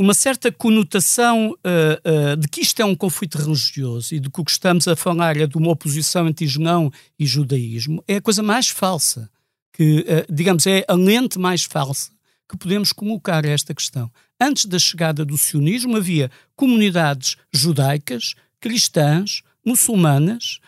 uma 0.00 0.14
certa 0.14 0.50
conotação 0.50 1.50
uh, 1.50 2.32
uh, 2.32 2.36
de 2.38 2.48
que 2.48 2.62
isto 2.62 2.80
é 2.80 2.84
um 2.86 2.96
conflito 2.96 3.36
religioso 3.36 4.14
e 4.14 4.18
de 4.18 4.30
que 4.30 4.40
o 4.40 4.44
que 4.46 4.50
estamos 4.50 4.88
a 4.88 4.96
falar 4.96 5.36
é 5.36 5.46
de 5.46 5.58
uma 5.58 5.70
oposição 5.70 6.26
entre 6.26 6.46
Islão 6.46 6.90
e 7.18 7.26
judaísmo, 7.26 8.02
é 8.08 8.16
a 8.16 8.20
coisa 8.22 8.42
mais 8.42 8.70
falsa, 8.70 9.30
que, 9.74 10.00
uh, 10.00 10.32
digamos, 10.32 10.66
é 10.66 10.86
a 10.88 10.94
lente 10.94 11.38
mais 11.38 11.64
falsa 11.64 12.10
que 12.48 12.56
podemos 12.56 12.94
colocar 12.94 13.44
a 13.44 13.50
esta 13.50 13.74
questão. 13.74 14.10
Antes 14.40 14.64
da 14.64 14.78
chegada 14.78 15.22
do 15.22 15.36
sionismo 15.36 15.98
havia 15.98 16.30
comunidades 16.56 17.36
judaicas, 17.52 18.34
cristãs, 18.58 19.42
muçulmanas, 19.64 20.60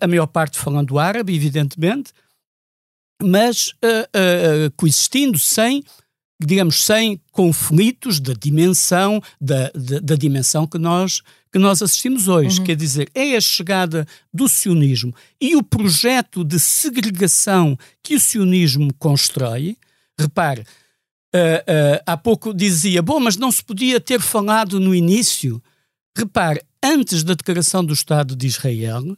a 0.00 0.06
maior 0.06 0.26
parte 0.26 0.58
falando 0.58 0.98
árabe, 0.98 1.34
evidentemente, 1.34 2.10
mas 3.20 3.74
coexistindo 4.78 5.38
sem 5.38 5.84
digamos, 6.42 6.84
sem 6.84 7.20
conflitos 7.30 8.20
da 8.20 8.32
dimensão, 8.32 9.22
da, 9.40 9.70
da, 9.74 10.00
da 10.00 10.14
dimensão 10.16 10.66
que 10.66 10.78
nós, 10.78 11.22
que 11.52 11.58
nós 11.58 11.80
assistimos 11.80 12.28
hoje. 12.28 12.58
Uhum. 12.58 12.64
Quer 12.64 12.76
dizer, 12.76 13.10
é 13.14 13.36
a 13.36 13.40
chegada 13.40 14.06
do 14.32 14.48
sionismo 14.48 15.14
e 15.40 15.56
o 15.56 15.62
projeto 15.62 16.44
de 16.44 16.58
segregação 16.58 17.78
que 18.02 18.14
o 18.14 18.20
sionismo 18.20 18.92
constrói. 18.94 19.76
Repare, 20.18 20.62
uh, 20.62 21.36
uh, 21.36 22.02
há 22.06 22.16
pouco 22.16 22.52
dizia, 22.52 23.02
bom, 23.02 23.20
mas 23.20 23.36
não 23.36 23.50
se 23.50 23.62
podia 23.62 24.00
ter 24.00 24.20
falado 24.20 24.80
no 24.80 24.94
início. 24.94 25.62
Repare, 26.16 26.62
antes 26.82 27.22
da 27.22 27.34
declaração 27.34 27.84
do 27.84 27.92
Estado 27.92 28.36
de 28.36 28.46
Israel, 28.46 29.16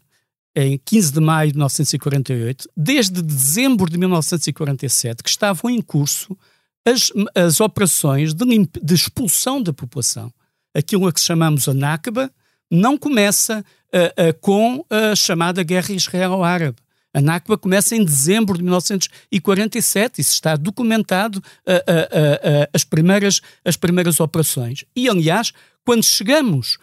em 0.54 0.80
15 0.82 1.12
de 1.12 1.20
maio 1.20 1.50
de 1.50 1.58
1948, 1.58 2.68
desde 2.74 3.20
dezembro 3.20 3.90
de 3.90 3.98
1947, 3.98 5.22
que 5.22 5.28
estavam 5.28 5.70
em 5.70 5.82
curso 5.82 6.36
as, 6.86 7.12
as 7.34 7.60
operações 7.60 8.32
de, 8.32 8.44
de, 8.80 8.94
expulsão 8.94 9.60
da 9.60 9.72
população. 9.72 10.32
Aquilo 10.72 11.08
a 11.08 11.12
que 11.12 11.20
chamamos 11.20 11.68
a 11.68 11.74
Nakba 11.74 12.30
não 12.70 12.96
começa 12.96 13.64
uh, 13.92 14.28
uh, 14.28 14.34
com 14.40 14.86
a 14.88 15.16
chamada 15.16 15.64
Guerra 15.64 15.92
Israelo-Árabe. 15.92 16.78
A 17.12 17.20
Nakba 17.20 17.58
começa 17.58 17.96
em 17.96 18.04
dezembro 18.04 18.56
de 18.56 18.62
1947, 18.62 20.20
isso 20.20 20.32
está 20.32 20.54
documentado 20.54 21.38
uh, 21.38 22.68
as, 22.72 22.84
primeiras, 22.84 23.40
as 23.64 23.76
primeiras 23.76 24.20
operações. 24.20 24.84
E, 24.94 25.08
aliás, 25.08 25.52
quando 25.84 26.04
chegamos 26.04 26.78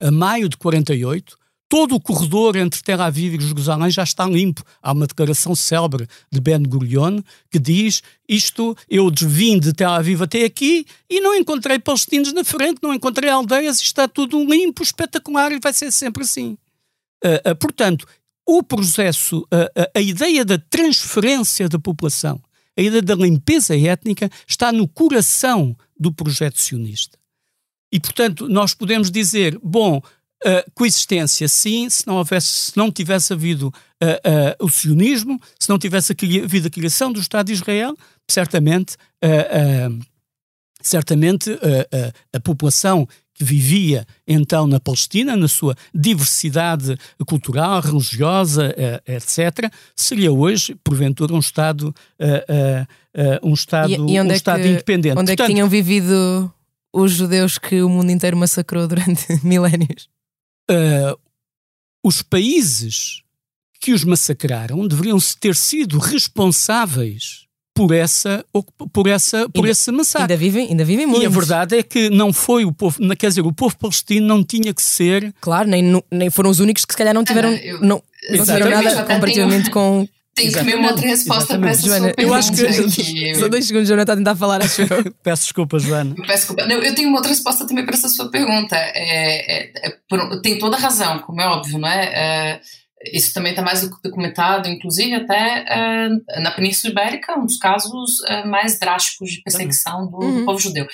a 0.00 0.10
maio 0.12 0.48
de 0.48 0.56
48, 0.56 1.36
todo 1.68 1.94
o 1.94 2.00
corredor 2.00 2.56
entre 2.56 2.82
Tel 2.82 3.00
Aviv 3.00 3.34
e 3.34 3.40
Jerusalém 3.40 3.90
já 3.90 4.02
está 4.02 4.26
limpo. 4.26 4.62
Há 4.82 4.92
uma 4.92 5.06
declaração 5.06 5.54
célebre 5.54 6.06
de 6.30 6.40
Ben 6.40 6.62
Gurion 6.62 7.20
que 7.50 7.58
diz 7.58 8.02
isto, 8.28 8.76
eu 8.88 9.10
vim 9.22 9.58
de 9.58 9.72
Tel 9.72 9.90
Aviv 9.90 10.22
até 10.22 10.44
aqui 10.44 10.86
e 11.08 11.20
não 11.20 11.34
encontrei 11.34 11.78
palestinos 11.78 12.32
na 12.32 12.44
frente, 12.44 12.78
não 12.82 12.94
encontrei 12.94 13.30
aldeias, 13.30 13.80
está 13.80 14.06
tudo 14.06 14.44
limpo, 14.44 14.82
espetacular 14.82 15.52
e 15.52 15.60
vai 15.60 15.72
ser 15.72 15.92
sempre 15.92 16.22
assim. 16.22 16.56
Uh, 17.24 17.50
uh, 17.50 17.56
portanto, 17.56 18.06
o 18.46 18.62
processo, 18.62 19.40
uh, 19.42 19.88
a 19.94 20.00
ideia 20.00 20.44
da 20.44 20.58
transferência 20.58 21.68
da 21.68 21.78
população, 21.78 22.40
a 22.76 22.82
ideia 22.82 23.02
da 23.02 23.14
limpeza 23.14 23.76
étnica 23.76 24.30
está 24.46 24.70
no 24.70 24.86
coração 24.86 25.76
do 25.98 26.12
projeto 26.12 26.60
sionista. 26.60 27.18
E, 27.90 28.00
portanto, 28.00 28.48
nós 28.48 28.74
podemos 28.74 29.10
dizer, 29.10 29.58
bom, 29.62 30.02
Uh, 30.44 30.70
coexistência, 30.74 31.48
sim, 31.48 31.88
se 31.88 32.06
não, 32.06 32.16
houvesse, 32.16 32.46
se 32.46 32.76
não 32.76 32.92
tivesse 32.92 33.32
havido 33.32 33.68
uh, 33.68 34.64
o 34.64 34.68
sionismo, 34.68 35.40
se 35.58 35.68
não 35.68 35.78
tivesse 35.78 36.12
havido 36.12 36.68
a 36.68 36.70
criação 36.70 37.10
do 37.10 37.18
Estado 37.18 37.46
de 37.46 37.54
Israel, 37.54 37.96
certamente, 38.30 38.96
certamente 40.82 41.50
a 42.34 42.40
população 42.40 43.08
que 43.32 43.44
vivia 43.44 44.06
então 44.26 44.66
na 44.66 44.78
Palestina, 44.78 45.36
na 45.36 45.48
sua 45.48 45.74
diversidade 45.94 46.98
cultural, 47.26 47.80
religiosa, 47.80 48.74
etc., 49.06 49.72
seria 49.94 50.32
hoje, 50.32 50.74
porventura, 50.84 51.32
um 51.32 51.38
Estado, 51.38 51.94
um 53.42 53.54
Estado, 53.54 53.90
e, 53.90 53.94
e 53.94 54.20
um 54.20 54.30
é 54.30 54.34
estado 54.34 54.62
que, 54.62 54.68
independente. 54.68 55.18
Onde 55.18 55.26
Portanto, 55.28 55.40
é 55.40 55.46
que 55.46 55.52
tinham 55.52 55.68
vivido 55.68 56.52
os 56.92 57.12
judeus 57.12 57.58
que 57.58 57.82
o 57.82 57.88
mundo 57.88 58.10
inteiro 58.10 58.36
massacrou 58.36 58.88
durante 58.88 59.26
milénios? 59.44 60.08
Uh, 60.70 61.18
os 62.02 62.22
países 62.22 63.22
que 63.80 63.92
os 63.92 64.04
massacraram 64.04 64.86
deveriam 64.86 65.18
ter 65.40 65.54
sido 65.54 65.98
responsáveis 65.98 67.46
por 67.74 67.92
essa 67.92 68.44
por 68.90 69.06
essa 69.06 69.48
por 69.50 69.60
ainda, 69.60 69.70
esse 69.70 69.92
massacre. 69.92 70.32
Ainda 70.32 70.36
vivem, 70.36 70.68
ainda 70.68 70.84
vivem 70.84 71.06
muito. 71.06 71.22
E 71.22 71.26
a 71.26 71.28
verdade 71.28 71.76
é 71.76 71.82
que 71.82 72.08
não 72.08 72.32
foi 72.32 72.64
o 72.64 72.72
povo, 72.72 72.98
quer 73.16 73.28
dizer, 73.28 73.42
o 73.42 73.52
povo 73.52 73.76
palestino 73.76 74.26
não 74.26 74.42
tinha 74.42 74.72
que 74.72 74.82
ser. 74.82 75.34
Claro, 75.40 75.68
nem, 75.68 76.02
nem 76.10 76.30
foram 76.30 76.48
os 76.48 76.58
únicos 76.58 76.86
que 76.86 76.94
se 76.94 76.96
calhar 76.96 77.12
não 77.12 77.22
tiveram, 77.22 77.50
ah, 77.50 77.56
eu, 77.56 77.80
não, 77.80 78.02
não 78.30 78.44
tiveram 78.44 78.70
nada 78.70 79.02
comparativamente 79.02 79.70
com 79.70 80.08
tenho 80.36 80.52
que 80.52 80.74
uma 80.74 80.90
outra 80.90 81.08
resposta 81.08 81.58
para 81.58 81.70
essa 81.70 81.86
Joana, 81.86 82.12
eu 82.18 82.34
acho 82.34 82.52
que 82.52 83.34
só 83.34 83.48
dois 83.48 83.66
segundos, 83.66 83.88
Joana 83.88 84.02
está 84.02 84.12
a 84.12 84.16
tentar 84.16 84.36
falar, 84.36 84.62
acho 84.62 84.82
eu. 84.82 85.12
Peço 85.24 85.44
desculpa, 85.44 85.78
Joana. 85.78 86.14
Peço 86.14 86.32
desculpa. 86.32 86.66
Não, 86.66 86.76
eu 86.76 86.94
tenho 86.94 87.08
uma 87.08 87.16
outra 87.16 87.30
resposta 87.30 87.66
também 87.66 87.86
para 87.86 87.94
essa 87.94 88.08
sua 88.08 88.30
pergunta. 88.30 88.76
É, 88.76 89.64
é, 89.64 89.72
é, 89.82 89.96
tem 90.42 90.58
toda 90.58 90.76
a 90.76 90.80
razão, 90.80 91.20
como 91.20 91.40
é 91.40 91.46
óbvio, 91.46 91.78
não 91.78 91.88
é? 91.88 92.04
é 92.04 92.60
isso 93.12 93.32
também 93.32 93.50
está 93.52 93.62
mais 93.62 93.88
documentado, 94.02 94.68
inclusive 94.68 95.14
até 95.14 95.64
é, 95.68 96.40
na 96.40 96.50
Península 96.50 96.92
Ibérica, 96.92 97.38
um 97.38 97.46
dos 97.46 97.58
casos 97.58 98.22
é, 98.26 98.44
mais 98.44 98.78
drásticos 98.78 99.30
de 99.30 99.42
perseguição 99.42 100.06
do, 100.06 100.18
uhum. 100.18 100.38
do 100.40 100.44
povo 100.44 100.58
judeu. 100.58 100.86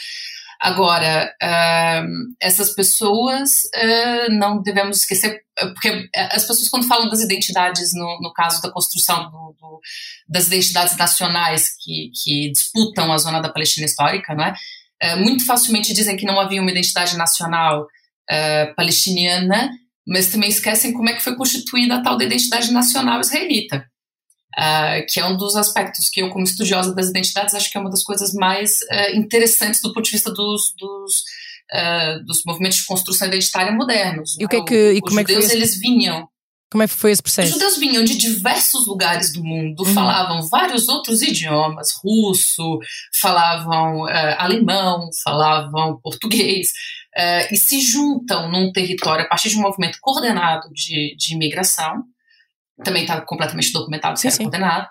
Agora, 0.63 1.35
uh, 1.43 2.35
essas 2.41 2.73
pessoas 2.73 3.65
uh, 3.75 4.33
não 4.33 4.63
devemos 4.63 4.99
esquecer, 4.99 5.43
porque 5.57 6.09
as 6.15 6.47
pessoas, 6.47 6.69
quando 6.69 6.87
falam 6.87 7.09
das 7.09 7.19
identidades, 7.19 7.93
no, 7.93 8.21
no 8.21 8.33
caso 8.33 8.63
da 8.63 8.71
construção 8.71 9.29
do, 9.29 9.57
do, 9.59 9.81
das 10.29 10.47
identidades 10.47 10.97
nacionais 10.97 11.77
que, 11.83 12.13
que, 12.15 12.53
disputam 12.53 13.13
a 13.13 13.19
zona 13.19 13.41
da 13.41 13.49
Palestina 13.49 13.87
histórica, 13.87 14.37
não 14.37 14.45
é? 14.45 14.55
Uh, 15.03 15.17
muito 15.25 15.45
facilmente 15.45 15.93
dizem 15.93 16.17
que 16.17 16.25
não 16.25 16.39
havia 16.39 16.63
uma 16.63 16.71
identidade 16.71 17.17
nacional 17.17 17.89
palestiniana, 18.77 19.69
mas 20.07 20.29
também 20.29 20.49
esquecem 20.49 20.93
como 20.93 21.11
é 21.11 21.13
que 21.13 21.23
foi 21.23 21.35
constituída 21.37 21.97
a 21.97 22.03
tal 22.03 22.17
da 22.17 22.25
identidade 22.25 22.73
nacional 22.73 23.21
israelita. 23.21 23.85
Uh, 24.59 25.07
que 25.09 25.18
é 25.18 25.24
um 25.24 25.34
dos 25.34 25.57
aspectos 25.57 26.11
que 26.11 26.20
eu, 26.20 26.28
como 26.28 26.44
estudiosa 26.44 26.94
das 26.94 27.09
identidades, 27.09 27.55
acho 27.55 27.70
que 27.70 27.78
é 27.78 27.80
uma 27.80 27.88
das 27.88 28.03
coisas 28.03 28.34
mais 28.34 28.80
uh, 28.82 29.16
interessantes 29.16 29.80
do 29.80 29.94
ponto 29.94 30.05
de 30.05 30.11
vista 30.11 30.30
dos, 30.30 30.74
dos, 30.78 31.24
uh, 31.72 32.24
dos 32.26 32.42
movimentos 32.44 32.78
de 32.78 32.84
construção 32.84 33.28
identitária 33.28 33.72
modernos. 33.72 34.36
E 34.38 34.44
o 34.44 34.48
que 34.48 34.57
é 34.57 34.64
que, 34.64 34.92
e 34.92 35.00
como 35.00 35.20
é 35.20 35.24
que 35.24 35.32
foi 35.32 35.53
eles 35.53 35.78
vinham 35.78 36.28
como 36.70 36.82
é 36.82 36.88
que 36.88 36.94
foi 36.94 37.11
esse 37.11 37.22
processo? 37.22 37.48
Os 37.48 37.55
judeus 37.55 37.76
vinham 37.76 38.03
de 38.03 38.16
diversos 38.16 38.86
lugares 38.86 39.30
do 39.30 39.44
mundo, 39.44 39.80
uhum. 39.80 39.92
falavam 39.92 40.42
vários 40.48 40.88
outros 40.88 41.20
idiomas, 41.20 41.92
russo, 42.03 42.78
falavam 43.12 44.07
alemão, 44.38 45.11
falavam 45.22 46.00
português, 46.03 46.68
e 47.50 47.57
se 47.59 47.78
juntam 47.78 48.50
num 48.50 48.72
território 48.72 49.26
a 49.26 49.28
partir 49.28 49.50
de 49.50 49.59
um 49.59 49.61
movimento 49.61 49.98
coordenado 50.00 50.70
de, 50.72 51.14
de 51.14 51.34
imigração, 51.34 52.05
também 52.83 53.03
está 53.03 53.20
completamente 53.20 53.72
documentado, 53.72 54.18
se 54.18 54.28
é 54.28 54.37
condenado. 54.37 54.87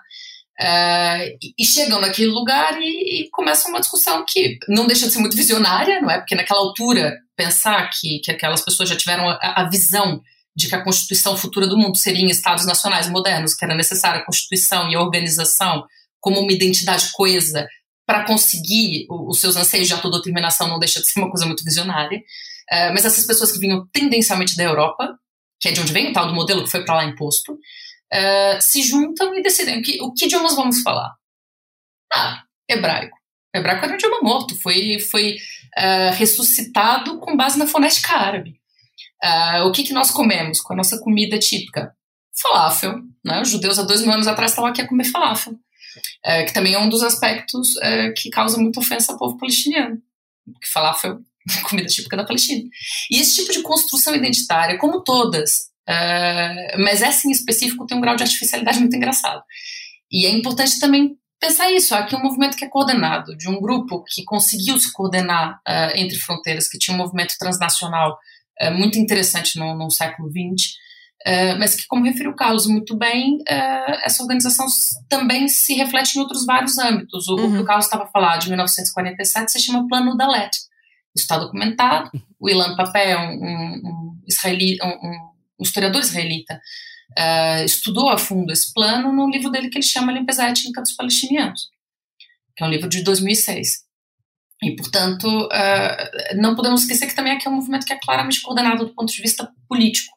Uh, 0.60 1.36
e, 1.42 1.54
e 1.58 1.64
chegam 1.64 2.00
naquele 2.00 2.30
lugar 2.30 2.78
e, 2.80 3.22
e 3.22 3.30
começam 3.30 3.70
uma 3.70 3.80
discussão 3.80 4.24
que 4.28 4.58
não 4.68 4.86
deixa 4.86 5.06
de 5.06 5.12
ser 5.12 5.18
muito 5.18 5.36
visionária, 5.36 6.00
não 6.00 6.10
é? 6.10 6.18
Porque 6.18 6.34
naquela 6.34 6.60
altura, 6.60 7.16
pensar 7.36 7.88
que, 7.90 8.20
que 8.20 8.30
aquelas 8.30 8.62
pessoas 8.62 8.88
já 8.88 8.96
tiveram 8.96 9.28
a, 9.28 9.38
a 9.40 9.68
visão 9.68 10.20
de 10.54 10.68
que 10.68 10.74
a 10.74 10.84
constituição 10.84 11.36
futura 11.36 11.66
do 11.66 11.78
mundo 11.78 11.96
seria 11.96 12.22
em 12.22 12.30
estados 12.30 12.66
nacionais 12.66 13.08
modernos, 13.08 13.54
que 13.54 13.64
era 13.64 13.74
necessária 13.74 14.20
a 14.20 14.24
constituição 14.24 14.90
e 14.90 14.94
a 14.94 15.00
organização 15.00 15.84
como 16.20 16.38
uma 16.40 16.52
identidade 16.52 17.10
coesa 17.12 17.66
para 18.06 18.24
conseguir 18.24 19.06
os 19.08 19.40
seus 19.40 19.56
anseios 19.56 19.88
de 19.88 19.94
autodeterminação 19.94 20.68
não 20.68 20.78
deixa 20.78 21.00
de 21.00 21.06
ser 21.06 21.18
uma 21.20 21.30
coisa 21.30 21.46
muito 21.46 21.64
visionária. 21.64 22.18
Uh, 22.18 22.92
mas 22.92 23.04
essas 23.04 23.26
pessoas 23.26 23.52
que 23.52 23.58
vinham 23.58 23.86
tendencialmente 23.92 24.56
da 24.56 24.64
Europa, 24.64 25.16
que 25.58 25.68
é 25.68 25.72
de 25.72 25.80
onde 25.80 25.92
vem 25.92 26.10
o 26.10 26.12
tal 26.12 26.26
do 26.26 26.34
modelo 26.34 26.62
que 26.64 26.70
foi 26.70 26.84
para 26.84 26.96
lá 26.96 27.04
imposto, 27.04 27.56
uh, 28.12 28.60
se 28.60 28.82
juntam 28.82 29.34
e 29.34 29.42
decidem 29.42 29.80
o 29.80 29.82
que, 29.82 30.02
o 30.02 30.12
que 30.12 30.26
idiomas 30.26 30.54
vamos 30.54 30.82
falar. 30.82 31.14
Ah, 32.12 32.42
hebraico. 32.68 33.16
O 33.54 33.58
hebraico 33.58 33.84
era 33.84 33.92
um 33.92 33.96
idioma 33.96 34.20
morto, 34.22 34.54
foi, 34.60 34.98
foi 34.98 35.36
uh, 35.78 36.14
ressuscitado 36.14 37.18
com 37.18 37.36
base 37.36 37.58
na 37.58 37.66
fonética 37.66 38.16
árabe. 38.16 38.60
Uh, 39.22 39.66
o 39.66 39.72
que, 39.72 39.84
que 39.84 39.92
nós 39.92 40.10
comemos 40.10 40.60
com 40.60 40.72
a 40.72 40.76
nossa 40.76 40.98
comida 41.00 41.38
típica? 41.38 41.94
Falafel. 42.34 43.00
Né? 43.24 43.40
Os 43.40 43.50
judeus 43.50 43.78
há 43.78 43.82
dois 43.82 44.02
mil 44.02 44.12
anos 44.12 44.26
atrás 44.26 44.52
estavam 44.52 44.70
aqui 44.70 44.80
a 44.80 44.88
comer 44.88 45.04
falafel, 45.04 45.52
uh, 45.52 46.46
que 46.46 46.52
também 46.52 46.74
é 46.74 46.78
um 46.78 46.88
dos 46.88 47.02
aspectos 47.02 47.74
que 48.16 48.30
causa 48.30 48.58
muita 48.58 48.80
ofensa 48.80 49.12
ao 49.12 49.18
povo 49.18 49.36
palestiniano. 49.38 50.00
Porque 50.44 50.66
falafel 50.66 51.20
é 51.56 51.60
comida 51.68 51.88
típica 51.88 52.16
da 52.16 52.24
Palestina. 52.24 52.68
E 53.10 53.18
esse 53.20 53.36
tipo 53.36 53.52
de 53.52 53.62
construção 53.62 54.14
identitária, 54.14 54.78
como 54.78 55.02
todas, 55.02 55.71
Uh, 55.88 56.82
mas 56.82 57.02
essa 57.02 57.26
em 57.26 57.30
específico 57.30 57.86
tem 57.86 57.96
um 57.96 58.00
grau 58.00 58.16
de 58.16 58.22
artificialidade 58.22 58.78
muito 58.78 58.96
engraçado. 58.96 59.42
E 60.10 60.26
é 60.26 60.30
importante 60.30 60.78
também 60.78 61.16
pensar 61.40 61.70
isso. 61.72 61.94
Aqui 61.94 62.14
é 62.14 62.18
um 62.18 62.22
movimento 62.22 62.56
que 62.56 62.64
é 62.64 62.68
coordenado, 62.68 63.36
de 63.36 63.48
um 63.48 63.60
grupo 63.60 64.04
que 64.06 64.24
conseguiu 64.24 64.78
se 64.78 64.92
coordenar 64.92 65.60
uh, 65.68 65.96
entre 65.96 66.18
fronteiras, 66.18 66.68
que 66.68 66.78
tinha 66.78 66.94
um 66.94 66.98
movimento 66.98 67.34
transnacional 67.38 68.16
uh, 68.60 68.70
muito 68.72 68.98
interessante 68.98 69.58
no, 69.58 69.74
no 69.74 69.90
século 69.90 70.30
XX, 70.30 70.80
mas 71.56 71.76
que, 71.76 71.86
como 71.86 72.04
referiu 72.04 72.32
o 72.32 72.34
Carlos 72.34 72.66
muito 72.66 72.96
bem, 72.96 73.38
essa 74.02 74.24
organização 74.24 74.66
também 75.08 75.46
se 75.46 75.72
reflete 75.72 76.16
em 76.16 76.20
outros 76.20 76.44
vários 76.44 76.76
âmbitos. 76.78 77.28
O, 77.28 77.36
uhum. 77.36 77.52
que 77.52 77.58
o 77.58 77.64
Carlos 77.64 77.84
estava 77.84 78.08
falando 78.08 78.40
de 78.40 78.48
1947 78.48 79.52
se 79.52 79.60
chama 79.60 79.86
Plano 79.86 80.16
da 80.16 80.26
Let. 80.26 80.50
Isso 81.14 81.24
está 81.24 81.38
documentado. 81.38 82.10
O 82.40 82.50
Ilan 82.50 82.74
Papé, 82.74 83.16
um, 83.16 83.34
um, 83.34 83.80
um 83.84 84.20
israelita, 84.26 84.84
um, 84.84 84.90
um 84.90 85.31
historiador 85.62 86.00
israelita, 86.00 86.60
uh, 87.18 87.64
estudou 87.64 88.08
a 88.08 88.18
fundo 88.18 88.52
esse 88.52 88.72
plano 88.72 89.12
no 89.12 89.30
livro 89.30 89.50
dele 89.50 89.68
que 89.68 89.78
ele 89.78 89.84
chama 89.84 90.12
Limpeza 90.12 90.44
Étnica 90.44 90.82
dos 90.82 90.92
Palestinianos, 90.92 91.68
que 92.56 92.64
é 92.64 92.66
um 92.66 92.70
livro 92.70 92.88
de 92.88 93.02
2006. 93.02 93.84
E, 94.62 94.76
portanto, 94.76 95.26
uh, 95.26 96.36
não 96.36 96.54
podemos 96.54 96.82
esquecer 96.82 97.06
que 97.06 97.16
também 97.16 97.32
aqui 97.32 97.48
é 97.48 97.50
um 97.50 97.56
movimento 97.56 97.84
que 97.84 97.92
é 97.92 97.98
claramente 97.98 98.40
coordenado 98.40 98.86
do 98.86 98.94
ponto 98.94 99.12
de 99.12 99.20
vista 99.20 99.50
político. 99.68 100.12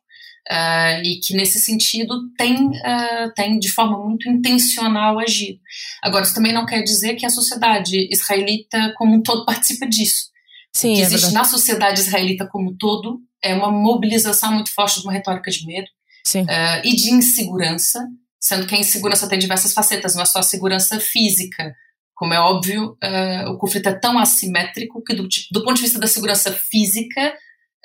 Uh, 0.48 1.02
e 1.04 1.20
que 1.22 1.36
nesse 1.36 1.60
sentido 1.60 2.30
tem, 2.38 2.68
uh, 2.68 3.34
tem 3.36 3.58
de 3.58 3.72
forma 3.72 3.98
muito 3.98 4.30
intencional 4.30 5.18
agido. 5.18 5.60
Agora, 6.04 6.24
isso 6.24 6.36
também 6.36 6.54
não 6.54 6.68
quer 6.68 6.84
dizer 6.84 7.16
que 7.16 7.26
a 7.26 7.32
sociedade 7.32 8.08
israelita 8.12 8.94
como 8.96 9.16
um 9.16 9.24
todo 9.24 9.44
participa 9.44 9.88
disso. 9.88 10.30
Sim, 10.76 10.94
que 10.94 11.02
existe 11.02 11.34
na 11.34 11.46
sociedade 11.46 12.02
israelita 12.02 12.46
como 12.46 12.72
um 12.72 12.78
todo 12.78 13.22
é 13.42 13.54
uma 13.54 13.72
mobilização 13.72 14.52
muito 14.52 14.74
forte 14.74 15.00
de 15.00 15.08
uma 15.08 15.14
retórica 15.14 15.50
de 15.50 15.66
medo 15.66 15.88
uh, 15.88 16.82
e 16.84 16.94
de 16.94 17.12
insegurança, 17.12 18.06
sendo 18.38 18.68
que 18.68 18.76
a 18.76 18.78
insegurança 18.78 19.30
tem 19.30 19.40
diversas 19.40 19.72
facetas, 19.72 20.16
não 20.16 20.24
é 20.24 20.26
só 20.26 20.40
a 20.40 20.44
segurança 20.44 21.00
física. 21.00 21.74
Como 22.14 22.34
é 22.34 22.40
óbvio, 22.42 22.98
uh, 23.02 23.52
o 23.52 23.58
conflito 23.58 23.88
é 23.88 23.94
tão 23.94 24.20
assimétrico 24.20 25.02
que, 25.02 25.14
do, 25.14 25.30
do 25.50 25.64
ponto 25.64 25.78
de 25.78 25.84
vista 25.84 25.98
da 25.98 26.08
segurança 26.08 26.52
física, 26.52 27.34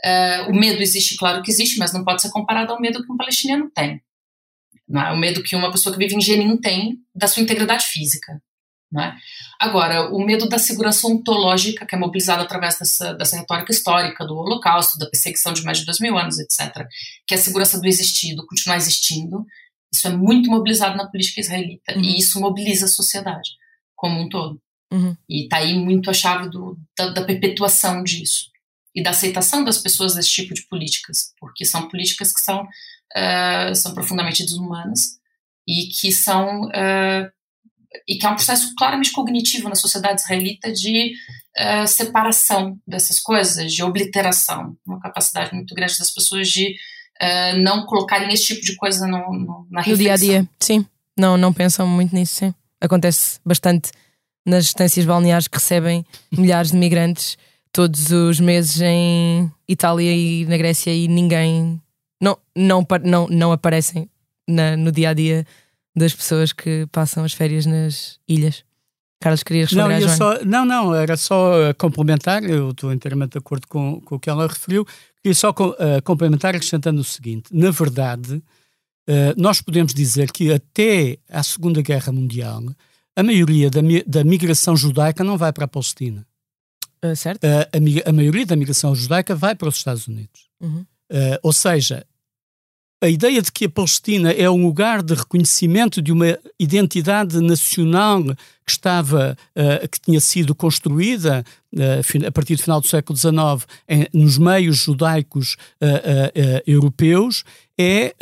uh, 0.05 0.51
o 0.51 0.53
medo 0.53 0.83
existe, 0.83 1.17
claro 1.17 1.45
que 1.45 1.51
existe, 1.53 1.79
mas 1.79 1.93
não 1.93 2.03
pode 2.03 2.23
ser 2.23 2.31
comparado 2.31 2.73
ao 2.73 2.81
medo 2.81 3.05
que 3.05 3.13
um 3.13 3.17
palestiniano 3.17 3.71
tem. 3.73 4.03
Não 4.89 5.01
é? 5.01 5.13
O 5.13 5.17
medo 5.17 5.45
que 5.45 5.55
uma 5.55 5.71
pessoa 5.71 5.93
que 5.93 5.99
vive 5.99 6.17
em 6.17 6.21
Jenin 6.21 6.57
tem 6.57 6.99
da 7.15 7.29
sua 7.29 7.41
integridade 7.41 7.87
física. 7.87 8.43
Né? 8.93 9.17
Agora, 9.61 10.11
o 10.11 10.25
medo 10.25 10.49
da 10.49 10.59
segurança 10.59 11.07
ontológica, 11.07 11.87
que 11.87 11.95
é 11.95 11.99
mobilizado 11.99 12.43
através 12.43 12.79
dessa, 12.79 13.15
dessa 13.15 13.37
retórica 13.37 13.71
histórica 13.71 14.27
do 14.27 14.37
Holocausto, 14.37 14.99
da 14.99 15.09
perseguição 15.09 15.53
de 15.53 15.63
mais 15.63 15.79
de 15.79 15.85
dois 15.85 16.01
mil 16.01 16.19
anos, 16.19 16.39
etc., 16.39 16.87
que 17.27 17.35
é 17.35 17.37
a 17.37 17.41
segurança 17.41 17.81
do 17.81 17.87
existido, 17.87 18.47
continuar 18.47 18.77
existindo, 18.77 19.47
isso 19.93 20.07
é 20.07 20.11
muito 20.11 20.51
mobilizado 20.51 20.97
na 20.97 21.09
política 21.09 21.41
israelita, 21.41 21.95
uhum. 21.95 22.03
e 22.03 22.19
isso 22.19 22.41
mobiliza 22.41 22.87
a 22.87 22.89
sociedade 22.89 23.51
como 23.95 24.21
um 24.21 24.29
todo. 24.29 24.61
Uhum. 24.93 25.17
E 25.29 25.45
está 25.45 25.59
aí 25.59 25.75
muito 25.75 26.11
a 26.11 26.15
chave 26.15 26.49
do, 26.49 26.77
da, 26.99 27.11
da 27.11 27.25
perpetuação 27.25 28.03
disso 28.03 28.51
e 28.95 29.03
da 29.03 29.11
aceitação 29.11 29.63
das 29.63 29.79
pessoas 29.79 30.15
desse 30.15 30.31
tipo 30.31 30.53
de 30.53 30.67
políticas, 30.67 31.33
porque 31.39 31.65
são 31.65 31.89
políticas 31.89 32.33
que 32.33 32.41
são, 32.41 32.65
uh, 32.65 33.75
são 33.75 33.95
profundamente 33.95 34.43
desumanas 34.43 35.21
e 35.67 35.87
que 35.87 36.11
são 36.11 36.63
uh, 36.65 37.31
e 38.11 38.19
que 38.19 38.27
é 38.27 38.29
um 38.29 38.35
processo 38.35 38.75
claramente 38.75 39.13
cognitivo 39.13 39.69
na 39.69 39.77
sociedade 39.77 40.21
israelita 40.21 40.73
de 40.73 41.13
uh, 41.57 41.87
separação 41.87 42.77
dessas 42.85 43.21
coisas, 43.21 43.73
de 43.73 43.85
obliteração, 43.85 44.77
uma 44.85 44.99
capacidade 44.99 45.55
muito 45.55 45.73
grande 45.77 45.97
das 45.97 46.11
pessoas 46.11 46.49
de 46.49 46.75
uh, 47.23 47.57
não 47.63 47.87
colocarem 47.87 48.33
esse 48.35 48.47
tipo 48.47 48.63
de 48.63 48.75
coisa 48.75 49.07
no, 49.07 49.33
no, 49.33 49.67
na 49.71 49.81
reflexão. 49.81 49.93
No 49.93 49.97
dia 49.97 50.13
a 50.13 50.17
dia, 50.17 50.49
sim. 50.59 50.85
Não, 51.17 51.37
não 51.37 51.53
pensam 51.53 51.87
muito 51.87 52.13
nisso, 52.13 52.35
sim. 52.35 52.55
Acontece 52.81 53.39
bastante 53.47 53.93
nas 54.45 54.65
estâncias 54.65 55.07
balneares 55.07 55.47
que 55.47 55.59
recebem 55.59 56.05
milhares 56.33 56.73
de 56.73 56.77
migrantes 56.77 57.39
todos 57.71 58.11
os 58.11 58.41
meses 58.41 58.81
em 58.81 59.53
Itália 59.69 60.13
e 60.13 60.45
na 60.47 60.57
Grécia 60.57 60.93
e 60.93 61.07
ninguém 61.07 61.81
não, 62.21 62.37
não, 62.57 62.85
não, 63.05 63.29
não 63.29 63.53
aparecem 63.53 64.11
na, 64.49 64.77
no 64.77 64.91
dia 64.91 65.11
a 65.11 65.15
dia 65.15 65.47
das 65.95 66.15
pessoas 66.15 66.53
que 66.53 66.87
passam 66.93 67.25
as 67.25 67.33
férias 67.33 67.67
nas 67.67 68.19
ilhas. 68.29 68.65
Carlos, 69.21 69.43
queria 69.43 69.65
responder 69.65 70.01
não, 70.01 70.17
só, 70.17 70.45
não, 70.45 70.65
não, 70.65 70.95
era 70.95 71.15
só 71.15 71.75
complementar, 71.75 72.43
eu 72.43 72.71
estou 72.71 72.91
inteiramente 72.91 73.33
de 73.33 73.39
acordo 73.39 73.67
com, 73.69 74.01
com 74.01 74.15
o 74.15 74.19
que 74.19 74.31
ela 74.31 74.47
referiu, 74.47 74.87
queria 75.23 75.35
só 75.35 75.51
uh, 75.51 76.03
complementar 76.03 76.55
acrescentando 76.55 77.03
o 77.03 77.05
seguinte, 77.05 77.55
na 77.55 77.71
verdade, 77.71 78.37
uh, 78.37 79.35
nós 79.37 79.61
podemos 79.61 79.93
dizer 79.93 80.33
que 80.33 80.51
até 80.51 81.19
à 81.29 81.43
Segunda 81.43 81.83
Guerra 81.83 82.11
Mundial, 82.11 82.63
a 83.15 83.23
maioria 83.23 83.69
da, 83.69 83.81
da 84.07 84.25
migração 84.25 84.75
judaica 84.75 85.23
não 85.23 85.37
vai 85.37 85.53
para 85.53 85.67
a 85.67 85.69
Palestina. 85.69 86.27
Uh, 87.05 87.15
certo. 87.15 87.45
a, 87.45 88.09
a, 88.09 88.13
maioria 88.13 88.47
da 88.47 88.57
migração 88.57 88.95
judaica 88.95 89.35
vai 89.35 89.55
para 89.55 89.69
os 89.69 89.77
Estados 89.77 90.09
Unidos. 90.09 90.49
Uhum. 90.63 90.85
ou 91.43 91.53
seja, 91.53 92.07
a 93.01 93.09
ideia 93.09 93.41
de 93.41 93.51
que 93.51 93.65
a 93.65 93.71
Palestina 93.71 94.31
é 94.31 94.49
um 94.51 94.63
lugar 94.63 95.03
de 95.03 95.15
reconhecimento 95.15 96.03
de 96.03 96.13
uma 96.13 96.39
identidade 96.59 97.41
nacional 97.41 98.23
que 98.25 98.73
estava, 98.73 99.37
uh, 99.57 99.89
que 99.89 100.01
tinha 100.01 100.21
sido 100.21 100.55
construída 100.55 101.43
uh, 101.75 102.27
a 102.27 102.31
partir 102.31 102.57
do 102.57 102.63
final 102.63 102.81
do 102.81 102.87
século 102.87 103.17
XIX 103.17 103.67
em, 103.89 104.07
nos 104.13 104.37
meios 104.37 104.77
judaicos 104.79 105.55
uh, 105.81 106.63
europeus 106.67 107.43
é, 107.79 108.15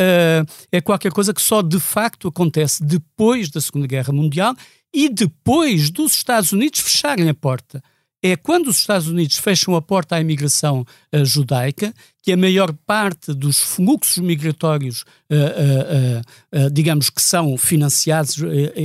é 0.71 0.81
qualquer 0.81 1.11
coisa 1.11 1.35
que 1.35 1.43
só 1.43 1.63
de 1.63 1.81
facto 1.81 2.29
acontece 2.29 2.85
depois 2.85 3.51
da 3.51 3.61
Segunda 3.61 3.89
Guerra 3.89 4.13
Mundial 4.13 4.55
e 4.95 5.09
depois 5.09 5.91
dos 5.91 6.13
Estados 6.13 6.53
Unidos 6.53 6.79
fecharem 6.79 7.29
a 7.29 7.35
porta 7.35 7.83
é 8.23 8.37
quando 8.37 8.69
os 8.69 8.79
Estados 8.79 9.07
Unidos 9.07 9.39
fecham 9.39 9.77
a 9.77 9.83
porta 9.83 10.17
à 10.17 10.21
imigração 10.21 10.85
uh, 11.15 11.25
judaica 11.25 11.95
que 12.23 12.33
a 12.33 12.37
maior 12.37 12.73
parte 12.87 13.33
dos 13.33 13.61
fluxos 13.61 14.19
migratórios, 14.19 15.03
uh, 15.31 16.65
uh, 16.67 16.71
digamos 16.71 17.11
que 17.11 17.23
são 17.23 17.57
financiados, 17.57 18.37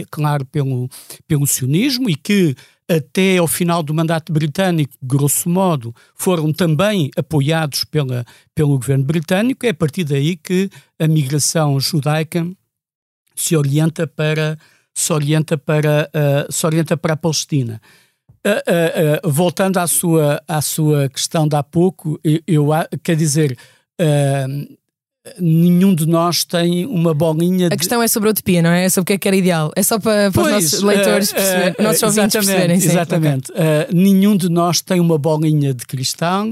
claro, 0.10 0.46
pelo, 0.46 0.88
pelo 1.28 1.46
sionismo 1.48 2.10
e 2.10 2.16
que 2.16 2.56
até 2.90 3.38
ao 3.38 3.48
final 3.48 3.82
do 3.82 3.94
mandato 3.94 4.32
britânico, 4.32 4.94
grosso 5.02 5.50
modo, 5.50 5.96
foram 6.16 6.54
também 6.54 7.10
apoiados 7.18 7.84
pela, 7.86 8.26
pelo 8.54 8.78
governo 8.78 9.04
britânico. 9.04 9.66
É 9.66 9.70
a 9.70 9.74
partir 9.74 10.04
daí 10.04 10.36
que 10.36 10.70
a 11.00 11.08
migração 11.08 11.80
judaica 11.80 12.48
se 13.36 13.56
orienta 13.56 14.06
para 14.06 14.58
se 14.94 15.12
orienta 15.12 15.58
para, 15.58 16.08
se 16.52 16.66
orienta 16.68 16.96
para 16.96 17.14
a 17.14 17.18
Palestina. 17.18 17.82
Uh, 18.46 19.26
uh, 19.26 19.32
voltando 19.32 19.78
à 19.78 19.88
sua, 19.88 20.44
à 20.48 20.62
sua 20.62 21.08
questão 21.08 21.48
de 21.48 21.56
há 21.56 21.64
pouco, 21.64 22.20
eu, 22.24 22.42
eu 22.46 22.70
quer 23.02 23.16
dizer, 23.16 23.58
nenhum 25.40 25.96
de 25.96 26.06
nós 26.06 26.44
tem 26.44 26.86
uma 26.86 27.14
bolinha. 27.14 27.70
De... 27.70 27.76
A 27.76 27.78
questão 27.78 28.02
é 28.02 28.08
sobre 28.08 28.30
a 28.30 28.32
utopia, 28.32 28.62
não 28.62 28.70
é? 28.70 28.86
É 28.86 28.90
sobre 28.90 29.04
o 29.04 29.06
que 29.06 29.14
é 29.14 29.18
que 29.18 29.28
era 29.28 29.38
ideal. 29.38 29.72
É 29.76 29.84
só 29.84 29.98
para, 30.00 30.32
para 30.32 30.44
pois, 30.44 30.66
os 30.66 30.72
nossos 30.72 30.82
leitores 30.82 31.32
perceberem, 31.32 31.76
uh, 31.80 31.84
nossos 31.84 32.04
ouvintes 32.04 32.34
perceberem. 32.34 32.80
Sim, 32.80 32.88
exatamente. 32.90 33.52
Okay. 33.52 33.64
Uh, 33.64 33.96
nenhum 33.96 34.36
de 34.36 34.50
nós 34.50 34.82
tem 34.82 35.00
uma 35.00 35.18
bolinha 35.18 35.74
de 35.74 35.86
cristal 35.86 36.52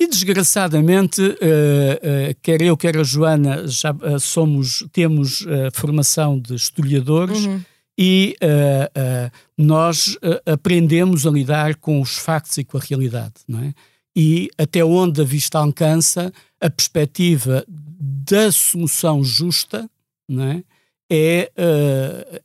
e 0.00 0.06
desgraçadamente, 0.06 1.20
uh, 1.22 2.36
quer 2.42 2.60
eu, 2.62 2.76
quer 2.76 2.96
a 2.98 3.02
Joana, 3.02 3.66
já 3.66 3.94
somos, 4.20 4.86
temos 4.92 5.44
formação 5.72 6.38
de 6.38 6.54
historiadores. 6.54 7.46
Uhum 7.46 7.60
e 7.98 8.36
uh, 8.40 8.46
uh, 8.46 9.30
nós 9.56 10.14
uh, 10.16 10.40
aprendemos 10.46 11.26
a 11.26 11.30
lidar 11.30 11.74
com 11.74 12.00
os 12.00 12.16
factos 12.16 12.56
e 12.56 12.62
com 12.62 12.78
a 12.78 12.80
realidade, 12.80 13.34
não 13.48 13.58
é? 13.58 13.74
E 14.14 14.48
até 14.56 14.84
onde 14.84 15.20
a 15.20 15.24
vista 15.24 15.58
alcança, 15.58 16.32
a 16.60 16.70
perspectiva 16.70 17.64
da 17.68 18.52
solução 18.52 19.24
justa, 19.24 19.90
não 20.28 20.44
é? 20.44 20.64
É, 21.10 21.50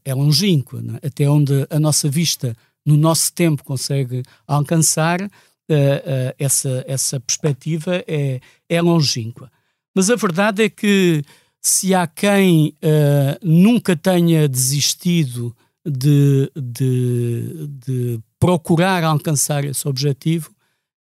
é 0.05 0.13
longínqua, 0.13 0.81
é? 1.01 1.07
até 1.07 1.27
onde 1.27 1.67
a 1.69 1.79
nossa 1.79 2.07
vista, 2.07 2.55
no 2.85 2.95
nosso 2.95 3.33
tempo, 3.33 3.63
consegue 3.63 4.23
alcançar, 4.47 5.19
essa, 6.37 6.85
essa 6.87 7.19
perspectiva 7.19 8.03
é, 8.07 8.39
é 8.69 8.81
longínqua. 8.81 9.51
Mas 9.95 10.09
a 10.09 10.15
verdade 10.15 10.63
é 10.63 10.69
que 10.69 11.23
se 11.63 11.95
há 11.95 12.05
quem 12.05 12.75
uh, 12.83 13.39
nunca 13.41 13.95
tenha 13.95 14.49
desistido 14.49 15.55
de, 15.85 16.51
de, 16.55 17.67
de, 17.69 18.19
procurar 18.37 19.03
alcançar 19.05 19.63
esse 19.63 19.87
objetivo, 19.87 20.51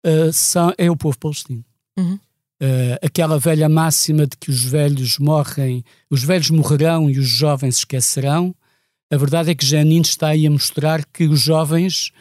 uh, 0.06 0.32
são, 0.32 0.72
é 0.78 0.88
o 0.88 0.96
povo 0.96 1.18
palestino. 1.18 1.64
Uhum. 1.98 2.14
Uh, 2.14 2.94
aquela 3.02 3.40
velha 3.40 3.68
máxima 3.68 4.24
de 4.24 4.36
que 4.36 4.50
os 4.50 4.62
velhos 4.62 5.18
morrem, 5.18 5.84
os 6.08 6.22
velhos 6.22 6.50
morrerão 6.50 7.10
e 7.10 7.18
os 7.18 7.26
jovens 7.26 7.78
esquecerão. 7.78 8.54
A 9.12 9.16
verdade 9.16 9.50
é 9.50 9.54
que 9.56 9.66
Janine 9.66 10.02
está 10.02 10.28
aí 10.28 10.46
a 10.46 10.50
mostrar 10.50 11.04
que 11.04 11.24
os 11.24 11.40
jovens, 11.40 12.12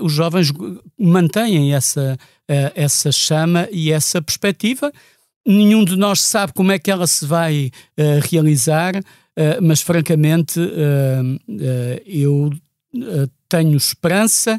os 0.00 0.12
jovens 0.12 0.52
mantêm 0.96 1.74
essa, 1.74 2.16
essa 2.46 3.10
chama 3.10 3.66
e 3.72 3.90
essa 3.90 4.22
perspectiva 4.22 4.92
Nenhum 5.46 5.84
de 5.84 5.96
nós 5.96 6.22
sabe 6.22 6.52
como 6.52 6.72
é 6.72 6.78
que 6.78 6.90
ela 6.90 7.06
se 7.06 7.26
vai 7.26 7.70
uh, 7.98 8.30
realizar, 8.30 8.96
uh, 8.96 9.62
mas 9.62 9.82
francamente 9.82 10.58
uh, 10.58 12.00
eu 12.06 12.50
tenho 13.48 13.76
esperança 13.76 14.58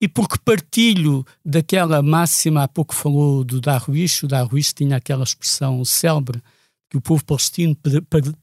e 0.00 0.08
porque 0.08 0.36
partilho 0.44 1.24
daquela 1.44 2.02
máxima, 2.02 2.64
há 2.64 2.68
pouco 2.68 2.94
falou 2.94 3.44
do 3.44 3.60
Darwish, 3.60 4.24
o 4.24 4.28
Darwish 4.28 4.72
tinha 4.72 4.96
aquela 4.96 5.24
expressão 5.24 5.84
célebre 5.84 6.42
que 6.90 6.96
o 6.96 7.00
povo 7.00 7.24
palestino 7.24 7.76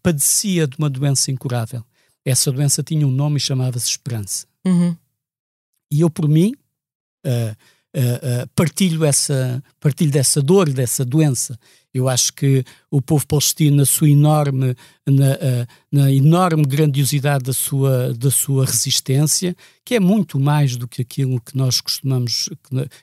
padecia 0.01 0.67
de 0.67 0.77
uma 0.77 0.89
doença 0.89 1.31
incurável. 1.31 1.83
Essa 2.25 2.51
doença 2.51 2.81
tinha 2.81 3.05
um 3.07 3.11
nome 3.11 3.37
e 3.37 3.39
chamava-se 3.39 3.87
esperança. 3.87 4.47
Uhum. 4.65 4.95
E 5.91 6.01
eu, 6.01 6.09
por 6.09 6.27
mim, 6.27 6.53
uh, 7.95 8.47
partilho, 8.55 9.05
essa, 9.05 9.63
partilho 9.79 10.11
dessa 10.11 10.41
dor, 10.41 10.69
dessa 10.69 11.05
doença. 11.05 11.57
Eu 11.93 12.09
acho 12.09 12.33
que 12.33 12.63
o 12.89 13.01
povo 13.01 13.25
palestino, 13.27 13.77
na 13.77 13.85
sua 13.85 14.09
enorme, 14.09 14.75
na, 15.05 15.31
uh, 15.33 15.67
na, 15.91 16.11
enorme 16.11 16.65
grandiosidade 16.65 17.43
da 17.43 17.53
sua, 17.53 18.13
da 18.13 18.31
sua 18.31 18.65
resistência, 18.65 19.55
que 19.85 19.95
é 19.95 19.99
muito 19.99 20.39
mais 20.39 20.75
do 20.75 20.87
que 20.87 21.01
aquilo 21.01 21.39
que 21.39 21.55
nós 21.55 21.79
costumamos, 21.81 22.49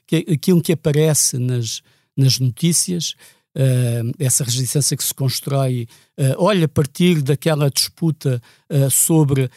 que, 0.06 0.26
aquilo 0.32 0.60
que 0.60 0.72
aparece 0.72 1.38
nas, 1.38 1.82
nas 2.16 2.38
notícias, 2.38 3.14
Uh, 3.52 4.14
essa 4.16 4.44
resistência 4.44 4.96
que 4.96 5.02
se 5.02 5.12
constrói, 5.12 5.88
uh, 6.16 6.34
olha 6.38 6.66
a 6.66 6.68
partir 6.68 7.20
daquela 7.20 7.68
disputa 7.68 8.40
uh, 8.70 8.88
sobre 8.88 9.50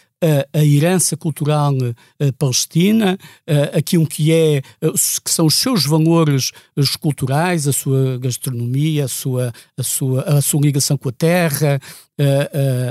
a, 0.53 0.65
herança 0.65 1.17
cultural 1.17 1.73
palestina, 2.39 3.17
aquilo 3.73 4.07
que 4.07 4.31
é 4.31 4.61
que 4.61 5.29
são 5.29 5.47
os 5.47 5.55
seus 5.55 5.85
valores 5.85 6.49
culturais, 7.01 7.67
a 7.67 7.73
sua 7.73 8.17
gastronomia, 8.19 9.03
a 9.03 9.07
sua, 9.09 9.51
a 9.77 9.83
sua, 9.83 10.21
a 10.21 10.41
sua 10.41 10.61
ligação 10.61 10.97
com 10.97 11.09
a 11.09 11.11
terra, 11.11 11.77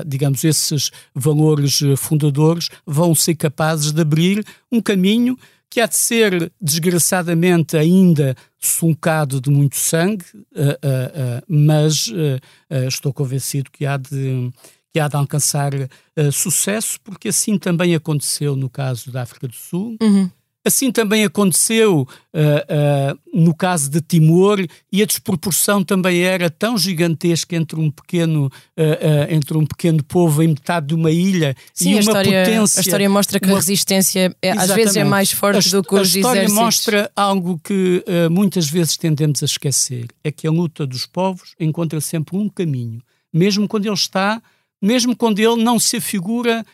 digamos, 0.07 0.45
esses 0.45 0.91
valores 1.15 1.81
fundadores 1.97 2.69
vão 2.87 3.15
ser 3.15 3.35
capazes 3.35 3.93
de 3.93 4.03
abrir 4.03 4.45
um 4.71 4.83
caminho 4.83 5.35
que 5.73 5.81
há 5.81 5.87
de 5.87 5.97
ser 5.97 6.53
desgraçadamente 6.61 7.79
ainda 7.79 8.37
sulcado 8.59 9.41
de 9.41 9.49
muito 9.49 9.75
sangue, 9.75 10.23
mas 11.49 12.13
estou 12.87 13.11
convencido 13.11 13.71
que 13.71 13.87
há 13.87 13.97
de 13.97 14.51
que 14.93 15.01
há 15.01 15.09
de 15.09 15.17
alcançar 15.17 15.73
sucesso, 16.31 17.01
porque 17.03 17.29
assim 17.31 17.57
também 17.57 17.95
aconteceu 17.95 18.55
no 18.55 18.69
caso 18.69 19.11
da 19.11 19.23
África 19.23 19.49
do 19.49 19.55
Sul. 19.55 19.97
Uhum. 20.03 20.31
Assim 20.65 20.93
também 20.93 21.25
aconteceu 21.25 22.03
uh, 22.03 22.07
uh, 22.07 23.19
no 23.35 23.53
caso 23.53 23.91
de 23.91 24.01
Timor 24.01 24.65
e 24.93 25.03
a 25.03 25.07
desproporção 25.07 25.83
também 25.83 26.23
era 26.23 26.49
tão 26.49 26.79
gigantesca 26.79 27.57
entre 27.57 27.81
um 27.81 27.91
pequeno, 27.91 28.47
uh, 28.47 29.27
entre 29.29 29.59
um 29.59 29.67
pequeno 29.67 30.05
povo 30.05 30.41
em 30.41 30.49
metade 30.49 30.87
de 30.87 30.95
uma 30.95 31.11
ilha 31.11 31.57
Sim, 31.75 31.91
e 31.91 31.95
uma 31.95 32.01
história, 32.01 32.45
potência. 32.45 32.79
A 32.79 32.83
história 32.83 33.11
mostra 33.11 33.41
que 33.41 33.47
uma... 33.49 33.55
a 33.55 33.59
resistência 33.59 34.37
é, 34.41 34.53
às 34.53 34.71
vezes 34.71 34.95
é 34.95 35.03
mais 35.03 35.33
forte 35.33 35.69
a, 35.69 35.79
do 35.79 35.83
que 35.83 35.95
os 35.95 36.01
exércitos. 36.01 36.15
A 36.15 36.19
história 36.21 36.39
exércitos. 36.43 36.65
mostra 36.65 37.11
algo 37.17 37.59
que 37.59 38.05
muitas 38.31 38.69
vezes 38.69 38.97
tendemos 38.97 39.43
a 39.43 39.47
esquecer, 39.47 40.07
é 40.23 40.31
que 40.31 40.47
a 40.47 40.51
luta 40.51 40.87
dos 40.87 41.07
povos 41.07 41.57
encontra 41.59 42.01
sempre 42.01 42.37
um 42.37 42.49
caminho, 42.49 43.03
mesmo 43.33 43.67
quando 43.67 43.87
ele 43.87 43.95
está, 43.95 44.41
mesmo 44.81 45.17
quando 45.17 45.41
ele 45.41 45.61
não 45.61 45.81
se 45.81 45.97
afigura 45.97 46.65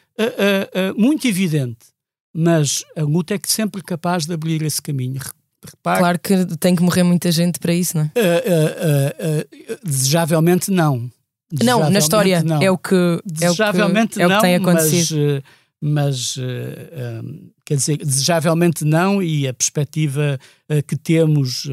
muito 0.95 1.27
evidente 1.27 1.98
mas 2.35 2.85
a 2.97 3.03
luta 3.03 3.35
é 3.35 3.39
que 3.39 3.51
sempre 3.51 3.83
capaz 3.83 4.27
de 4.27 4.33
abrir 4.33 4.63
esse 4.63 4.81
caminho. 4.81 5.21
Repare, 5.65 5.99
claro 5.99 6.19
que 6.19 6.57
tem 6.57 6.77
que 6.77 6.83
morrer 6.83 7.03
muita 7.03 7.33
gente 7.33 7.59
para 7.59 7.73
isso, 7.73 7.97
não 7.97 8.05
é? 8.05 8.21
Uh, 8.21 9.73
uh, 9.73 9.75
uh, 9.75 9.79
desejavelmente 9.85 10.71
não. 10.71 11.11
Desejavelmente 11.51 11.65
não, 11.65 11.91
na 11.91 11.99
história 11.99 12.43
não. 12.43 12.63
é 12.63 12.71
o 12.71 12.79
que 12.79 13.21
desejavelmente 13.25 14.21
é 14.21 14.27
o 14.27 14.29
que, 14.29 14.35
é 14.35 14.37
o 14.37 14.41
que 14.41 14.47
tem 14.47 14.55
acontecido. 14.55 15.43
Mas, 15.81 16.37
mas 16.37 16.39
quer 17.65 17.77
dizer, 17.77 17.97
desejavelmente 17.99 18.85
não, 18.85 19.23
e 19.23 19.49
a 19.49 19.55
perspectiva 19.55 20.39
que 20.87 20.97
temos 20.97 21.69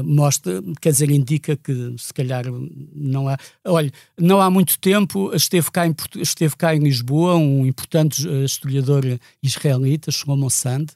mostra, 0.00 0.62
quer 0.80 0.92
dizer, 0.92 1.10
indica 1.10 1.56
que 1.56 1.94
se 1.98 2.14
calhar 2.14 2.44
não 2.94 3.28
há. 3.28 3.36
Olha, 3.64 3.92
não 4.18 4.40
há 4.40 4.48
muito 4.48 4.78
tempo 4.78 5.34
esteve 5.34 5.70
cá 5.70 5.86
em, 5.86 5.94
esteve 6.16 6.56
cá 6.56 6.74
em 6.74 6.78
Lisboa 6.78 7.34
um 7.36 7.66
importante 7.66 8.26
eh, 8.26 8.44
historiador 8.44 9.04
israelita, 9.42 10.10
Shlomo 10.10 10.50
Sand, 10.50 10.86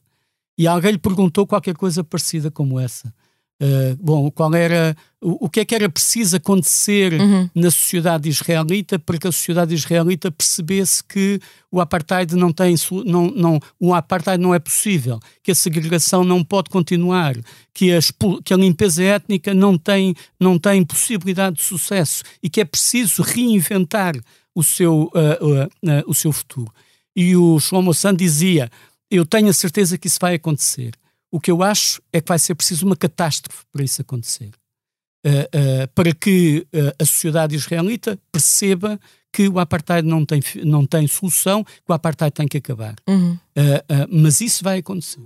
e 0.57 0.66
alguém 0.66 0.92
lhe 0.92 0.99
perguntou 0.99 1.47
qualquer 1.47 1.74
coisa 1.74 2.03
parecida 2.03 2.51
como 2.51 2.80
essa. 2.80 3.12
Uh, 3.59 3.96
bom, 3.98 4.30
qual 4.30 4.54
era 4.54 4.94
o, 5.18 5.46
o, 5.46 5.48
que 5.48 5.61
é 5.61 5.64
que 5.64 5.74
era 5.74 5.88
preciso 5.88 6.36
acontecer 6.36 7.14
uhum. 7.14 7.48
na 7.54 7.70
sociedade 7.70 8.28
israelita 8.28 8.98
para 8.98 9.16
que 9.16 9.26
a 9.26 9.32
sociedade 9.32 9.74
israelita 9.74 10.30
percebesse 10.30 11.02
que 11.02 11.40
o 11.72 11.80
apartheid 11.80 12.36
não 12.36 12.52
tem 12.52 12.74
não, 13.07 13.30
não 13.30 13.59
o 13.80 13.94
apartheid 13.94 14.38
não 14.38 14.54
é 14.54 14.59
possível, 14.59 15.18
que 15.42 15.50
a 15.50 15.54
segregação 15.54 16.22
não 16.22 16.44
pode 16.44 16.68
continuar, 16.68 17.34
que 17.72 17.94
a, 17.94 17.98
que 18.44 18.52
a 18.52 18.59
limpeza 18.59 19.02
étnica 19.02 19.54
não 19.54 19.78
tem 19.78 20.14
não 20.38 20.59
tem 20.59 20.84
possibilidade 20.84 21.57
de 21.57 21.62
sucesso 21.62 22.24
e 22.42 22.50
que 22.50 22.61
é 22.61 22.64
preciso 22.66 23.22
reinventar 23.22 24.14
o 24.54 24.62
seu 24.62 25.11
uh, 25.14 25.64
uh, 25.64 26.04
o 26.07 26.14
seu 26.14 26.30
futuro. 26.30 26.70
E 27.16 27.34
o 27.34 27.59
Shlomo 27.59 27.94
Sand 27.94 28.16
dizia: 28.16 28.70
eu 29.11 29.24
tenho 29.24 29.48
a 29.48 29.54
certeza 29.54 29.96
que 29.96 30.09
isso 30.09 30.18
vai 30.20 30.34
acontecer 30.34 30.92
o 31.37 31.41
que 31.41 31.51
eu 31.51 31.62
acho 31.62 32.01
é 32.14 32.18
que 32.18 32.28
vai 32.28 32.39
ser 32.39 32.55
preciso 32.55 32.87
uma 32.87 32.97
catástrofe 32.97 33.64
para 33.70 33.84
isso 33.84 34.01
acontecer. 34.01 34.51
Uh, 35.26 35.28
uh, 35.28 35.89
para 35.95 36.14
que 36.14 36.66
uh, 36.72 36.95
a 36.99 37.05
sociedade 37.05 37.55
israelita 37.55 38.18
perceba 38.32 38.99
que 39.30 39.47
o 39.47 39.59
apartheid 39.59 40.09
não 40.09 40.24
tem, 40.24 40.41
não 40.64 40.87
tem 40.87 41.07
solução, 41.07 41.62
que 41.62 41.91
o 41.91 41.93
apartheid 41.93 42.32
tem 42.32 42.49
que 42.49 42.57
acabar. 42.57 42.95
Uhum. 43.07 43.39
mas 44.11 44.41
isso 44.41 44.64
vai 44.64 44.78
acontecer. 44.78 45.20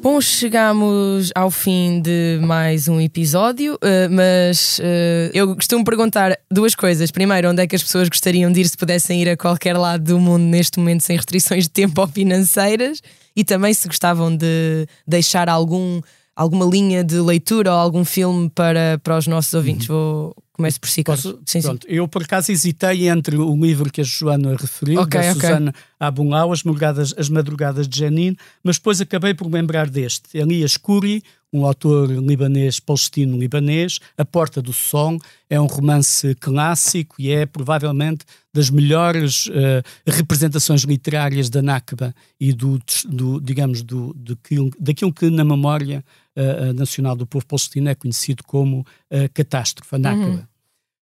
Bom, 0.00 0.20
chegamos 0.20 1.32
ao 1.34 1.50
fim 1.50 2.00
de 2.00 2.38
mais 2.40 2.86
um 2.86 3.00
episódio, 3.00 3.74
uh, 3.74 4.08
mas 4.08 4.78
uh, 4.78 5.30
eu 5.34 5.56
costumo 5.56 5.84
perguntar 5.84 6.38
duas 6.48 6.72
coisas. 6.74 7.10
Primeiro, 7.10 7.50
onde 7.50 7.62
é 7.62 7.66
que 7.66 7.74
as 7.74 7.82
pessoas 7.82 8.08
gostariam 8.08 8.50
de 8.52 8.60
ir 8.60 8.68
se 8.68 8.76
pudessem 8.76 9.20
ir 9.20 9.28
a 9.28 9.36
qualquer 9.36 9.76
lado 9.76 10.04
do 10.04 10.20
mundo 10.20 10.44
neste 10.44 10.78
momento 10.78 11.02
sem 11.02 11.16
restrições 11.16 11.64
de 11.64 11.70
tempo 11.70 12.00
ou 12.00 12.06
financeiras? 12.06 13.02
E 13.34 13.42
também 13.42 13.74
se 13.74 13.88
gostavam 13.88 14.34
de 14.34 14.86
deixar 15.06 15.48
algum, 15.48 16.00
alguma 16.34 16.64
linha 16.64 17.02
de 17.02 17.16
leitura 17.16 17.72
ou 17.72 17.78
algum 17.78 18.04
filme 18.04 18.48
para, 18.50 19.00
para 19.02 19.18
os 19.18 19.26
nossos 19.26 19.52
ouvintes. 19.52 19.88
Uhum. 19.88 19.96
Vou 19.96 20.36
Começo 20.58 20.80
por 20.80 20.88
si, 20.88 21.04
Posso, 21.04 21.38
sim, 21.46 21.62
pronto, 21.62 21.86
sim. 21.86 21.94
Eu, 21.94 22.08
por 22.08 22.24
acaso, 22.24 22.50
hesitei 22.50 23.08
entre 23.08 23.36
o 23.36 23.54
livro 23.54 23.92
que 23.92 24.00
a 24.00 24.04
Joana 24.04 24.56
referiu, 24.56 25.00
okay, 25.02 25.20
da 25.20 25.30
okay. 25.30 25.40
Susana 25.40 25.72
Abulau, 26.00 26.52
as 26.52 26.64
madrugadas, 26.64 27.14
as 27.16 27.28
madrugadas 27.28 27.86
de 27.86 28.00
Janine, 28.00 28.36
mas 28.64 28.76
depois 28.76 29.00
acabei 29.00 29.34
por 29.34 29.46
lembrar 29.48 29.88
deste. 29.88 30.36
Elias 30.36 30.76
Kuri, 30.76 31.22
um 31.52 31.64
autor 31.64 32.10
libanês, 32.10 32.80
palestino-libanês, 32.80 34.00
A 34.16 34.24
Porta 34.24 34.60
do 34.60 34.72
Som, 34.72 35.18
é 35.48 35.60
um 35.60 35.66
romance 35.66 36.34
clássico 36.34 37.14
e 37.20 37.30
é 37.30 37.46
provavelmente 37.46 38.24
das 38.52 38.68
melhores 38.68 39.46
uh, 39.46 39.82
representações 40.04 40.82
literárias 40.82 41.48
da 41.48 41.62
Nakba 41.62 42.12
e 42.40 42.52
do, 42.52 42.80
do 43.08 43.40
digamos, 43.40 43.80
do, 43.82 44.12
daquilo, 44.12 44.70
daquilo 44.80 45.12
que 45.12 45.30
na 45.30 45.44
memória 45.44 46.04
uh, 46.38 46.72
nacional 46.72 47.16
do 47.16 47.26
povo 47.26 47.44
palestino 47.46 47.88
é 47.88 47.94
conhecido 47.94 48.44
como 48.44 48.80
uh, 48.80 49.28
catástrofe, 49.34 49.96
a 49.96 49.98
Nakba. 49.98 50.26
Uhum. 50.26 50.42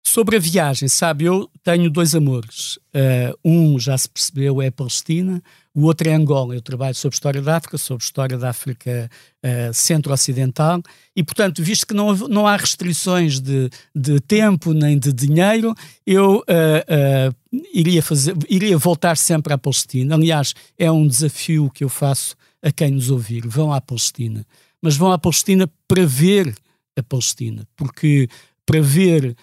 Sobre 0.07 0.37
a 0.37 0.39
viagem, 0.39 0.87
sabe, 0.87 1.25
eu 1.25 1.51
tenho 1.63 1.91
dois 1.91 2.15
amores. 2.15 2.77
Uh, 2.95 3.35
um, 3.43 3.79
já 3.79 3.97
se 3.97 4.09
percebeu, 4.09 4.61
é 4.61 4.67
a 4.67 4.73
Palestina, 4.73 5.43
o 5.75 5.85
outro 5.85 6.09
é 6.09 6.13
Angola. 6.13 6.55
Eu 6.55 6.61
trabalho 6.61 6.95
sobre 6.95 7.15
história 7.15 7.41
da 7.41 7.57
África, 7.57 7.79
sobre 7.79 8.05
história 8.05 8.37
da 8.37 8.51
África 8.51 9.11
uh, 9.43 9.73
centro-ocidental, 9.73 10.83
e, 11.17 11.25
portanto, 11.25 11.63
visto 11.63 11.87
que 11.87 11.95
não, 11.95 12.15
não 12.29 12.47
há 12.47 12.55
restrições 12.55 13.41
de, 13.41 13.71
de 13.95 14.21
tempo 14.21 14.75
nem 14.75 14.99
de 14.99 15.11
dinheiro, 15.11 15.75
eu 16.07 16.41
uh, 16.41 17.57
iria, 17.73 18.03
fazer, 18.03 18.37
iria 18.49 18.77
voltar 18.77 19.17
sempre 19.17 19.55
à 19.55 19.59
Palestina. 19.59 20.15
Aliás, 20.17 20.55
é 20.79 20.93
um 20.93 21.07
desafio 21.07 21.71
que 21.71 21.83
eu 21.83 21.89
faço 21.89 22.37
a 22.63 22.71
quem 22.71 22.91
nos 22.91 23.11
ouvir: 23.11 23.49
vão 23.49 23.73
à 23.73 23.81
Palestina. 23.81 24.47
Mas 24.85 24.99
vão 24.99 25.11
à 25.11 25.19
Palestina 25.19 25.67
para 25.89 26.05
ver 26.05 26.55
a 26.95 27.03
Palestina, 27.03 27.67
porque 27.75 28.29
para 28.67 28.83
ver 28.83 29.35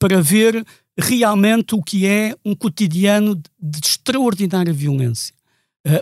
para 0.00 0.20
ver 0.20 0.66
realmente 0.98 1.72
o 1.76 1.80
que 1.80 2.04
é 2.04 2.34
um 2.44 2.56
cotidiano 2.56 3.40
de 3.60 3.78
extraordinária 3.80 4.72
violência, 4.72 5.32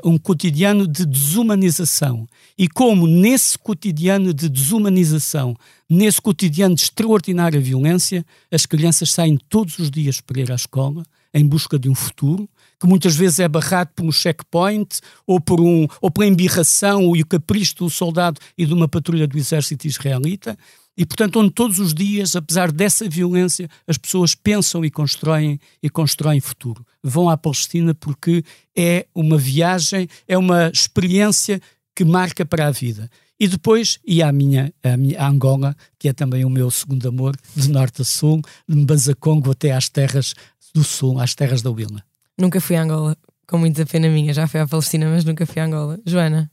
um 0.03 0.17
cotidiano 0.17 0.89
de 0.89 1.05
desumanização. 1.05 2.27
E 2.57 2.67
como 2.67 3.07
nesse 3.07 3.59
cotidiano 3.59 4.33
de 4.33 4.49
desumanização, 4.49 5.55
nesse 5.87 6.19
cotidiano 6.19 6.75
de 6.75 6.85
extraordinária 6.85 7.61
violência, 7.61 8.25
as 8.51 8.65
crianças 8.65 9.11
saem 9.11 9.39
todos 9.51 9.79
os 9.79 9.91
dias 9.91 10.19
para 10.19 10.41
ir 10.41 10.51
à 10.51 10.55
escola 10.55 11.03
em 11.35 11.47
busca 11.47 11.79
de 11.79 11.91
um 11.91 11.95
futuro, 11.95 12.49
que 12.81 12.87
muitas 12.87 13.15
vezes 13.15 13.39
é 13.39 13.47
barrado 13.47 13.91
por 13.95 14.07
um 14.07 14.11
checkpoint 14.11 15.01
ou 15.27 15.39
por 15.39 15.61
um 15.61 15.87
ou 16.01 16.11
pela 16.11 16.27
embirração 16.27 17.15
e 17.15 17.21
o 17.21 17.27
capricho 17.27 17.77
do 17.77 17.91
soldado 17.91 18.41
e 18.57 18.65
de 18.65 18.73
uma 18.73 18.89
patrulha 18.89 19.27
do 19.27 19.37
exército 19.37 19.87
israelita, 19.87 20.57
e, 20.97 21.07
portanto, 21.07 21.41
onde 21.41 21.51
todos 21.51 21.79
os 21.79 21.95
dias, 21.95 22.37
apesar 22.37 22.71
dessa 22.71 23.09
violência, 23.09 23.71
as 23.87 23.97
pessoas 23.97 24.35
pensam 24.35 24.85
e 24.85 24.91
constroem 24.91 25.59
e 25.83 25.89
constroem 25.89 26.41
futuro. 26.41 26.85
Vão 27.03 27.31
à 27.31 27.39
Palestina 27.39 27.95
porque 27.95 28.45
é 28.77 29.07
uma 29.15 29.39
viagem, 29.39 30.07
é 30.29 30.37
uma 30.37 30.69
experiência 30.69 31.59
que 31.95 32.05
marca 32.05 32.45
para 32.45 32.67
a 32.67 32.71
vida. 32.71 33.11
E 33.39 33.49
depois 33.49 33.99
ia 34.07 34.29
à 34.29 34.33
minha, 34.33 34.75
à 34.83 34.95
minha 34.97 35.27
Angola, 35.27 35.75
que 35.99 36.09
é 36.09 36.13
também 36.13 36.45
o 36.45 36.51
meu 36.51 36.71
segundo 36.71 37.09
amor, 37.09 37.35
de 37.57 37.71
norte 37.71 38.03
a 38.03 38.05
sul, 38.05 38.43
de 38.69 38.77
Mbazacongo 38.77 39.53
até 39.53 39.73
às 39.73 39.89
terras 39.89 40.35
do 40.75 40.85
sul, 40.85 41.19
às 41.19 41.35
terras 41.35 41.63
da 41.63 41.71
Wilna. 41.71 42.05
Nunca 42.41 42.59
fui 42.59 42.75
a 42.75 42.83
Angola, 42.83 43.15
com 43.47 43.59
muita 43.59 43.85
pena 43.85 44.09
minha. 44.09 44.33
Já 44.33 44.49
fui 44.49 44.59
à 44.59 44.67
Palestina, 44.67 45.11
mas 45.11 45.25
nunca 45.25 45.45
fui 45.45 45.61
a 45.61 45.67
Angola. 45.67 46.01
Joana? 46.07 46.51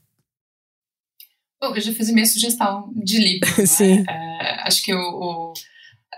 Bom, 1.60 1.74
eu 1.74 1.80
já 1.80 1.92
fiz 1.92 2.10
a 2.10 2.12
minha 2.12 2.26
sugestão 2.26 2.92
de 2.94 3.18
livro. 3.18 3.48
É? 3.62 3.64
Sim. 3.66 4.04
É, 4.06 4.68
acho 4.68 4.82
que 4.82 4.94
o, 4.94 4.98
o, 5.00 5.52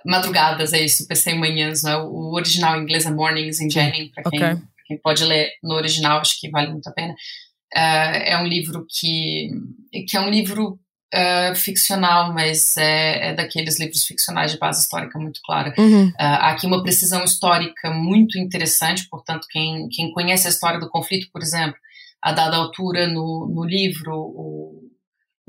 Madrugadas 0.04 0.72
é 0.72 0.84
isso, 0.84 1.06
pensei 1.06 1.34
em 1.34 1.38
manhãs, 1.38 1.84
né? 1.84 1.96
o 1.96 2.32
original 2.34 2.76
em 2.78 2.82
inglês 2.82 3.06
é 3.06 3.10
Mornings 3.10 3.60
in 3.60 3.70
Jenning, 3.70 4.10
para 4.10 4.28
quem, 4.28 4.42
okay. 4.42 4.62
quem, 4.86 4.98
pode 4.98 5.24
ler 5.24 5.50
no 5.62 5.74
original, 5.74 6.20
acho 6.20 6.38
que 6.40 6.50
vale 6.50 6.70
muito 6.70 6.88
a 6.88 6.92
pena. 6.92 7.14
É, 7.72 8.32
é 8.32 8.38
um 8.38 8.46
livro 8.46 8.84
que, 8.88 9.50
que 10.08 10.16
é 10.16 10.20
um 10.20 10.28
livro 10.28 10.80
Uh, 11.12 11.54
ficcional, 11.56 12.32
mas 12.32 12.76
é, 12.76 13.30
é, 13.30 13.34
daqueles 13.34 13.80
livros 13.80 14.04
ficcionais 14.04 14.52
de 14.52 14.58
base 14.58 14.82
histórica 14.82 15.18
muito 15.18 15.40
clara. 15.44 15.74
Uhum. 15.76 16.06
Uh, 16.06 16.14
há 16.16 16.50
aqui 16.50 16.66
uma 16.66 16.84
precisão 16.84 17.24
histórica 17.24 17.90
muito 17.90 18.38
interessante, 18.38 19.08
portanto, 19.08 19.48
quem, 19.50 19.88
quem 19.88 20.12
conhece 20.12 20.46
a 20.46 20.50
história 20.50 20.78
do 20.78 20.88
conflito, 20.88 21.28
por 21.32 21.42
exemplo, 21.42 21.74
a 22.22 22.30
dada 22.30 22.56
altura 22.56 23.08
no, 23.08 23.50
no 23.52 23.64
livro, 23.64 24.14
o, 24.14 24.90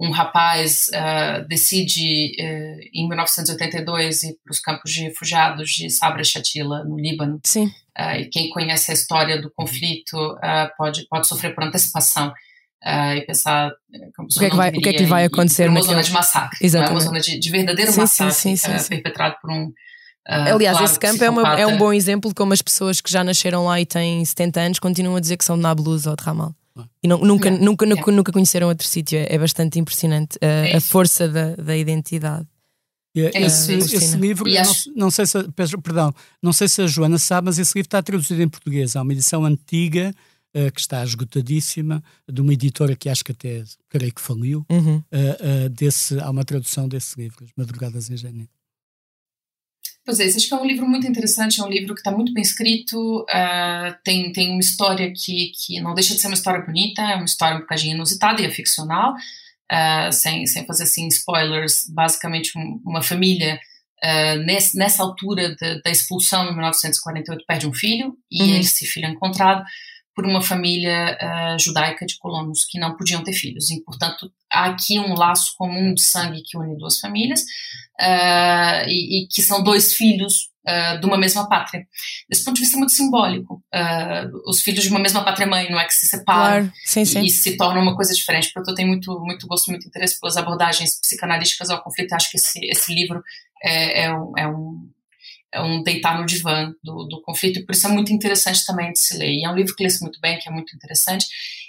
um 0.01 0.09
rapaz 0.09 0.89
uh, 0.89 1.47
decide, 1.47 2.36
uh, 2.39 2.80
em 2.91 3.07
1982, 3.07 4.24
ir 4.24 4.38
para 4.43 4.51
os 4.51 4.59
campos 4.59 4.91
de 4.91 5.03
refugiados 5.03 5.70
de 5.70 5.89
Sabra 5.91 6.24
Shatila, 6.24 6.84
no 6.84 6.97
Líbano. 6.97 7.39
Sim. 7.43 7.68
Uh, 7.97 8.22
e 8.22 8.26
quem 8.26 8.49
conhece 8.49 8.89
a 8.89 8.95
história 8.95 9.39
do 9.39 9.51
conflito 9.51 10.18
pode, 10.76 11.05
pode 11.07 11.28
sofrer 11.28 11.53
por 11.53 11.64
antecipação. 11.64 12.34
Uh, 12.86 13.15
e 13.17 13.21
pensar 13.25 13.71
como 14.15 14.27
o 14.27 14.39
que, 14.39 14.45
é 14.45 14.49
que 14.49 14.55
vai, 14.55 14.69
o 14.69 14.82
que 14.82 14.89
é 14.89 14.93
que 14.93 15.05
vai 15.05 15.25
acontecer 15.25 15.69
uma 15.69 15.82
zona 15.82 16.03
de 16.03 16.11
massacre, 16.11 16.57
Exatamente. 16.61 16.91
é 16.91 16.93
uma 16.93 17.01
zona 17.01 17.19
de, 17.19 17.39
de 17.39 17.49
verdadeiro 17.49 17.91
sim, 17.91 18.01
massacre 18.01 18.34
sim, 18.34 18.55
sim, 18.55 18.75
uh, 18.75 18.88
perpetrado 18.88 19.36
por 19.41 19.51
um 19.51 19.71
Uh, 20.27 20.53
Aliás, 20.53 20.77
claro, 20.77 20.91
esse 20.91 20.99
campo 20.99 21.23
é, 21.23 21.29
uma, 21.32 21.59
é, 21.59 21.65
um 21.65 21.77
bom 21.77 21.91
exemplo 21.91 22.29
de 22.29 22.36
como 22.36 22.53
as 22.53 22.61
pessoas 22.61 23.01
que 23.01 23.11
já 23.11 23.23
nasceram 23.23 23.65
lá 23.65 23.82
e 23.82 23.88
têm 23.88 24.23
70 24.23 24.59
anos 24.59 24.79
continuam 24.79 25.15
a 25.15 25.19
dizer 25.19 25.36
que 25.36 25.43
são 25.43 25.55
de 25.55 25.63
Nablus 25.63 26.05
ou 26.05 26.15
de 26.15 26.23
Ramal. 26.23 26.55
Ah. 26.77 26.86
E 27.01 27.07
não, 27.07 27.17
nunca, 27.17 27.47
yeah. 27.47 27.65
nunca, 27.65 27.86
yeah. 27.86 27.99
nunca, 27.99 28.11
nunca 28.11 28.32
conheceram 28.32 28.67
outro 28.67 28.86
sítio. 28.86 29.17
É, 29.17 29.34
é, 29.34 29.38
bastante 29.39 29.79
impressionante 29.79 30.36
uh, 30.36 30.39
é 30.43 30.75
a 30.75 30.82
força 30.82 31.27
da, 31.27 31.55
da 31.55 31.75
identidade. 31.75 32.47
Yeah, 33.17 33.38
é 33.38 33.41
esse, 33.41 33.73
esse, 33.73 34.15
livro, 34.15 34.45
não, 34.49 34.73
não, 34.95 35.11
sei 35.11 35.25
se, 35.25 35.43
perdão, 35.84 36.13
não 36.41 36.53
sei 36.53 36.69
se 36.69 36.82
a 36.82 36.88
Joana 36.88 37.17
sabe, 37.17 37.47
mas 37.47 37.59
esse 37.59 37.73
livro 37.75 37.88
está 37.88 38.01
traduzido 38.01 38.41
em 38.41 38.47
português. 38.47 38.95
Há 38.95 39.01
uma 39.01 39.11
edição 39.11 39.43
antiga 39.43 40.13
que 40.74 40.80
está 40.80 41.04
esgotadíssima, 41.04 42.04
de 42.30 42.41
uma 42.41 42.54
editora 42.54 42.95
que 42.95 43.08
acho 43.08 43.24
que 43.24 43.32
até 43.32 43.64
creio 43.89 44.14
que 44.14 44.22
faliu. 44.22 44.66
Uhum. 44.70 44.97
Uh, 44.97 45.66
uh, 45.66 45.70
desse, 45.70 46.20
há 46.20 46.30
uma 46.30 46.43
tradução 46.43 46.88
desse 46.88 47.20
livro, 47.20 47.45
As 47.45 47.52
Madrugadas 47.56 48.10
em 48.10 48.18
Janeiro. 48.18 48.49
Pois 50.04 50.20
é, 50.20 50.26
acho 50.26 50.47
que 50.47 50.54
é 50.54 50.58
um 50.58 50.66
livro 50.66 50.88
muito 50.88 51.08
interessante, 51.08 51.62
é 51.62 51.64
um 51.64 51.70
livro 51.70 51.93
que 51.93 52.02
está 52.02 52.12
muito 52.12 52.34
bem 52.34 52.41
escrito, 52.41 53.24
tem, 54.04 54.32
tem 54.34 54.49
uma 54.49 54.60
história 54.60 55.14
que, 55.16 55.52
que 55.56 55.80
não 55.80 55.93
deixa 55.93 56.16
de 56.16 56.20
ser 56.20 56.28
uma 56.28 56.34
história 56.34 56.66
bonita, 56.66 57.04
é 57.04 57.16
uma 57.16 57.26
história 57.26 57.58
um 57.58 57.62
bocadinho 57.62 57.93
inusitada 57.93 58.41
e 58.41 58.45
é 58.45 58.49
ficcional, 58.49 59.14
uh, 59.72 60.12
sem, 60.12 60.45
sem 60.45 60.66
fazer 60.66 60.84
assim 60.84 61.08
spoilers, 61.08 61.86
basicamente 61.89 62.58
um, 62.58 62.82
uma 62.86 63.02
família 63.02 63.60
uh, 64.04 64.38
nesse, 64.43 64.78
nessa 64.78 65.02
altura 65.02 65.56
de, 65.56 65.82
da 65.82 65.89
expulsão 65.89 66.43
em 66.49 66.54
1948 66.54 67.45
perde 67.47 67.68
um 67.68 67.74
filho 67.74 68.16
e 68.30 68.41
uhum. 68.41 68.60
esse 68.60 68.86
filho 68.86 69.06
é 69.06 69.10
encontrado 69.10 69.64
por 70.16 70.26
uma 70.26 70.41
família 70.41 71.18
uh, 71.22 71.59
judaica 71.59 72.05
de 72.05 72.18
colonos 72.18 72.66
que 72.66 72.80
não 72.80 72.95
podiam 72.95 73.24
ter 73.24 73.34
filhos 73.34 73.70
e 73.70 73.82
portanto 73.82 74.32
há 74.51 74.66
aqui 74.66 74.99
um 74.99 75.14
laço 75.14 75.53
comum 75.57 75.93
de 75.93 76.01
sangue 76.01 76.43
que 76.43 76.57
une 76.57 76.78
duas 76.78 76.99
famílias 76.99 77.43
e, 78.88 79.24
e, 79.24 79.28
que 79.28 79.41
são 79.41 79.62
dois 79.64 79.93
filhos 79.93 80.51
uh, 80.68 80.99
de 80.99 81.05
uma 81.05 81.18
mesma 81.18 81.47
pátria. 81.47 81.88
Desse 82.30 82.43
ponto 82.43 82.55
de 82.55 82.62
vista, 82.62 82.76
é 82.76 82.80
muito 82.80 82.93
simbólico. 82.93 83.64
Uh, 83.74 84.49
os 84.49 84.62
filhos 84.62 84.84
de 84.84 84.89
uma 84.89 84.99
mesma 84.99 85.24
pátria-mãe, 85.24 85.70
não 85.70 85.80
é 85.80 85.86
que 85.86 85.93
se 85.93 86.07
separam 86.07 86.66
claro. 86.66 86.74
sim, 86.86 87.05
sim. 87.05 87.24
e 87.24 87.30
se 87.30 87.57
tornam 87.57 87.82
uma 87.82 87.95
coisa 87.95 88.14
diferente. 88.14 88.51
Portanto, 88.53 88.70
eu 88.70 88.76
tenho 88.76 88.88
muito, 88.88 89.20
muito 89.20 89.47
gosto, 89.47 89.70
muito 89.70 89.88
interesse 89.88 90.20
pelas 90.20 90.38
abordagens 90.38 90.99
psicanalísticas 90.99 91.70
ao 91.70 91.84
conflito. 91.84 92.14
Acho 92.14 92.30
que 92.30 92.38
esse, 92.38 92.59
esse 92.66 92.93
livro 92.93 93.24
é, 93.64 94.03
é, 94.03 94.14
um, 94.14 94.34
é 94.38 94.47
um 94.47 94.89
é 95.54 95.62
um 95.62 95.84
deitar 95.84 96.18
no 96.20 96.26
divã 96.26 96.74
do, 96.84 97.06
do 97.06 97.22
conflito, 97.22 97.60
e 97.60 97.66
por 97.66 97.74
isso 97.74 97.88
é 97.88 97.89
muito 97.89 98.14
interessante 98.14 98.66
também 98.66 98.91
de 98.91 98.99
se 98.99 99.18
ler. 99.18 99.32
E 99.32 99.45
é 99.45 99.49
um 99.49 99.56
livro 99.56 99.76
que 99.76 99.84
lê-se 99.84 100.02
muito 100.02 100.20
bem, 100.22 100.39
que 100.39 100.47
é 100.47 100.52
muito 100.52 100.76
interessante, 100.76 101.26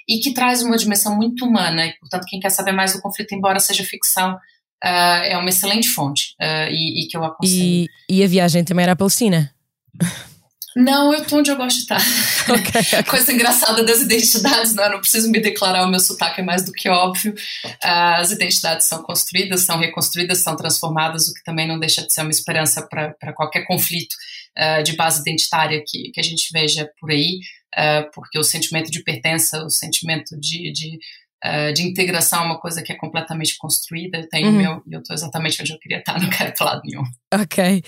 e 0.08 0.18
que 0.18 0.32
traz 0.32 0.62
uma 0.62 0.76
dimensão 0.76 1.16
muito 1.16 1.44
humana, 1.44 1.86
e 1.86 1.92
portanto, 1.98 2.26
quem 2.26 2.40
quer 2.40 2.50
saber 2.50 2.72
mais 2.72 2.92
do 2.92 3.00
conflito, 3.00 3.34
embora 3.34 3.60
seja 3.60 3.84
ficção, 3.84 4.34
uh, 4.34 5.22
é 5.24 5.36
uma 5.36 5.48
excelente 5.48 5.88
fonte 5.88 6.34
uh, 6.40 6.70
e, 6.70 7.04
e, 7.04 7.08
que 7.08 7.16
eu 7.16 7.24
aconselho. 7.24 7.62
E, 7.62 7.88
e 8.08 8.24
a 8.24 8.26
viagem 8.26 8.64
também 8.64 8.82
era 8.82 8.92
a 8.92 8.96
Palestina? 8.96 9.54
Não, 10.76 11.12
eu 11.12 11.22
estou 11.22 11.38
onde 11.38 11.50
eu 11.50 11.56
gosto 11.56 11.76
de 11.76 11.82
estar. 11.82 12.00
Okay. 12.42 13.02
Coisa 13.08 13.32
engraçada 13.32 13.84
das 13.84 14.00
identidades, 14.00 14.74
não, 14.74 14.84
eu 14.84 14.90
não 14.90 15.00
preciso 15.00 15.30
me 15.30 15.38
declarar, 15.40 15.84
o 15.86 15.90
meu 15.90 16.00
sotaque 16.00 16.40
é 16.40 16.44
mais 16.44 16.64
do 16.64 16.72
que 16.72 16.88
óbvio. 16.88 17.34
As 17.80 18.32
identidades 18.32 18.86
são 18.86 19.00
construídas, 19.02 19.60
são 19.60 19.78
reconstruídas, 19.78 20.38
são 20.38 20.56
transformadas, 20.56 21.28
o 21.28 21.34
que 21.34 21.44
também 21.44 21.68
não 21.68 21.78
deixa 21.78 22.04
de 22.04 22.12
ser 22.12 22.22
uma 22.22 22.30
esperança 22.30 22.86
para 22.86 23.32
qualquer 23.32 23.64
conflito 23.64 24.14
uh, 24.58 24.82
de 24.82 24.96
base 24.96 25.20
identitária 25.20 25.82
que, 25.86 26.10
que 26.10 26.20
a 26.20 26.22
gente 26.22 26.48
veja 26.52 26.90
por 27.00 27.10
aí, 27.10 27.38
uh, 27.76 28.10
porque 28.12 28.38
o 28.38 28.42
sentimento 28.42 28.90
de 28.90 29.02
pertença, 29.02 29.64
o 29.64 29.70
sentimento 29.70 30.38
de, 30.38 30.72
de 30.72 30.98
uh, 31.44 31.72
de 31.72 31.82
integração 31.82 32.42
é 32.42 32.46
uma 32.46 32.60
coisa 32.60 32.82
que 32.82 32.92
é 32.92 32.96
completamente 32.96 33.56
construída. 33.58 34.18
Eu 34.18 34.28
tenho 34.28 34.48
uhum. 34.48 34.58
meu 34.58 34.82
e 34.86 34.94
eu 34.94 35.00
estou 35.00 35.14
exatamente 35.14 35.60
onde 35.60 35.72
eu 35.72 35.78
queria 35.78 35.98
estar, 35.98 36.18
não 36.20 36.30
quero 36.30 36.52
para 36.54 36.66
lado 36.66 36.82
nenhum. 36.84 37.04
Ok. 37.32 37.82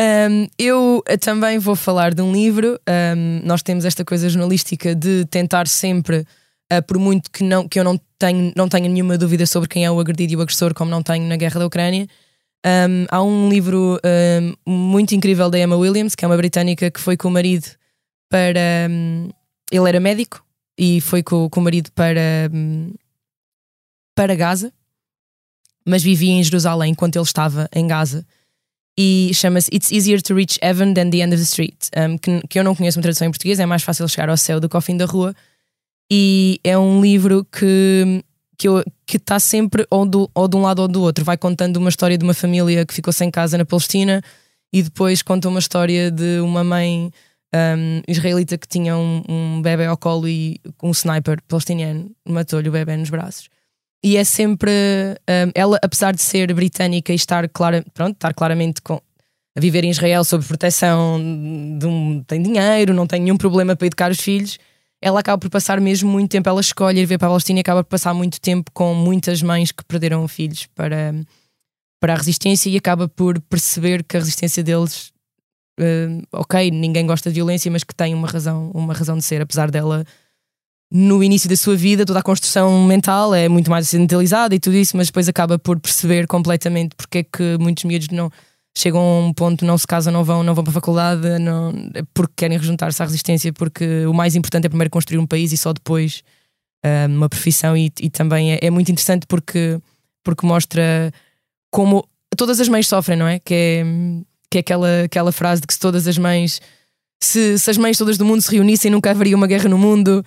Um, 0.00 0.48
eu 0.58 1.04
também 1.20 1.58
vou 1.58 1.76
falar 1.76 2.14
de 2.14 2.20
um 2.20 2.32
livro. 2.32 2.80
Um, 2.88 3.40
nós 3.44 3.62
temos 3.62 3.84
esta 3.84 4.04
coisa 4.04 4.28
jornalística 4.28 4.94
de 4.94 5.24
tentar 5.26 5.68
sempre, 5.68 6.26
uh, 6.72 6.82
por 6.86 6.98
muito 6.98 7.30
que, 7.30 7.44
não, 7.44 7.68
que 7.68 7.78
eu 7.78 7.84
não 7.84 7.98
tenho, 8.18 8.52
não 8.56 8.68
tenha 8.68 8.88
nenhuma 8.88 9.16
dúvida 9.16 9.46
sobre 9.46 9.68
quem 9.68 9.84
é 9.84 9.90
o 9.90 10.00
agredido 10.00 10.32
e 10.32 10.36
o 10.36 10.42
agressor, 10.42 10.74
como 10.74 10.90
não 10.90 11.02
tenho 11.02 11.26
na 11.28 11.36
guerra 11.36 11.60
da 11.60 11.66
Ucrânia. 11.66 12.08
Um, 12.66 13.06
há 13.10 13.22
um 13.22 13.48
livro 13.50 14.00
muito 14.66 15.14
incrível 15.14 15.50
da 15.50 15.58
Emma 15.58 15.76
Williams, 15.76 16.14
que 16.14 16.24
é 16.24 16.28
uma 16.28 16.36
britânica 16.36 16.90
que 16.90 16.98
foi 16.98 17.14
com 17.16 17.28
o 17.28 17.30
marido 17.30 17.66
para. 18.30 18.88
ele 19.70 19.88
era 19.88 20.00
médico 20.00 20.42
e 20.78 21.00
foi 21.00 21.22
com, 21.22 21.48
com 21.50 21.60
o 21.60 21.62
marido 21.62 21.92
para, 21.92 22.50
para 24.14 24.34
Gaza, 24.34 24.72
mas 25.86 26.02
vivia 26.02 26.32
em 26.32 26.42
Jerusalém 26.42 26.92
enquanto 26.92 27.16
ele 27.16 27.24
estava 27.24 27.68
em 27.74 27.86
Gaza. 27.86 28.26
E 28.98 29.30
chama-se 29.34 29.68
It's 29.74 29.90
Easier 29.90 30.22
to 30.22 30.34
Reach 30.34 30.58
Heaven 30.62 30.94
Than 30.94 31.10
the 31.10 31.18
End 31.18 31.34
of 31.34 31.38
the 31.38 31.42
Street, 31.42 31.88
um, 31.96 32.16
que, 32.16 32.40
que, 32.48 32.58
eu 32.58 32.64
não 32.64 32.76
conheço 32.76 32.98
uma 32.98 33.02
tradução 33.02 33.26
em 33.26 33.30
português, 33.30 33.58
é 33.58 33.66
mais 33.66 33.82
fácil 33.82 34.08
chegar 34.08 34.28
ao 34.28 34.36
céu 34.36 34.60
do 34.60 34.68
que 34.68 34.76
ao 34.76 34.82
fim 34.82 34.96
da 34.96 35.04
rua. 35.04 35.34
E 36.10 36.60
é 36.62 36.78
um 36.78 37.00
livro 37.00 37.44
que 37.44 38.22
que 38.56 38.68
que 39.06 39.16
está 39.16 39.40
sempre 39.40 39.86
ou, 39.90 40.06
do, 40.06 40.30
ou 40.34 40.46
de 40.46 40.56
um 40.56 40.62
lado 40.62 40.80
ou 40.80 40.88
do 40.88 41.02
outro. 41.02 41.24
Vai 41.24 41.36
contando 41.36 41.76
uma 41.76 41.88
história 41.88 42.16
de 42.16 42.24
uma 42.24 42.34
família 42.34 42.86
que 42.86 42.94
ficou 42.94 43.12
sem 43.12 43.30
casa 43.30 43.58
na 43.58 43.64
Palestina 43.64 44.22
e 44.72 44.82
depois 44.82 45.22
conta 45.22 45.48
uma 45.48 45.58
história 45.58 46.10
de 46.10 46.40
uma 46.40 46.62
mãe 46.62 47.10
um, 47.54 48.02
israelita 48.08 48.58
que 48.58 48.66
tinha 48.66 48.96
um, 48.96 49.22
um 49.28 49.62
bebê 49.62 49.86
ao 49.86 49.96
colo 49.96 50.28
e 50.28 50.60
um 50.82 50.90
sniper 50.90 51.38
palestiniano 51.46 52.10
matou-lhe 52.26 52.68
o 52.68 52.72
bebê 52.72 52.96
nos 52.96 53.10
braços. 53.10 53.48
E 54.04 54.18
é 54.18 54.22
sempre. 54.22 54.70
Um, 54.70 55.50
ela, 55.54 55.78
apesar 55.82 56.14
de 56.14 56.20
ser 56.20 56.52
britânica 56.52 57.10
e 57.10 57.16
estar, 57.16 57.48
clara, 57.48 57.82
pronto, 57.94 58.12
estar 58.12 58.34
claramente 58.34 58.82
com, 58.82 59.00
a 59.56 59.60
viver 59.60 59.82
em 59.82 59.88
Israel 59.88 60.22
sob 60.24 60.44
proteção, 60.44 61.18
de 61.78 61.86
um, 61.86 62.22
tem 62.22 62.42
dinheiro, 62.42 62.92
não 62.92 63.06
tem 63.06 63.22
nenhum 63.22 63.38
problema 63.38 63.74
para 63.74 63.86
educar 63.86 64.10
os 64.10 64.20
filhos, 64.20 64.58
ela 65.00 65.20
acaba 65.20 65.38
por 65.38 65.48
passar 65.48 65.80
mesmo 65.80 66.10
muito 66.10 66.30
tempo. 66.30 66.46
Ela 66.46 66.60
escolhe 66.60 67.00
ir 67.00 67.06
ver 67.06 67.16
para 67.16 67.28
a 67.28 67.30
Palestina 67.30 67.60
e 67.60 67.62
acaba 67.62 67.82
por 67.82 67.88
passar 67.88 68.12
muito 68.12 68.38
tempo 68.38 68.70
com 68.74 68.94
muitas 68.94 69.40
mães 69.40 69.72
que 69.72 69.82
perderam 69.82 70.28
filhos 70.28 70.66
para, 70.74 71.14
para 71.98 72.12
a 72.12 72.16
resistência 72.16 72.68
e 72.68 72.76
acaba 72.76 73.08
por 73.08 73.40
perceber 73.40 74.04
que 74.04 74.18
a 74.18 74.20
resistência 74.20 74.62
deles 74.62 75.14
uh, 75.80 76.22
ok, 76.30 76.70
ninguém 76.70 77.06
gosta 77.06 77.30
de 77.30 77.36
violência, 77.36 77.70
mas 77.70 77.82
que 77.82 77.94
tem 77.94 78.12
uma 78.12 78.28
razão, 78.28 78.70
uma 78.74 78.92
razão 78.92 79.16
de 79.16 79.24
ser, 79.24 79.40
apesar 79.40 79.70
dela 79.70 80.04
no 80.96 81.24
início 81.24 81.48
da 81.48 81.56
sua 81.56 81.74
vida, 81.74 82.06
toda 82.06 82.20
a 82.20 82.22
construção 82.22 82.84
mental 82.84 83.34
é 83.34 83.48
muito 83.48 83.68
mais 83.68 83.86
acidentalizada 83.86 84.54
e 84.54 84.60
tudo 84.60 84.76
isso, 84.76 84.96
mas 84.96 85.08
depois 85.08 85.28
acaba 85.28 85.58
por 85.58 85.80
perceber 85.80 86.28
completamente 86.28 86.94
porque 86.94 87.18
é 87.18 87.22
que 87.24 87.58
muitos 87.58 87.82
miúdos 87.82 88.08
não 88.10 88.30
chegam 88.78 89.00
a 89.00 89.20
um 89.26 89.32
ponto, 89.32 89.64
não 89.64 89.76
se 89.76 89.88
casam, 89.88 90.12
não 90.12 90.22
vão, 90.22 90.44
não 90.44 90.54
vão 90.54 90.62
para 90.62 90.70
a 90.70 90.74
faculdade, 90.74 91.38
não, 91.40 91.70
é 91.94 92.02
porque 92.14 92.34
querem 92.36 92.56
rejuntar-se 92.56 93.02
à 93.02 93.06
resistência, 93.06 93.52
porque 93.52 94.06
o 94.06 94.14
mais 94.14 94.36
importante 94.36 94.66
é 94.66 94.68
primeiro 94.68 94.88
construir 94.88 95.18
um 95.18 95.26
país 95.26 95.50
e 95.50 95.56
só 95.56 95.72
depois 95.72 96.22
uh, 96.86 97.12
uma 97.12 97.28
profissão. 97.28 97.76
E, 97.76 97.90
e 98.00 98.08
também 98.08 98.52
é, 98.52 98.58
é, 98.62 98.70
muito 98.70 98.92
interessante 98.92 99.26
porque, 99.26 99.80
porque 100.22 100.46
mostra 100.46 101.12
como 101.72 102.08
todas 102.36 102.60
as 102.60 102.68
mães 102.68 102.86
sofrem, 102.86 103.18
não 103.18 103.26
é? 103.26 103.40
Que 103.40 103.54
é 103.54 103.84
que 104.48 104.58
é 104.58 104.60
aquela, 104.60 105.02
aquela 105.02 105.32
frase 105.32 105.60
de 105.60 105.66
que 105.66 105.74
se 105.74 105.80
todas 105.80 106.06
as 106.06 106.16
mães, 106.16 106.60
se, 107.20 107.58
se 107.58 107.70
as 107.70 107.76
mães 107.76 107.98
todas 107.98 108.16
do 108.16 108.24
mundo 108.24 108.40
se 108.40 108.52
reunissem, 108.52 108.90
nunca 108.90 109.10
haveria 109.10 109.36
uma 109.36 109.48
guerra 109.48 109.68
no 109.68 109.76
mundo, 109.76 110.24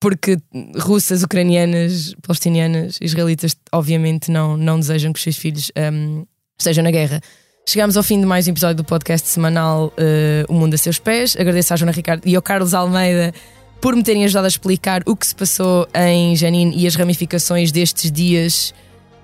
porque 0.00 0.38
russas, 0.78 1.22
ucranianas, 1.22 2.14
palestinianas, 2.22 2.98
israelitas, 3.00 3.56
obviamente 3.72 4.30
não, 4.30 4.56
não 4.56 4.78
desejam 4.78 5.12
que 5.12 5.18
os 5.18 5.22
seus 5.22 5.36
filhos 5.36 5.72
um, 5.92 6.24
estejam 6.58 6.84
na 6.84 6.90
guerra. 6.90 7.20
Chegamos 7.66 7.96
ao 7.96 8.02
fim 8.02 8.20
de 8.20 8.26
mais 8.26 8.46
um 8.46 8.50
episódio 8.50 8.76
do 8.76 8.84
podcast 8.84 9.26
semanal 9.26 9.86
uh, 9.86 10.52
O 10.52 10.54
Mundo 10.54 10.74
a 10.74 10.78
Seus 10.78 10.98
Pés. 10.98 11.34
Agradeço 11.34 11.72
à 11.72 11.76
Joana 11.76 11.92
Ricardo 11.92 12.22
e 12.26 12.36
ao 12.36 12.42
Carlos 12.42 12.74
Almeida 12.74 13.32
por 13.80 13.96
me 13.96 14.02
terem 14.02 14.24
ajudado 14.24 14.44
a 14.44 14.48
explicar 14.48 15.02
o 15.06 15.16
que 15.16 15.26
se 15.26 15.34
passou 15.34 15.86
em 15.94 16.36
Janine 16.36 16.74
e 16.76 16.86
as 16.86 16.94
ramificações 16.94 17.72
destes 17.72 18.10
dias 18.12 18.74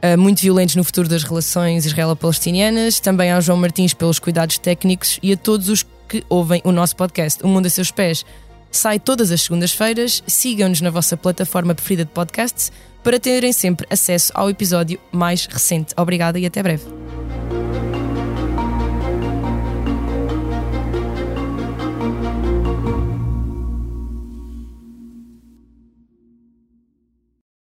uh, 0.03 0.19
muito 0.19 0.41
violentos 0.41 0.77
no 0.77 0.85
futuro 0.85 1.09
das 1.09 1.23
relações 1.23 1.85
israelo-palestinianas, 1.85 3.01
também 3.01 3.31
ao 3.31 3.41
João 3.41 3.59
Martins 3.59 3.95
pelos 3.95 4.19
cuidados 4.19 4.59
técnicos 4.59 5.19
e 5.23 5.33
a 5.33 5.37
todos 5.37 5.69
os 5.69 5.85
que 6.09 6.25
ouvem 6.29 6.61
o 6.65 6.73
nosso 6.73 6.97
podcast 6.97 7.43
O 7.45 7.49
Mundo 7.49 7.67
a 7.67 7.71
Seus 7.71 7.91
Pés. 7.91 8.25
Sai 8.71 9.01
todas 9.01 9.31
as 9.31 9.43
segundas-feiras, 9.43 10.23
sigam-nos 10.27 10.81
na 10.81 10.91
vossa 10.91 11.17
plataforma 11.17 11.75
preferida 11.75 12.05
de 12.05 12.13
podcasts 12.13 12.71
para 13.03 13.19
terem 13.19 13.53
sempre 13.53 13.87
acesso 13.91 14.33
ao 14.35 14.49
episódio 14.49 14.99
mais 15.11 15.47
recente. 15.47 15.95
Obrigada 15.97 16.39
e 16.39 16.47
até 16.47 16.63
breve. 16.63 16.85